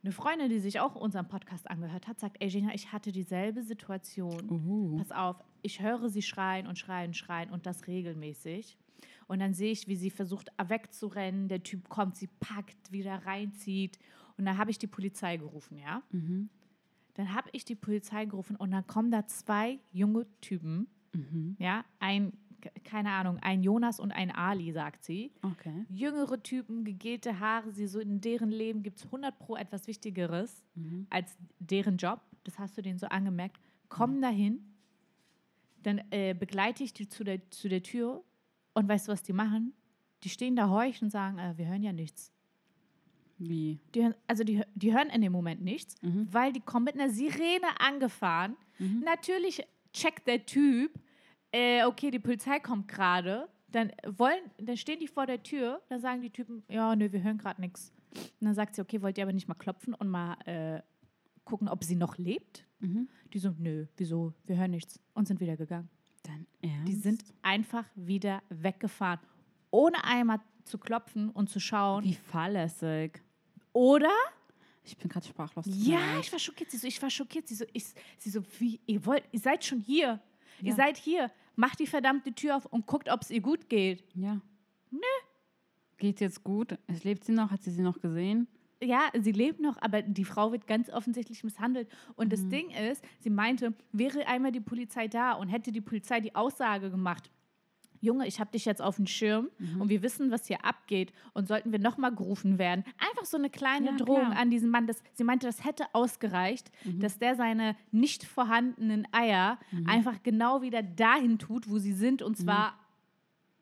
Eine 0.03 0.13
Freundin, 0.13 0.49
die 0.49 0.61
sich 0.61 0.81
auch 0.81 0.95
unseren 0.95 1.29
Podcast 1.29 1.71
angehört 1.71 2.09
hat, 2.09 2.19
sagt, 2.19 2.37
ey 2.41 2.49
Gina, 2.49 2.75
ich 2.75 2.91
hatte 2.93 3.13
dieselbe 3.13 3.63
Situation. 3.63 4.51
Uh. 4.51 4.97
Pass 4.97 5.13
auf, 5.13 5.37
ich 5.63 5.81
höre 5.81 6.09
sie 6.09 6.23
schreien 6.23 6.67
und 6.67 6.79
schreien, 6.79 7.15
schreien 7.15 7.51
und 7.51 7.67
das 7.67 7.87
regelmäßig. 7.87 8.77
Und 9.29 9.39
dann 9.41 9.55
sehe 9.55 9.71
ich, 9.73 9.87
wie 9.89 9.97
sie 9.97 10.11
versucht 10.11 10.49
wegzurennen. 10.63 11.49
Der 11.49 11.63
Typ 11.63 11.89
kommt, 11.89 12.17
sie 12.17 12.29
packt, 12.41 12.91
wieder 12.93 13.25
reinzieht. 13.27 13.99
Und 14.37 14.45
dann 14.45 14.59
habe 14.59 14.71
ich 14.71 14.79
die 14.79 14.87
Polizei 14.89 15.37
gerufen, 15.37 15.79
ja. 15.79 16.03
Mhm. 16.11 16.49
Dann 17.15 17.35
habe 17.35 17.49
ich 17.53 17.65
die 17.65 17.75
Polizei 17.75 18.25
gerufen 18.25 18.57
und 18.57 18.71
dann 18.71 18.87
kommen 18.87 19.11
da 19.11 19.27
zwei 19.27 19.79
junge 19.93 20.27
Typen, 20.41 20.87
Mhm. 21.13 21.57
ja. 21.59 21.85
Ein, 21.99 22.33
keine 22.85 23.11
Ahnung, 23.11 23.39
ein 23.41 23.63
Jonas 23.63 23.99
und 24.01 24.13
ein 24.13 24.31
Ali, 24.31 24.71
sagt 24.73 25.05
sie. 25.05 25.33
Okay. 25.43 25.85
Jüngere 25.91 26.43
Typen, 26.43 26.85
gegelte 26.85 27.41
Haare, 27.41 27.73
sie 27.73 27.87
so 27.87 27.99
in 28.01 28.21
deren 28.21 28.51
Leben 28.51 28.83
gibt 28.83 28.99
es 28.99 29.07
100 29.07 29.39
pro 29.39 29.57
etwas 29.57 29.87
Wichtigeres 29.87 30.65
Mhm. 30.75 31.07
als 31.11 31.37
deren 31.59 31.97
Job. 31.97 32.21
Das 32.45 32.59
hast 32.59 32.77
du 32.79 32.83
denen 32.83 32.99
so 32.99 33.07
angemerkt. 33.07 33.59
Kommen 33.89 34.23
dahin, 34.23 34.61
dann 35.83 36.01
äh, 36.11 36.35
begleite 36.35 36.85
ich 36.85 36.93
die 36.93 37.09
zu 37.09 37.25
der, 37.25 37.49
zu 37.51 37.69
der 37.69 37.83
Tür 37.83 38.23
und 38.75 38.89
weißt 38.89 39.09
du, 39.09 39.13
was 39.13 39.23
die 39.23 39.33
machen? 39.33 39.73
Die 40.23 40.29
stehen 40.29 40.57
da 40.57 40.69
heucheln 40.69 41.07
und 41.07 41.11
sagen, 41.11 41.39
äh, 41.39 41.57
wir 41.57 41.67
hören 41.67 41.83
ja 41.83 41.93
nichts. 41.93 42.33
Wie? 43.39 43.81
Die 43.95 44.03
hören, 44.03 44.15
also 44.27 44.45
die, 44.45 44.63
die 44.75 44.93
hören 44.93 45.09
in 45.09 45.23
dem 45.23 45.33
Moment 45.33 45.63
nichts, 45.63 45.95
Mhm. 46.03 46.29
weil 46.31 46.53
die 46.53 46.61
kommen 46.61 46.85
mit 46.85 46.95
einer 46.95 47.09
Sirene 47.09 47.67
angefahren. 47.81 48.57
Mhm. 48.79 49.01
Natürlich 49.05 49.67
checkt 49.93 50.27
der 50.29 50.45
Typ, 50.45 50.93
äh, 51.53 51.85
okay, 51.85 52.11
die 52.11 52.19
Polizei 52.19 52.61
kommt 52.61 52.87
gerade. 52.89 53.49
Dann 53.69 53.93
wollen, 54.07 54.41
dann 54.59 54.77
stehen 54.77 54.99
die 55.01 55.07
vor 55.09 55.27
der 55.27 55.43
Tür, 55.43 55.81
dann 55.89 56.01
sagen 56.01 56.21
die 56.23 56.31
Typen, 56.31 56.65
ja, 56.69 56.95
nö, 56.95 57.11
wir 57.13 57.23
hören 57.23 57.39
gerade 57.39 57.61
nichts. 57.61 57.93
Und 58.41 58.47
dann 58.47 58.55
sagt 58.55 58.75
sie, 58.75 58.83
okay, 58.83 59.01
wollt 59.01 59.17
ihr 59.17 59.25
aber 59.25 59.33
nicht 59.33 59.49
mal 59.49 59.55
klopfen 59.55 59.95
und 59.95 60.09
mal 60.11 60.35
äh, 60.45 60.83
gucken, 61.51 61.69
ob 61.69 61.85
sie 61.85 61.97
noch 61.97 62.17
lebt? 62.17 62.65
Mhm. 62.79 63.09
Die 63.33 63.39
so, 63.39 63.55
nö, 63.59 63.87
wieso, 63.97 64.33
wir 64.47 64.57
hören 64.57 64.71
nichts 64.71 65.01
und 65.15 65.27
sind 65.29 65.41
wieder 65.41 65.57
gegangen. 65.57 65.89
Dein 66.23 66.47
Ernst? 66.63 66.89
Die 66.89 66.95
sind 66.95 67.25
einfach 67.43 67.85
wieder 67.95 68.43
weggefahren, 68.49 69.21
ohne 69.71 70.03
einmal 70.05 70.41
zu 70.65 70.79
klopfen 70.79 71.31
und 71.31 71.51
zu 71.51 71.61
schauen. 71.61 72.05
Wie 72.05 72.15
fahrlässig. 72.15 73.21
Oder 73.73 74.13
Ich 74.85 74.97
bin 74.97 75.09
gerade 75.09 75.27
sprachlos. 75.27 75.67
Ja, 75.69 76.19
ich 76.21 76.31
war 76.33 76.39
schockiert. 76.39 76.71
Sie 76.71 76.79
so, 76.79 76.87
ich 76.87 77.01
war 77.03 77.11
schockiert. 77.11 77.49
Sie 77.49 77.55
so, 77.55 77.65
ich, 77.73 77.87
sie 78.19 78.31
so 78.31 78.43
wie, 78.59 78.81
ihr 78.87 79.05
wollt, 79.05 79.25
ihr 79.33 79.41
seid 79.41 79.65
schon 79.65 79.81
hier. 79.81 80.21
Ja. 80.61 80.69
Ihr 80.69 80.75
seid 80.75 80.97
hier. 80.97 81.31
macht 81.57 81.79
die 81.81 81.87
verdammte 81.87 82.33
Tür 82.33 82.57
auf 82.57 82.67
und 82.67 82.87
guckt, 82.87 83.09
ob 83.11 83.23
es 83.23 83.31
ihr 83.31 83.41
gut 83.41 83.69
geht. 83.69 84.05
Ja. 84.15 84.41
Nö. 84.91 85.01
Geht 85.99 86.21
jetzt 86.21 86.43
gut? 86.43 86.79
Es 86.87 87.05
lebt 87.05 87.25
sie 87.25 87.33
noch? 87.33 87.51
Hat 87.51 87.63
sie 87.63 87.71
sie 87.71 87.83
noch 87.83 88.01
gesehen? 88.01 88.49
Ja, 88.83 89.01
sie 89.21 89.33
lebt 89.33 89.61
noch, 89.61 89.77
aber 89.81 90.03
die 90.03 90.25
Frau 90.25 90.53
wird 90.53 90.67
ganz 90.67 90.89
offensichtlich 90.91 91.45
misshandelt. 91.45 91.89
Und 92.17 92.27
Mhm. 92.27 92.31
das 92.31 92.49
Ding 92.49 92.71
ist, 92.71 93.05
sie 93.19 93.31
meinte, 93.31 93.75
wäre 93.93 94.27
einmal 94.27 94.53
die 94.53 94.61
Polizei 94.61 95.07
da 95.09 95.33
und 95.33 95.49
hätte 95.49 95.71
die 95.73 95.81
Polizei 95.83 96.21
die 96.21 96.35
Aussage 96.35 96.91
gemacht, 96.91 97.31
Junge, 98.03 98.27
ich 98.27 98.41
habe 98.41 98.51
dich 98.51 98.65
jetzt 98.65 98.81
auf 98.81 98.97
dem 98.97 99.07
Schirm 99.07 99.51
Mhm. 99.59 99.83
und 99.83 99.89
wir 99.91 100.03
wissen, 100.03 100.31
was 100.31 100.47
hier 100.47 100.65
abgeht 100.65 101.13
und 101.35 101.47
sollten 101.47 101.71
wir 101.71 101.79
nochmal 101.79 102.15
gerufen 102.15 102.57
werden. 102.59 102.83
Einfach 102.97 103.27
so 103.27 103.37
eine 103.37 103.51
kleine 103.51 103.91
Ja, 103.91 103.97
Drohung 103.99 104.21
klar. 104.21 104.31
Mhm. 104.31 104.37
an 104.39 104.51
diesen 104.51 104.71
Mann. 104.71 104.87
Das, 104.87 105.03
sie 105.13 105.23
meinte, 105.25 105.47
das 105.47 105.63
hätte 105.67 105.85
ausgereicht, 105.93 106.71
dass 106.99 107.19
der 107.19 107.35
seine 107.37 107.77
nicht 107.91 108.25
vorhandenen 108.25 109.07
Eier 109.13 109.59
Mhm. 109.71 109.87
einfach 109.87 110.23
genau 110.23 110.63
wieder 110.63 110.83
dahin 110.83 111.39
tut, 111.39 111.69
wo 111.69 111.77
sie 111.77 111.93
sind. 111.93 112.23
Und 112.23 112.39
zwar, 112.39 112.79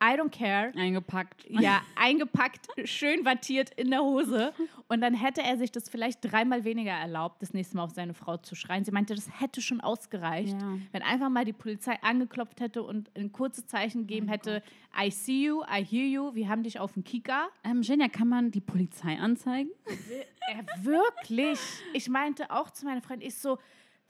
I 0.01 0.15
don't 0.17 0.31
care, 0.31 0.73
Eingepackt. 0.77 1.45
ja, 1.49 1.83
eingepackt, 1.97 2.69
schön 2.85 3.25
wattiert 3.25 3.71
in 3.77 3.91
der 3.91 4.01
Hose. 4.03 4.53
Und 4.87 5.01
dann 5.01 5.13
hätte 5.15 5.43
er 5.43 5.59
sich 5.59 5.73
das 5.73 5.89
vielleicht 5.89 6.21
dreimal 6.23 6.63
weniger 6.65 6.93
erlaubt, 6.93 7.43
das 7.43 7.53
nächste 7.53 7.77
Mal 7.77 7.83
auf 7.85 7.91
seine 7.91 8.15
Frau 8.15 8.37
zu 8.37 8.55
schreien. 8.55 8.85
Sie 8.85 8.93
meinte, 8.93 9.15
das 9.17 9.29
hätte 9.41 9.61
schon 9.61 9.81
ausgereicht, 9.81 10.57
Ja. 10.61 10.79
wenn 10.93 11.03
einfach 11.03 11.29
mal 11.31 11.45
die 11.45 11.53
Polizei 11.53 11.99
angeklopft 12.03 12.61
hätte 12.61 12.83
und 12.85 13.11
ein 13.17 13.33
kurzes 13.33 13.67
Zeichen 13.67 14.03
gegeben 14.07 14.29
hätte, 14.29 14.63
I 14.97 15.11
see 15.11 15.47
you, 15.47 15.63
I 15.65 15.85
hear 15.85 16.07
you, 16.07 16.35
wir 16.35 16.49
haben 16.49 16.63
dich 16.63 16.79
auf 16.79 16.93
dem 16.93 17.03
Kika. 17.03 17.49
Ähm, 17.65 17.83
Jenja, 17.83 18.09
kann 18.09 18.29
man 18.29 18.51
die 18.53 18.61
Polizei 18.61 19.19
anzeigen? 19.19 19.71
Äh, 19.87 20.63
wirklich? 20.85 21.59
Ich 21.93 22.09
meinte 22.09 22.51
auch 22.51 22.71
zu 22.71 22.85
meiner 22.87 23.03
Freundin, 23.03 23.29
ich 23.29 23.35
so, 23.35 23.59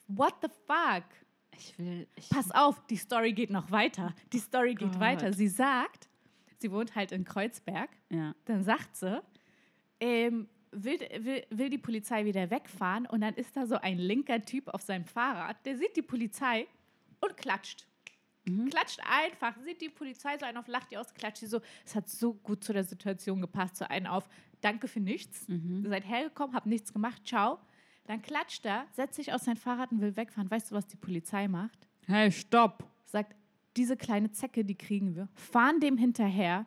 what 0.06 0.34
the 0.42 0.48
fuck? 0.66 1.04
Ich 1.58 1.78
will. 1.78 2.06
Ich, 2.16 2.28
Pass 2.30 2.50
auf, 2.50 2.80
die 2.86 2.96
Story 2.96 3.32
geht 3.32 3.50
noch 3.50 3.70
weiter. 3.70 4.14
Die 4.32 4.38
Story 4.38 4.74
geht 4.74 4.92
Gott. 4.92 5.00
weiter. 5.00 5.32
Sie 5.32 5.48
sagt, 5.48 6.08
sie 6.58 6.70
wohnt 6.70 6.94
halt 6.94 7.12
in 7.12 7.24
Kreuzberg. 7.24 7.90
ja. 8.10 8.34
Dann 8.44 8.62
sagt 8.62 8.96
sie, 8.96 9.22
ähm, 10.00 10.48
will, 10.70 10.98
will, 11.20 11.44
will 11.50 11.70
die 11.70 11.78
Polizei 11.78 12.24
wieder 12.24 12.50
wegfahren 12.50 13.06
und 13.06 13.20
dann 13.20 13.34
ist 13.34 13.56
da 13.56 13.66
so 13.66 13.76
ein 13.76 13.98
linker 13.98 14.40
Typ 14.42 14.68
auf 14.68 14.82
seinem 14.82 15.04
Fahrrad, 15.04 15.64
der 15.66 15.76
sieht 15.76 15.96
die 15.96 16.02
Polizei 16.02 16.66
und 17.20 17.36
klatscht. 17.36 17.86
Klatscht 18.70 19.00
einfach, 19.06 19.54
sieht 19.62 19.82
die 19.82 19.90
Polizei 19.90 20.38
so 20.38 20.46
einen 20.46 20.56
auf, 20.56 20.68
lacht 20.68 20.90
die 20.90 20.96
aus, 20.96 21.12
klatscht 21.12 21.38
sie 21.38 21.46
so. 21.46 21.60
Es 21.84 21.94
hat 21.94 22.08
so 22.08 22.32
gut 22.32 22.64
zu 22.64 22.72
der 22.72 22.84
Situation 22.84 23.42
gepasst, 23.42 23.76
so 23.76 23.84
einen 23.84 24.06
auf, 24.06 24.26
danke 24.62 24.88
für 24.88 25.00
nichts. 25.00 25.46
Ihr 25.82 25.90
seid 25.90 26.08
hergekommen, 26.08 26.54
habt 26.56 26.66
nichts 26.66 26.92
gemacht, 26.92 27.26
ciao. 27.26 27.58
Dann 28.08 28.22
klatscht 28.22 28.64
er, 28.64 28.86
setzt 28.92 29.16
sich 29.16 29.34
aus 29.34 29.44
sein 29.44 29.58
Fahrrad 29.58 29.92
und 29.92 30.00
will 30.00 30.16
wegfahren. 30.16 30.50
Weißt 30.50 30.70
du, 30.70 30.74
was 30.74 30.86
die 30.86 30.96
Polizei 30.96 31.46
macht? 31.46 31.86
Hey, 32.06 32.32
stopp! 32.32 32.88
sagt, 33.04 33.36
diese 33.76 33.98
kleine 33.98 34.30
Zecke, 34.30 34.64
die 34.64 34.74
kriegen 34.74 35.14
wir, 35.14 35.28
fahren 35.34 35.78
dem 35.78 35.98
hinterher, 35.98 36.66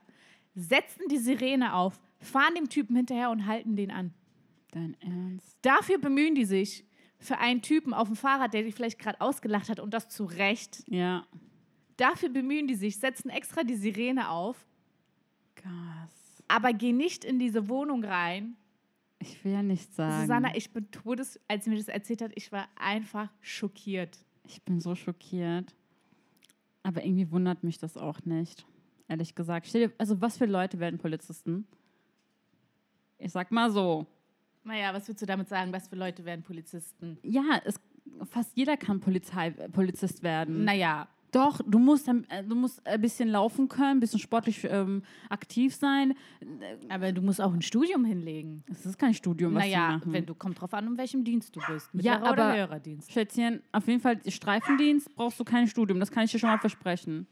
setzen 0.53 1.07
die 1.09 1.17
Sirene 1.17 1.73
auf, 1.73 1.99
fahren 2.19 2.53
dem 2.55 2.69
Typen 2.69 2.95
hinterher 2.95 3.31
und 3.31 3.47
halten 3.47 3.75
den 3.75 3.89
an. 3.89 4.13
Dein 4.69 4.95
Ernst? 5.01 5.57
Dafür 5.63 5.97
bemühen 5.97 6.35
die 6.35 6.45
sich 6.45 6.85
für 7.17 7.39
einen 7.39 7.63
Typen 7.63 7.95
auf 7.95 8.07
dem 8.07 8.15
Fahrrad, 8.15 8.53
der 8.53 8.61
die 8.61 8.71
vielleicht 8.71 8.99
gerade 8.99 9.19
ausgelacht 9.19 9.69
hat 9.69 9.79
und 9.79 9.95
das 9.95 10.09
zu 10.09 10.25
Recht. 10.25 10.83
Ja. 10.87 11.25
Dafür 11.97 12.29
bemühen 12.29 12.67
die 12.67 12.75
sich, 12.75 12.99
setzen 12.99 13.29
extra 13.29 13.63
die 13.63 13.75
Sirene 13.75 14.29
auf, 14.29 14.67
Gas. 15.55 16.43
aber 16.47 16.71
gehen 16.71 16.97
nicht 16.97 17.25
in 17.25 17.39
diese 17.39 17.67
Wohnung 17.67 18.03
rein. 18.03 18.57
Ich 19.21 19.43
will 19.45 19.51
ja 19.51 19.63
nichts 19.63 19.95
sagen. 19.95 20.21
Susanna, 20.21 20.55
ich 20.55 20.71
bin 20.71 20.89
todes, 20.91 21.39
als 21.47 21.65
sie 21.65 21.69
mir 21.69 21.77
das 21.77 21.87
erzählt 21.87 22.21
hat, 22.21 22.31
ich 22.35 22.51
war 22.51 22.67
einfach 22.75 23.29
schockiert. 23.39 24.17
Ich 24.47 24.63
bin 24.63 24.79
so 24.79 24.95
schockiert. 24.95 25.75
Aber 26.83 27.05
irgendwie 27.05 27.29
wundert 27.31 27.63
mich 27.63 27.77
das 27.77 27.97
auch 27.97 28.19
nicht. 28.25 28.65
Ehrlich 29.07 29.35
gesagt. 29.35 29.71
Dir, 29.73 29.91
also 29.99 30.19
was 30.21 30.37
für 30.37 30.45
Leute 30.45 30.79
werden 30.79 30.97
Polizisten? 30.97 31.67
Ich 33.19 33.31
sag 33.31 33.51
mal 33.51 33.71
so. 33.71 34.07
Naja, 34.63 34.93
was 34.93 35.07
würdest 35.07 35.21
du 35.21 35.25
damit 35.27 35.47
sagen? 35.47 35.71
Was 35.71 35.87
für 35.87 35.95
Leute 35.95 36.25
werden 36.25 36.41
Polizisten? 36.41 37.19
Ja, 37.21 37.61
es, 37.63 37.79
fast 38.23 38.57
jeder 38.57 38.77
kann 38.77 38.99
Polizei, 38.99 39.51
Polizist 39.51 40.23
werden. 40.23 40.63
Naja, 40.63 41.07
Doch, 41.31 41.61
du 41.65 41.79
musst, 41.79 42.09
äh, 42.09 42.43
du 42.45 42.55
musst 42.55 42.85
ein 42.85 42.99
bisschen 42.99 43.29
laufen 43.29 43.69
können, 43.69 43.97
ein 43.97 43.99
bisschen 44.01 44.19
sportlich 44.19 44.65
ähm, 44.69 45.01
aktiv 45.29 45.73
sein. 45.73 46.13
aber 46.89 47.13
du 47.13 47.21
musst 47.21 47.39
auch 47.39 47.53
ein 47.53 47.61
Studium 47.61 48.03
hinlegen. 48.03 48.63
Es 48.69 48.85
ist 48.85 48.99
kein 48.99 49.13
Studium, 49.13 49.53
was 49.55 49.63
naja, 49.63 49.91
machen. 49.97 50.11
wenn 50.11 50.25
du 50.25 50.35
kommt 50.35 50.59
drauf 50.59 50.73
an, 50.73 50.87
in 50.87 50.97
welchem 50.97 51.23
Dienst 51.23 51.55
du 51.55 51.61
bist. 51.67 51.89
Ja, 51.93 52.15
Mittlerer 52.15 52.33
oder 52.33 52.43
aber- 52.43 52.53
höherer 52.55 52.79
Dienst. 52.81 53.11
Schätzchen, 53.13 53.61
auf 53.71 53.87
jeden 53.87 54.01
Fall 54.01 54.19
Streifendienst 54.27 55.15
brauchst 55.15 55.39
du 55.39 55.45
kein 55.45 55.67
Studium. 55.67 55.99
Das 56.01 56.11
kann 56.11 56.25
ich 56.25 56.31
dir 56.31 56.39
schon 56.39 56.49
mal 56.49 56.57
versprechen. 56.59 57.27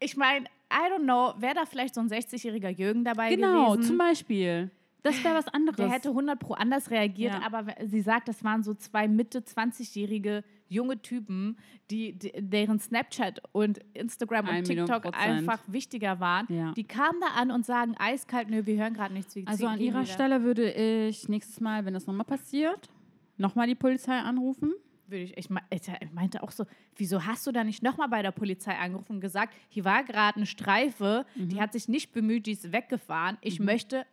Ich 0.00 0.16
meine, 0.16 0.46
I 0.72 0.92
don't 0.92 1.04
know, 1.04 1.34
wäre 1.40 1.54
da 1.54 1.64
vielleicht 1.64 1.94
so 1.94 2.00
ein 2.00 2.08
60-jähriger 2.08 2.70
Jürgen 2.70 3.04
dabei 3.04 3.34
Genau, 3.34 3.72
gewesen? 3.74 3.86
zum 3.88 3.98
Beispiel. 3.98 4.70
Das 5.02 5.22
wäre 5.22 5.36
was 5.36 5.46
anderes. 5.48 5.76
Der 5.76 5.88
hätte 5.88 6.08
100 6.08 6.40
pro 6.40 6.54
anders 6.54 6.90
reagiert, 6.90 7.34
Ja. 7.34 7.42
aber 7.46 7.66
sie 7.86 8.00
sagt, 8.00 8.26
das 8.26 8.42
waren 8.42 8.64
so 8.64 8.74
zwei 8.74 9.06
Mitte 9.06 9.38
20-jährige 9.44 10.42
junge 10.68 11.00
Typen, 11.02 11.56
die, 11.90 12.12
die, 12.18 12.32
deren 12.36 12.78
Snapchat 12.78 13.40
und 13.52 13.78
Instagram 13.94 14.48
und 14.48 14.64
TikTok 14.64 15.02
Prozent. 15.02 15.14
einfach 15.22 15.60
wichtiger 15.66 16.18
waren. 16.20 16.46
Ja. 16.48 16.72
Die 16.72 16.84
kamen 16.84 17.20
da 17.20 17.40
an 17.40 17.50
und 17.50 17.64
sagen 17.64 17.94
eiskalt, 17.98 18.50
nö, 18.50 18.66
wir 18.66 18.76
hören 18.76 18.94
gerade 18.94 19.14
nichts. 19.14 19.34
Wir 19.34 19.46
Also 19.46 19.66
an 19.66 19.80
ihrer 19.80 20.02
wieder. 20.02 20.12
Stelle 20.12 20.42
würde 20.42 20.72
ich 20.72 21.28
nächstes 21.28 21.60
Mal, 21.60 21.84
wenn 21.84 21.94
das 21.94 22.06
nochmal 22.06 22.26
passiert, 22.26 22.88
nochmal 23.36 23.66
die 23.66 23.74
Polizei 23.74 24.18
anrufen. 24.18 24.72
Würde 25.08 25.22
ich, 25.22 25.36
ich, 25.38 25.50
me- 25.50 25.60
ich 25.70 25.82
meinte 26.12 26.42
auch 26.42 26.50
so, 26.50 26.64
wieso 26.96 27.24
hast 27.24 27.46
du 27.46 27.52
da 27.52 27.62
nicht 27.62 27.80
nochmal 27.80 28.08
bei 28.08 28.22
der 28.22 28.32
Polizei 28.32 28.76
angerufen 28.76 29.12
und 29.12 29.20
gesagt, 29.20 29.54
hier 29.68 29.84
war 29.84 30.02
gerade 30.02 30.36
eine 30.38 30.46
Streife, 30.46 31.24
Mhm. 31.36 31.48
die 31.50 31.60
hat 31.60 31.72
sich 31.72 31.86
nicht 31.86 32.12
bemüht, 32.12 32.46
die 32.46 32.52
ist 32.52 32.72
weggefahren. 32.72 33.38
Ich 33.40 33.60
möchte 33.60 34.04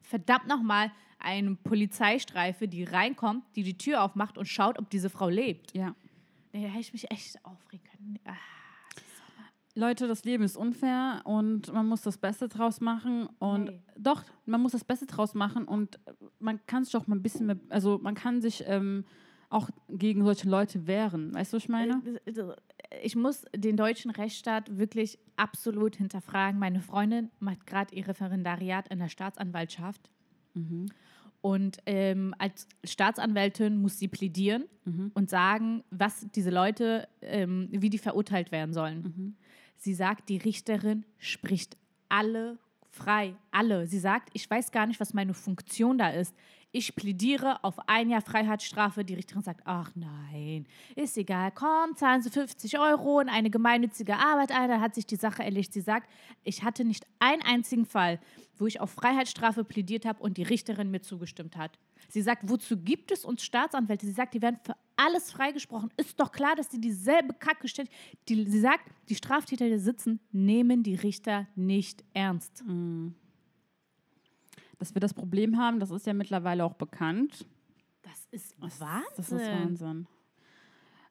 verdammt 0.00 0.46
nochmal 0.46 0.92
eine 1.18 1.54
Polizeistreife, 1.56 2.68
die 2.68 2.84
reinkommt, 2.84 3.44
die 3.56 3.62
die 3.62 3.76
Tür 3.78 4.02
aufmacht 4.02 4.38
und 4.38 4.46
schaut, 4.46 4.78
ob 4.78 4.88
diese 4.90 5.10
Frau 5.10 5.28
lebt. 5.28 5.74
Ja. 5.74 5.94
Nee, 6.52 6.62
da 6.62 6.68
hätte 6.68 6.80
ich 6.80 6.92
mich 6.92 7.10
echt 7.10 7.44
aufregen 7.44 7.84
können. 7.90 8.18
Ah. 8.24 8.34
Leute, 9.74 10.08
das 10.08 10.24
Leben 10.24 10.42
ist 10.42 10.56
unfair 10.56 11.20
und 11.24 11.72
man 11.72 11.86
muss 11.86 12.02
das 12.02 12.18
Beste 12.18 12.48
draus 12.48 12.80
machen. 12.80 13.28
Und 13.38 13.64
Nee. 13.66 13.80
doch, 13.96 14.24
man 14.44 14.60
muss 14.60 14.72
das 14.72 14.82
Beste 14.84 15.06
draus 15.06 15.34
machen 15.34 15.64
und 15.66 16.00
man 16.40 16.58
kann 16.66 16.82
sich 16.84 16.92
doch 16.92 17.06
mal 17.06 17.14
ein 17.14 17.22
bisschen, 17.22 17.46
mehr, 17.46 17.58
also 17.68 17.98
man 18.02 18.14
kann 18.16 18.40
sich 18.40 18.64
ähm, 18.66 19.04
auch 19.50 19.70
gegen 19.88 20.24
solche 20.24 20.48
Leute 20.48 20.88
wehren. 20.88 21.32
Weißt 21.32 21.52
du, 21.52 21.56
was 21.58 21.62
ich 21.64 21.68
meine? 21.68 22.02
Äh, 22.26 22.54
Ich 23.02 23.14
muss 23.14 23.44
den 23.54 23.76
deutschen 23.76 24.10
Rechtsstaat 24.10 24.78
wirklich 24.78 25.18
absolut 25.36 25.94
hinterfragen. 25.96 26.58
Meine 26.58 26.80
Freundin 26.80 27.30
macht 27.38 27.66
gerade 27.66 27.94
ihr 27.94 28.08
Referendariat 28.08 28.88
in 28.88 28.98
der 28.98 29.08
Staatsanwaltschaft. 29.10 30.10
Und 31.40 31.78
ähm, 31.86 32.34
als 32.38 32.66
Staatsanwältin 32.84 33.80
muss 33.80 33.98
sie 33.98 34.08
plädieren 34.08 34.64
und 35.14 35.30
sagen, 35.30 35.84
was 35.90 36.26
diese 36.34 36.50
Leute, 36.50 37.08
ähm, 37.22 37.68
wie 37.70 37.90
die 37.90 37.98
verurteilt 37.98 38.50
werden 38.50 38.72
sollen. 38.72 39.36
Sie 39.76 39.94
sagt, 39.94 40.28
die 40.28 40.38
Richterin 40.38 41.04
spricht 41.18 41.76
alle 42.08 42.58
frei, 42.90 43.36
alle. 43.50 43.86
Sie 43.86 43.98
sagt, 43.98 44.30
ich 44.32 44.50
weiß 44.50 44.72
gar 44.72 44.86
nicht, 44.86 44.98
was 45.00 45.14
meine 45.14 45.34
Funktion 45.34 45.98
da 45.98 46.10
ist. 46.10 46.34
Ich 46.70 46.94
plädiere 46.94 47.64
auf 47.64 47.88
ein 47.88 48.10
Jahr 48.10 48.20
Freiheitsstrafe. 48.20 49.02
Die 49.02 49.14
Richterin 49.14 49.42
sagt, 49.42 49.62
ach 49.64 49.90
nein, 49.94 50.66
ist 50.96 51.16
egal, 51.16 51.50
komm, 51.50 51.96
zahlen 51.96 52.20
Sie 52.20 52.28
50 52.28 52.78
Euro 52.78 53.20
in 53.20 53.30
eine 53.30 53.48
gemeinnützige 53.48 54.16
Arbeit 54.16 54.52
ein, 54.52 54.68
dann 54.68 54.82
hat 54.82 54.94
sich 54.94 55.06
die 55.06 55.16
Sache 55.16 55.42
erledigt. 55.42 55.72
Sie 55.72 55.80
sagt, 55.80 56.10
ich 56.44 56.62
hatte 56.62 56.84
nicht 56.84 57.06
einen 57.20 57.40
einzigen 57.40 57.86
Fall, 57.86 58.20
wo 58.58 58.66
ich 58.66 58.80
auf 58.80 58.90
Freiheitsstrafe 58.90 59.64
plädiert 59.64 60.04
habe 60.04 60.22
und 60.22 60.36
die 60.36 60.42
Richterin 60.42 60.90
mir 60.90 61.00
zugestimmt 61.00 61.56
hat. 61.56 61.78
Sie 62.10 62.20
sagt, 62.20 62.42
wozu 62.44 62.76
gibt 62.76 63.12
es 63.12 63.24
uns 63.24 63.42
Staatsanwälte? 63.42 64.04
Sie 64.04 64.12
sagt, 64.12 64.34
die 64.34 64.42
werden 64.42 64.60
für 64.62 64.74
alles 64.96 65.32
freigesprochen. 65.32 65.90
Ist 65.96 66.20
doch 66.20 66.32
klar, 66.32 66.54
dass 66.54 66.68
die 66.68 66.80
dieselbe 66.80 67.32
Kacke 67.32 67.68
stellen. 67.68 67.88
Die, 68.28 68.44
sie 68.48 68.60
sagt, 68.60 68.84
die 69.08 69.14
Straftäter, 69.14 69.68
die 69.68 69.78
sitzen, 69.78 70.20
nehmen 70.32 70.82
die 70.82 70.96
Richter 70.96 71.46
nicht 71.54 72.04
ernst. 72.12 72.62
Dass 74.78 74.94
wir 74.94 75.00
das 75.00 75.12
Problem 75.14 75.58
haben, 75.58 75.80
das 75.80 75.90
ist 75.90 76.06
ja 76.06 76.14
mittlerweile 76.14 76.64
auch 76.64 76.74
bekannt. 76.74 77.46
Das 78.02 78.26
ist 78.30 78.54
Das- 78.62 78.80
Wahnsinn. 78.80 79.12
Das 79.16 79.32
ist 79.32 79.46
Wahnsinn. 79.46 80.06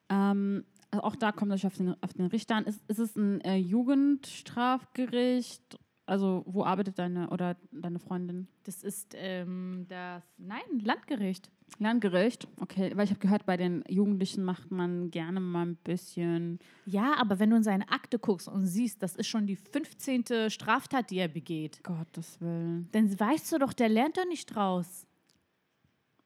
Ähm, 0.09 0.63
also 0.89 1.03
auch 1.03 1.15
da 1.15 1.32
kommt 1.34 1.51
es 1.51 1.65
auf 1.65 1.76
den, 1.76 2.01
auf 2.01 2.13
den 2.13 2.28
Richter 2.28 2.55
an. 2.55 2.63
Ist, 2.65 2.82
ist 2.88 2.99
es 2.99 3.15
ein 3.18 3.41
äh, 3.41 3.57
Jugendstrafgericht? 3.57 5.78
Also 6.05 6.43
wo 6.47 6.63
arbeitet 6.63 6.97
deine 6.99 7.30
oder 7.30 7.57
deine 7.72 7.99
Freundin? 7.99 8.47
Das 8.63 8.84
ist 8.84 9.13
ähm, 9.18 9.86
das, 9.89 10.24
nein, 10.38 10.61
Landgericht. 10.82 11.51
Landgericht? 11.80 12.47
Okay, 12.59 12.91
weil 12.95 13.05
ich 13.05 13.11
habe 13.11 13.20
gehört, 13.20 13.45
bei 13.45 13.57
den 13.57 13.84
Jugendlichen 13.88 14.43
macht 14.43 14.72
man 14.72 15.11
gerne 15.11 15.39
mal 15.39 15.65
ein 15.65 15.76
bisschen. 15.76 16.59
Ja, 16.86 17.15
aber 17.20 17.39
wenn 17.39 17.49
du 17.49 17.57
in 17.57 17.63
seine 17.63 17.89
Akte 17.89 18.18
guckst 18.20 18.47
und 18.47 18.65
siehst, 18.65 19.03
das 19.03 19.15
ist 19.15 19.28
schon 19.28 19.45
die 19.45 19.55
15. 19.55 20.49
Straftat, 20.49 21.11
die 21.11 21.18
er 21.18 21.28
begeht, 21.28 21.84
Gottes 21.84 22.41
Willen. 22.41 22.89
dann 22.91 23.20
weißt 23.20 23.51
du 23.51 23.59
doch, 23.59 23.74
der 23.74 23.89
lernt 23.89 24.18
doch 24.18 24.26
nicht 24.28 24.47
draus. 24.47 25.05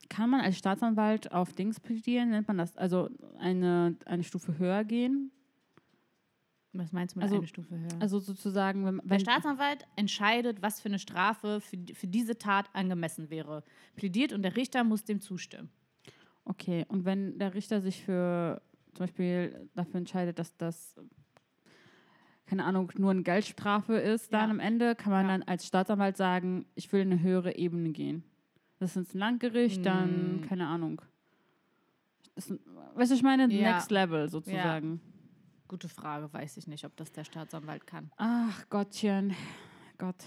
Kann 0.10 0.30
man 0.30 0.42
als 0.42 0.58
Staatsanwalt 0.58 1.32
auf 1.32 1.54
Dings 1.54 1.80
plädieren? 1.80 2.32
Nennt 2.32 2.48
man 2.48 2.58
das? 2.58 2.76
Also 2.78 3.10
eine, 3.40 3.96
eine 4.06 4.24
Stufe 4.24 4.58
höher 4.58 4.84
gehen? 4.84 5.32
Was 6.74 6.92
meinst 6.94 7.16
du 7.16 7.20
mit 7.20 7.24
Also- 7.24 7.36
eine 7.38 7.48
Stufe 7.48 7.78
höher? 7.78 7.90
Also 8.00 8.20
sozusagen, 8.20 8.86
wenn, 8.86 8.98
der 9.00 9.10
wenn 9.10 9.20
Staatsanwalt 9.20 9.86
entscheidet, 9.98 10.62
was 10.62 10.80
für 10.80 10.88
eine 10.90 11.00
Strafe 11.00 11.60
für, 11.60 11.78
für 11.94 12.08
diese 12.08 12.38
Tat 12.38 12.70
angemessen 12.74 13.30
wäre. 13.30 13.64
Plädiert 13.96 14.32
und 14.32 14.42
der 14.42 14.56
Richter 14.56 14.84
muss 14.86 15.04
dem 15.04 15.20
zustimmen. 15.20 15.70
Okay, 16.46 16.86
und 16.88 17.04
wenn 17.06 17.38
der 17.38 17.54
Richter 17.54 17.82
sich 17.82 18.04
für 18.04 18.62
zum 18.94 19.04
Beispiel 19.06 19.70
dafür 19.76 19.96
entscheidet, 20.00 20.40
dass 20.40 20.56
das, 20.58 20.96
keine 22.46 22.64
Ahnung, 22.66 22.92
nur 22.98 23.12
eine 23.12 23.24
Geldstrafe 23.24 23.96
ist, 23.98 24.34
dann 24.34 24.46
Ja. 24.50 24.52
am 24.52 24.60
Ende 24.60 24.96
kann 24.96 25.12
man 25.12 25.26
Ja. 25.26 25.32
dann 25.34 25.44
als 25.44 25.68
Staatsanwalt 25.68 26.18
sagen, 26.18 26.66
ich 26.76 26.92
will 26.92 27.02
in 27.02 27.12
eine 27.12 27.22
höhere 27.22 27.56
Ebene 27.58 27.92
gehen. 27.92 28.24
Das 28.80 28.92
ist 28.92 28.96
ins 28.98 29.14
Landgericht, 29.14 29.86
dann, 29.86 30.38
Mm. 30.38 30.42
keine 30.42 30.68
Ahnung. 30.68 31.02
Ist, 32.36 32.52
weißt 32.96 33.12
du, 33.12 33.16
ich 33.16 33.24
meine, 33.24 33.52
Ja. 33.54 33.74
Next 33.74 33.92
Level 33.92 34.28
sozusagen. 34.30 35.00
Gute 35.72 35.88
Frage, 35.88 36.34
weiß 36.34 36.58
ich 36.58 36.68
nicht, 36.68 36.84
ob 36.84 36.98
das 36.98 37.14
der 37.14 37.24
Staatsanwalt 37.24 37.88
kann. 37.88 38.12
Ach 38.18 38.68
Gottchen, 38.70 39.34
Gott, 39.98 40.22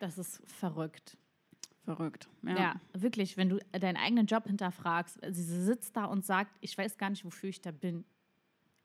Das 0.00 0.16
ist 0.16 0.40
verrückt. 0.50 1.18
verrückt. 1.84 2.26
Ja. 2.42 2.56
Ja. 2.56 2.80
wirklich, 2.94 3.36
wenn 3.36 3.50
du 3.50 3.58
deinen 3.72 3.98
eigenen 3.98 4.24
Job 4.24 4.44
hinterfragst, 4.46 5.18
sie 5.28 5.42
sitzt 5.42 5.94
da 5.94 6.06
und 6.06 6.24
sagt, 6.24 6.56
ich 6.62 6.76
weiß 6.78 6.96
gar 6.96 7.10
nicht, 7.10 7.26
wofür 7.26 7.50
ich 7.50 7.60
da 7.60 7.70
bin. 7.70 8.06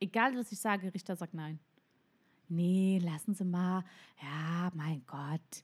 Egal, 0.02 0.36
was 0.36 0.52
ich 0.52 0.60
sage, 0.60 0.94
Richter 0.94 1.16
sagt 1.16 1.36
nein. 1.36 1.58
Nee, 2.50 3.00
lassen 3.02 3.34
Sie 3.34 3.46
mal. 3.46 3.86
Ja, 4.22 4.72
mein 4.76 5.06
Gott. 5.08 5.64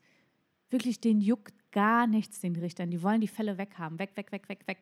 Wirklich, 0.70 1.02
den 1.02 1.20
juckt 1.20 1.54
gar 1.74 2.08
nichts, 2.08 2.40
den 2.40 2.56
Richtern. 2.56 2.92
Die 2.92 3.04
wollen 3.04 3.20
die 3.20 3.28
Fälle 3.28 3.58
weghaben. 3.58 4.00
Weg, 4.00 4.16
weg, 4.16 4.32
weg, 4.32 4.48
weg, 4.48 4.66
weg. 4.68 4.78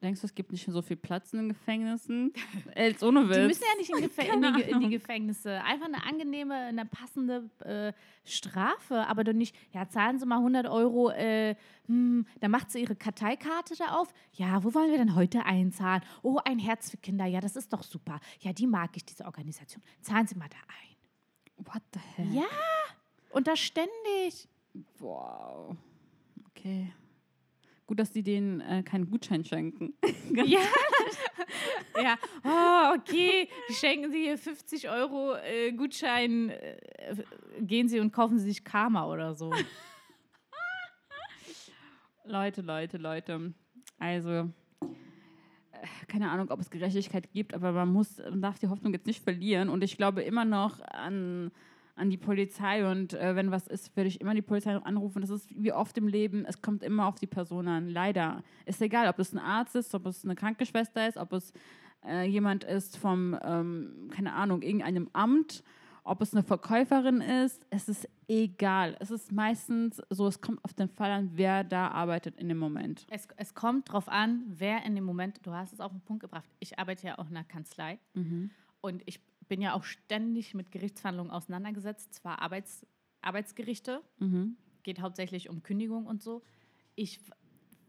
Denkst 0.00 0.20
du, 0.20 0.26
es 0.28 0.34
gibt 0.34 0.52
nicht 0.52 0.64
so 0.64 0.80
viel 0.80 0.96
Platz 0.96 1.32
in 1.32 1.40
den 1.40 1.48
Gefängnissen? 1.48 2.32
Jetzt 2.76 3.02
ohne 3.02 3.28
Witz. 3.28 3.36
Die 3.36 3.46
müssen 3.46 3.64
ja 3.64 3.78
nicht 3.78 3.90
in, 3.90 4.00
Gefä 4.02 4.32
in, 4.32 4.54
die, 4.54 4.62
in 4.62 4.80
die 4.80 4.88
Gefängnisse. 4.90 5.60
Einfach 5.64 5.86
eine 5.86 6.04
angenehme, 6.04 6.54
eine 6.54 6.84
passende 6.84 7.50
äh, 7.64 7.92
Strafe, 8.24 9.08
aber 9.08 9.24
doch 9.24 9.32
nicht, 9.32 9.56
ja, 9.72 9.88
zahlen 9.88 10.20
Sie 10.20 10.26
mal 10.26 10.36
100 10.36 10.68
Euro, 10.68 11.10
äh, 11.10 11.56
hm, 11.86 12.26
dann 12.38 12.50
macht 12.50 12.70
sie 12.70 12.80
ihre 12.80 12.94
Karteikarte 12.94 13.74
da 13.76 13.96
auf. 13.96 14.14
Ja, 14.34 14.62
wo 14.62 14.72
wollen 14.72 14.92
wir 14.92 14.98
denn 14.98 15.16
heute 15.16 15.44
einzahlen? 15.44 16.02
Oh, 16.22 16.38
ein 16.44 16.60
Herz 16.60 16.90
für 16.90 16.98
Kinder, 16.98 17.26
ja, 17.26 17.40
das 17.40 17.56
ist 17.56 17.72
doch 17.72 17.82
super. 17.82 18.20
Ja, 18.40 18.52
die 18.52 18.68
mag 18.68 18.90
ich, 18.94 19.04
diese 19.04 19.24
Organisation. 19.24 19.82
Zahlen 20.00 20.28
Sie 20.28 20.36
mal 20.36 20.48
da 20.48 20.58
ein. 20.68 21.66
What 21.66 21.82
the 21.92 22.00
hell? 22.14 22.32
Ja, 22.32 22.44
und 23.30 23.48
das 23.48 23.58
ständig. 23.58 24.48
Wow. 25.00 25.76
Okay. 26.50 26.92
Gut, 27.88 27.98
dass 27.98 28.10
die 28.10 28.22
denen 28.22 28.60
äh, 28.60 28.82
keinen 28.82 29.10
Gutschein 29.10 29.44
schenken. 29.44 29.94
Ja. 30.34 30.60
ja, 32.02 32.16
oh, 32.44 32.98
okay, 32.98 33.48
schenken 33.70 34.12
Sie 34.12 34.24
hier 34.24 34.36
50 34.36 34.90
Euro 34.90 35.36
äh, 35.36 35.72
Gutschein, 35.72 36.50
äh, 36.50 36.76
gehen 37.60 37.88
Sie 37.88 37.98
und 37.98 38.12
kaufen 38.12 38.38
Sie 38.38 38.44
sich 38.44 38.62
Karma 38.62 39.06
oder 39.06 39.34
so. 39.34 39.50
Leute, 42.24 42.60
Leute, 42.60 42.98
Leute. 42.98 43.54
Also, 43.98 44.30
äh, 44.30 44.48
keine 46.08 46.30
Ahnung, 46.30 46.50
ob 46.50 46.60
es 46.60 46.68
Gerechtigkeit 46.68 47.32
gibt, 47.32 47.54
aber 47.54 47.72
man 47.72 47.88
muss, 47.88 48.18
man 48.18 48.42
darf 48.42 48.58
die 48.58 48.68
Hoffnung 48.68 48.92
jetzt 48.92 49.06
nicht 49.06 49.24
verlieren. 49.24 49.70
Und 49.70 49.82
ich 49.82 49.96
glaube 49.96 50.22
immer 50.22 50.44
noch 50.44 50.82
an, 50.82 51.50
an 51.98 52.10
die 52.10 52.16
Polizei. 52.16 52.90
Und 52.90 53.14
äh, 53.14 53.36
wenn 53.36 53.50
was 53.50 53.66
ist, 53.66 53.96
werde 53.96 54.08
ich 54.08 54.20
immer 54.20 54.34
die 54.34 54.42
Polizei 54.42 54.74
anrufen. 54.76 55.20
Das 55.20 55.30
ist 55.30 55.48
wie 55.54 55.72
oft 55.72 55.96
im 55.98 56.08
Leben, 56.08 56.44
es 56.44 56.62
kommt 56.62 56.82
immer 56.82 57.06
auf 57.06 57.16
die 57.16 57.26
Person 57.26 57.68
an. 57.68 57.88
Leider. 57.88 58.42
Ist 58.66 58.80
egal, 58.80 59.08
ob 59.08 59.18
es 59.18 59.32
ein 59.32 59.38
Arzt 59.38 59.76
ist, 59.76 59.94
ob 59.94 60.06
es 60.06 60.24
eine 60.24 60.34
Krankenschwester 60.34 61.08
ist, 61.08 61.16
ob 61.16 61.32
es 61.32 61.52
äh, 62.06 62.24
jemand 62.26 62.64
ist 62.64 62.96
vom, 62.96 63.38
ähm, 63.42 64.10
keine 64.10 64.32
Ahnung, 64.32 64.62
irgendeinem 64.62 65.08
Amt. 65.12 65.62
Ob 66.04 66.22
es 66.22 66.32
eine 66.32 66.42
Verkäuferin 66.42 67.20
ist, 67.20 67.66
es 67.68 67.86
ist 67.86 68.08
egal. 68.28 68.96
Es 68.98 69.10
ist 69.10 69.30
meistens 69.30 70.00
so, 70.08 70.26
es 70.26 70.40
kommt 70.40 70.64
auf 70.64 70.72
den 70.72 70.88
Fall 70.88 71.10
an, 71.10 71.30
wer 71.34 71.64
da 71.64 71.88
arbeitet 71.88 72.38
in 72.38 72.48
dem 72.48 72.56
Moment. 72.56 73.06
Es, 73.10 73.28
es 73.36 73.54
kommt 73.54 73.92
drauf 73.92 74.08
an, 74.08 74.42
wer 74.46 74.86
in 74.86 74.94
dem 74.94 75.04
Moment, 75.04 75.38
du 75.42 75.52
hast 75.52 75.74
es 75.74 75.80
auf 75.80 75.92
den 75.92 76.00
Punkt 76.00 76.22
gebracht. 76.22 76.48
Ich 76.60 76.78
arbeite 76.78 77.08
ja 77.08 77.18
auch 77.18 77.28
in 77.28 77.36
einer 77.36 77.44
Kanzlei 77.44 77.98
und 78.80 79.02
ich 79.04 79.20
bin 79.48 79.60
ja 79.60 79.74
auch 79.74 79.84
ständig 79.84 80.54
mit 80.54 80.70
Gerichtsverhandlungen 80.70 81.32
auseinandergesetzt, 81.32 82.14
zwar 82.14 82.40
Arbeits, 82.42 82.86
Arbeitsgerichte, 83.22 84.02
geht 84.82 85.00
hauptsächlich 85.00 85.48
um 85.50 85.62
Kündigung 85.62 86.06
und 86.06 86.22
so. 86.22 86.42
Ich, 86.94 87.20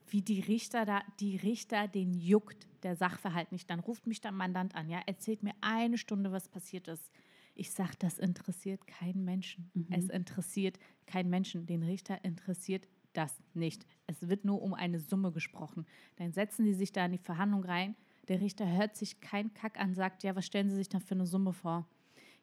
wie 0.08 0.22
die 0.22 0.40
Richter 0.42 0.86
da, 0.86 1.02
die 1.20 1.36
Richter, 1.38 1.88
den 1.88 2.14
juckt 2.14 2.68
der 2.84 2.96
Sachverhalt 2.96 3.52
nicht. 3.52 3.70
Dann 3.70 3.80
ruft 3.80 4.08
mich 4.08 4.22
der 4.22 4.32
Mandant 4.32 4.76
an, 4.76 4.90
ja, 4.90 5.00
erzählt 5.06 5.44
mir 5.44 5.54
eine 5.62 5.98
Stunde, 5.98 6.32
was 6.32 6.48
passiert 6.48 6.88
ist. 6.88 7.12
Ich 7.56 7.72
sage, 7.72 7.94
das 8.00 8.20
interessiert 8.20 8.88
keinen 8.88 9.26
Menschen. 9.26 9.70
Es 9.90 10.10
interessiert 10.10 10.80
keinen 11.08 11.30
Menschen. 11.30 11.66
Den 11.66 11.84
Richter 11.84 12.24
interessiert 12.24 12.88
das 13.14 13.38
nicht. 13.54 13.86
Es 14.08 14.30
wird 14.30 14.46
nur 14.46 14.62
um 14.62 14.74
eine 14.74 15.00
Summe 15.00 15.32
gesprochen. 15.32 15.86
Dann 16.16 16.32
setzen 16.32 16.64
die 16.64 16.74
sich 16.74 16.92
da 16.94 17.06
in 17.06 17.12
die 17.12 17.18
Verhandlung 17.18 17.66
rein. 17.66 17.96
Der 18.30 18.40
Richter 18.40 18.68
hört 18.68 18.96
sich 18.96 19.20
keinen 19.22 19.54
Kack 19.56 19.80
an, 19.80 19.96
sagt, 19.96 20.24
ja, 20.24 20.36
was 20.36 20.46
stellen 20.46 20.70
Sie 20.70 20.76
sich 20.76 20.88
da 20.88 21.00
für 21.00 21.16
eine 21.16 21.26
Summe 21.26 21.52
vor? 21.52 21.88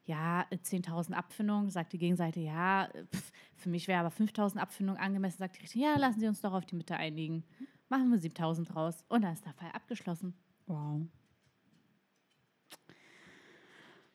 Ja, 0.03 0.45
äh, 0.49 0.57
10.000 0.57 1.13
Abfindung, 1.13 1.69
sagt 1.69 1.93
die 1.93 1.97
Gegenseite, 1.97 2.41
ja, 2.41 2.89
pf, 3.13 3.31
für 3.55 3.69
mich 3.69 3.87
wäre 3.87 4.01
aber 4.01 4.09
5.000 4.09 4.57
Abfindung 4.57 4.97
angemessen, 4.97 5.37
sagt 5.39 5.55
die 5.55 5.61
Richter, 5.61 5.79
ja, 5.79 5.97
lassen 5.97 6.19
Sie 6.19 6.27
uns 6.27 6.41
doch 6.41 6.53
auf 6.53 6.65
die 6.65 6.75
Mitte 6.75 6.97
einigen. 6.97 7.45
Machen 7.87 8.11
wir 8.11 8.19
7.000 8.19 8.73
raus. 8.73 9.05
Und 9.07 9.23
dann 9.23 9.33
ist 9.33 9.45
der 9.45 9.53
Fall 9.53 9.71
abgeschlossen. 9.71 10.33
Wow. 10.65 11.07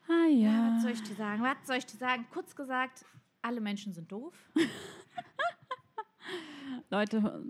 Ah 0.09 0.27
ja. 0.29 0.75
was 0.75 0.83
soll 0.83 0.93
ich 0.93 1.03
dir 1.03 1.15
sagen? 1.15 1.43
Was 1.43 1.67
soll 1.67 1.77
ich 1.77 1.87
dir 1.87 1.97
sagen? 1.97 2.27
Kurz 2.31 2.55
gesagt, 2.55 3.07
alle 3.41 3.63
Menschen 3.63 3.95
sind 3.95 4.13
doof. 4.13 4.35
Leute, 6.91 7.47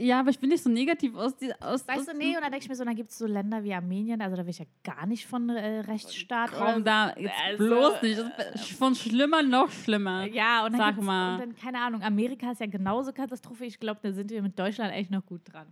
ja, 0.00 0.20
aber 0.20 0.30
ich 0.30 0.38
bin 0.38 0.48
nicht 0.48 0.62
so 0.62 0.70
negativ 0.70 1.14
aus 1.14 1.36
die 1.36 1.52
aus 1.60 1.86
Weißt 1.86 2.00
aus 2.00 2.06
du, 2.06 2.16
nee, 2.16 2.36
und 2.36 2.42
dann 2.42 2.50
denke 2.50 2.64
ich 2.64 2.68
mir 2.68 2.74
so, 2.74 2.84
dann 2.84 2.96
gibt 2.96 3.10
es 3.10 3.18
so 3.18 3.26
Länder 3.26 3.62
wie 3.62 3.74
Armenien, 3.74 4.20
also 4.20 4.36
da 4.36 4.42
will 4.42 4.50
ich 4.50 4.58
ja 4.58 4.64
gar 4.82 5.06
nicht 5.06 5.26
von 5.26 5.48
äh, 5.48 5.80
Rechtsstaat 5.80 6.50
Komm 6.52 6.84
da 6.84 7.14
jetzt 7.16 7.34
Also, 7.46 7.64
bloß 7.64 8.02
nicht. 8.02 8.20
Ist 8.54 8.72
von 8.72 8.94
schlimmer 8.94 9.42
noch 9.42 9.70
schlimmer. 9.70 10.26
Ja, 10.26 10.64
und 10.64 10.72
dann, 10.72 10.80
Sag 10.80 11.02
mal. 11.02 11.34
und 11.34 11.40
dann, 11.40 11.56
keine 11.56 11.78
Ahnung, 11.78 12.02
Amerika 12.02 12.50
ist 12.52 12.60
ja 12.60 12.66
genauso 12.66 13.12
Katastrophe. 13.12 13.64
Ich 13.64 13.78
glaube, 13.78 14.00
da 14.02 14.12
sind 14.12 14.30
wir 14.30 14.42
mit 14.42 14.58
Deutschland 14.58 14.92
echt 14.94 15.10
noch 15.10 15.24
gut 15.24 15.42
dran. 15.52 15.66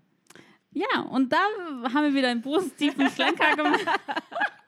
Ja, 0.72 1.00
und 1.10 1.32
da 1.32 1.38
haben 1.94 2.04
wir 2.04 2.14
wieder 2.14 2.28
einen 2.28 2.42
positiven 2.42 3.08
Schlenker 3.10 3.56
gemacht. 3.56 3.80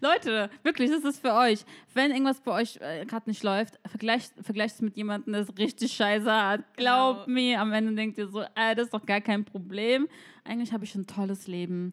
Leute, 0.00 0.50
wirklich, 0.62 0.90
das 0.90 1.04
ist 1.04 1.20
für 1.20 1.32
euch. 1.34 1.64
Wenn 1.94 2.10
irgendwas 2.10 2.40
bei 2.40 2.52
euch 2.52 2.78
äh, 2.80 3.04
gerade 3.06 3.28
nicht 3.28 3.42
läuft, 3.42 3.78
vergleicht, 3.86 4.32
vergleicht 4.42 4.76
es 4.76 4.80
mit 4.82 4.96
jemandem, 4.96 5.32
der 5.32 5.42
es 5.42 5.56
richtig 5.58 5.92
scheiße 5.92 6.30
hat. 6.32 6.76
Glaubt 6.76 7.26
Genau. 7.26 7.34
mir, 7.34 7.60
am 7.60 7.72
Ende 7.72 7.94
denkt 7.94 8.18
ihr 8.18 8.28
so, 8.28 8.42
äh, 8.42 8.74
das 8.74 8.84
ist 8.86 8.94
doch 8.94 9.06
gar 9.06 9.20
kein 9.20 9.44
Problem. 9.44 10.08
Eigentlich 10.44 10.72
habe 10.72 10.84
ich 10.84 10.94
ein 10.94 11.06
tolles 11.06 11.46
Leben. 11.46 11.92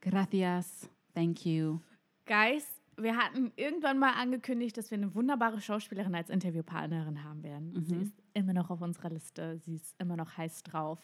Gracias. 0.00 0.88
Thank 1.14 1.46
you. 1.46 1.80
Guys, 2.26 2.66
wir 2.96 3.16
hatten 3.16 3.52
irgendwann 3.56 3.98
mal 3.98 4.12
angekündigt, 4.14 4.76
dass 4.76 4.90
wir 4.90 4.98
eine 4.98 5.14
wunderbare 5.14 5.60
Schauspielerin 5.60 6.14
als 6.14 6.30
Interviewpartnerin 6.30 7.22
haben 7.24 7.42
werden. 7.42 7.84
Sie 7.86 7.96
ist 8.02 8.22
immer 8.34 8.52
noch 8.52 8.70
auf 8.70 8.80
unserer 8.80 9.10
Liste. 9.10 9.58
Sie 9.58 9.74
ist 9.74 9.94
immer 9.98 10.16
noch 10.16 10.36
heiß 10.36 10.62
drauf. 10.62 10.98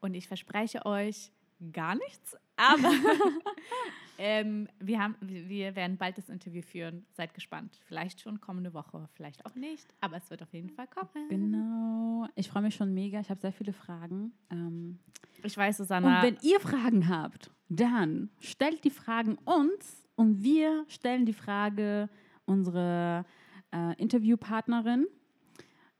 Und 0.00 0.14
ich 0.14 0.26
verspreche 0.28 0.84
euch 0.86 1.32
gar 1.72 1.94
nichts, 1.96 2.36
aber 2.56 2.90
ähm, 4.18 4.68
wir, 4.80 5.00
haben, 5.00 5.16
wir 5.20 5.74
werden 5.76 5.96
bald 5.96 6.18
das 6.18 6.28
Interview 6.28 6.62
führen. 6.62 7.06
Seid 7.12 7.34
gespannt. 7.34 7.80
Vielleicht 7.86 8.20
schon 8.20 8.40
kommende 8.40 8.74
Woche, 8.74 9.08
vielleicht 9.14 9.44
auch 9.46 9.54
nicht, 9.54 9.86
aber 10.00 10.16
es 10.16 10.30
wird 10.30 10.42
auf 10.42 10.52
jeden 10.52 10.70
Fall 10.70 10.86
kommen. 10.88 11.28
Genau. 11.28 12.26
Ich 12.34 12.48
freue 12.48 12.62
mich 12.62 12.74
schon 12.74 12.94
mega. 12.94 13.20
Ich 13.20 13.30
habe 13.30 13.40
sehr 13.40 13.52
viele 13.52 13.72
Fragen. 13.72 14.32
Ähm, 14.50 14.98
Ich 15.42 15.56
weiß, 15.56 15.80
und 15.80 15.86
Susanna. 15.86 16.22
wenn 16.22 16.36
ihr 16.42 16.60
Fragen 16.60 17.08
habt, 17.08 17.50
dann 17.68 18.30
stellt 18.40 18.84
die 18.84 18.90
Fragen 18.90 19.36
uns 19.44 20.06
und 20.16 20.42
wir 20.42 20.84
stellen 20.88 21.26
die 21.26 21.32
Frage 21.32 22.08
unsere 22.44 23.24
äh, 23.72 23.94
Interviewpartnerin. 24.00 25.06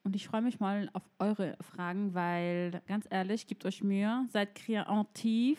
Und 0.08 0.16
ich 0.16 0.26
freue 0.26 0.40
mich 0.40 0.58
mal 0.58 0.88
auf 0.94 1.02
eure 1.18 1.54
Fragen, 1.60 2.14
weil 2.14 2.80
ganz 2.86 3.06
ehrlich, 3.10 3.46
gebt 3.46 3.66
euch 3.66 3.84
Mühe, 3.84 4.24
seid 4.30 4.54
kreativ 4.54 5.58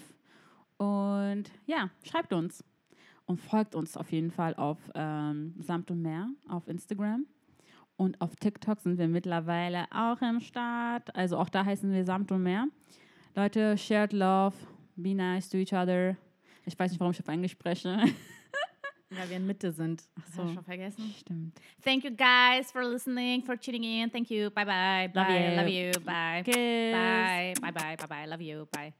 und 0.78 1.44
ja, 1.68 1.92
schreibt 2.02 2.34
uns. 2.34 2.64
Und 3.28 3.40
folgt 3.40 3.76
uns 3.76 3.96
auf 3.96 4.12
jeden 4.12 4.32
Fall 4.32 4.56
auf 4.56 4.80
ähm, 4.96 5.54
Samt 5.60 5.92
und 5.92 6.02
Meer 6.02 6.32
auf 6.48 6.68
Instagram. 6.68 7.28
Und 7.96 8.20
auf 8.22 8.36
TikTok 8.38 8.82
sind 8.82 8.98
wir 8.98 9.08
mittlerweile 9.08 9.86
auch 9.92 10.20
im 10.24 10.40
Start. 10.40 11.16
Also 11.16 11.38
auch 11.38 11.50
da 11.50 11.64
heißen 11.64 11.92
wir 11.92 12.04
Samt 12.04 12.32
und 12.32 12.42
Meer. 12.42 12.70
Leute, 13.36 13.78
shared 13.78 14.14
love, 14.14 14.56
be 14.96 15.14
nice 15.14 15.48
to 15.48 15.58
each 15.58 15.74
other. 15.74 16.18
Ich 16.66 16.80
weiß 16.80 16.90
nicht, 16.90 17.00
warum 17.00 17.12
ich 17.12 17.20
auf 17.20 17.28
Englisch 17.28 17.52
spreche. 17.52 18.04
Weil 19.12 19.30
wir 19.30 19.38
in 19.38 19.48
Mitte 19.48 19.72
sind. 19.72 20.04
Hast 20.22 20.36
so. 20.36 20.44
du 20.44 20.54
schon 20.54 20.64
vergessen? 20.64 21.14
Stimmt. 21.20 21.60
Thank 21.84 22.04
you 22.04 22.12
guys 22.12 22.72
for 22.72 22.84
listening, 22.84 23.44
for 23.44 23.58
tuning 23.58 23.84
in. 23.84 24.10
Thank 24.12 24.30
you. 24.30 24.52
Bye 24.52 24.66
bye. 24.66 25.12
Love 25.14 25.28
bye. 25.28 25.50
you. 25.50 25.56
Love 25.56 25.68
you. 25.68 25.92
Bye. 26.06 26.44
Kiss. 26.46 26.94
Bye. 26.94 27.54
Bye 27.60 27.72
bye. 27.72 27.96
Bye 27.96 28.08
bye. 28.08 28.26
Love 28.26 28.42
you. 28.42 28.68
Bye. 28.72 28.94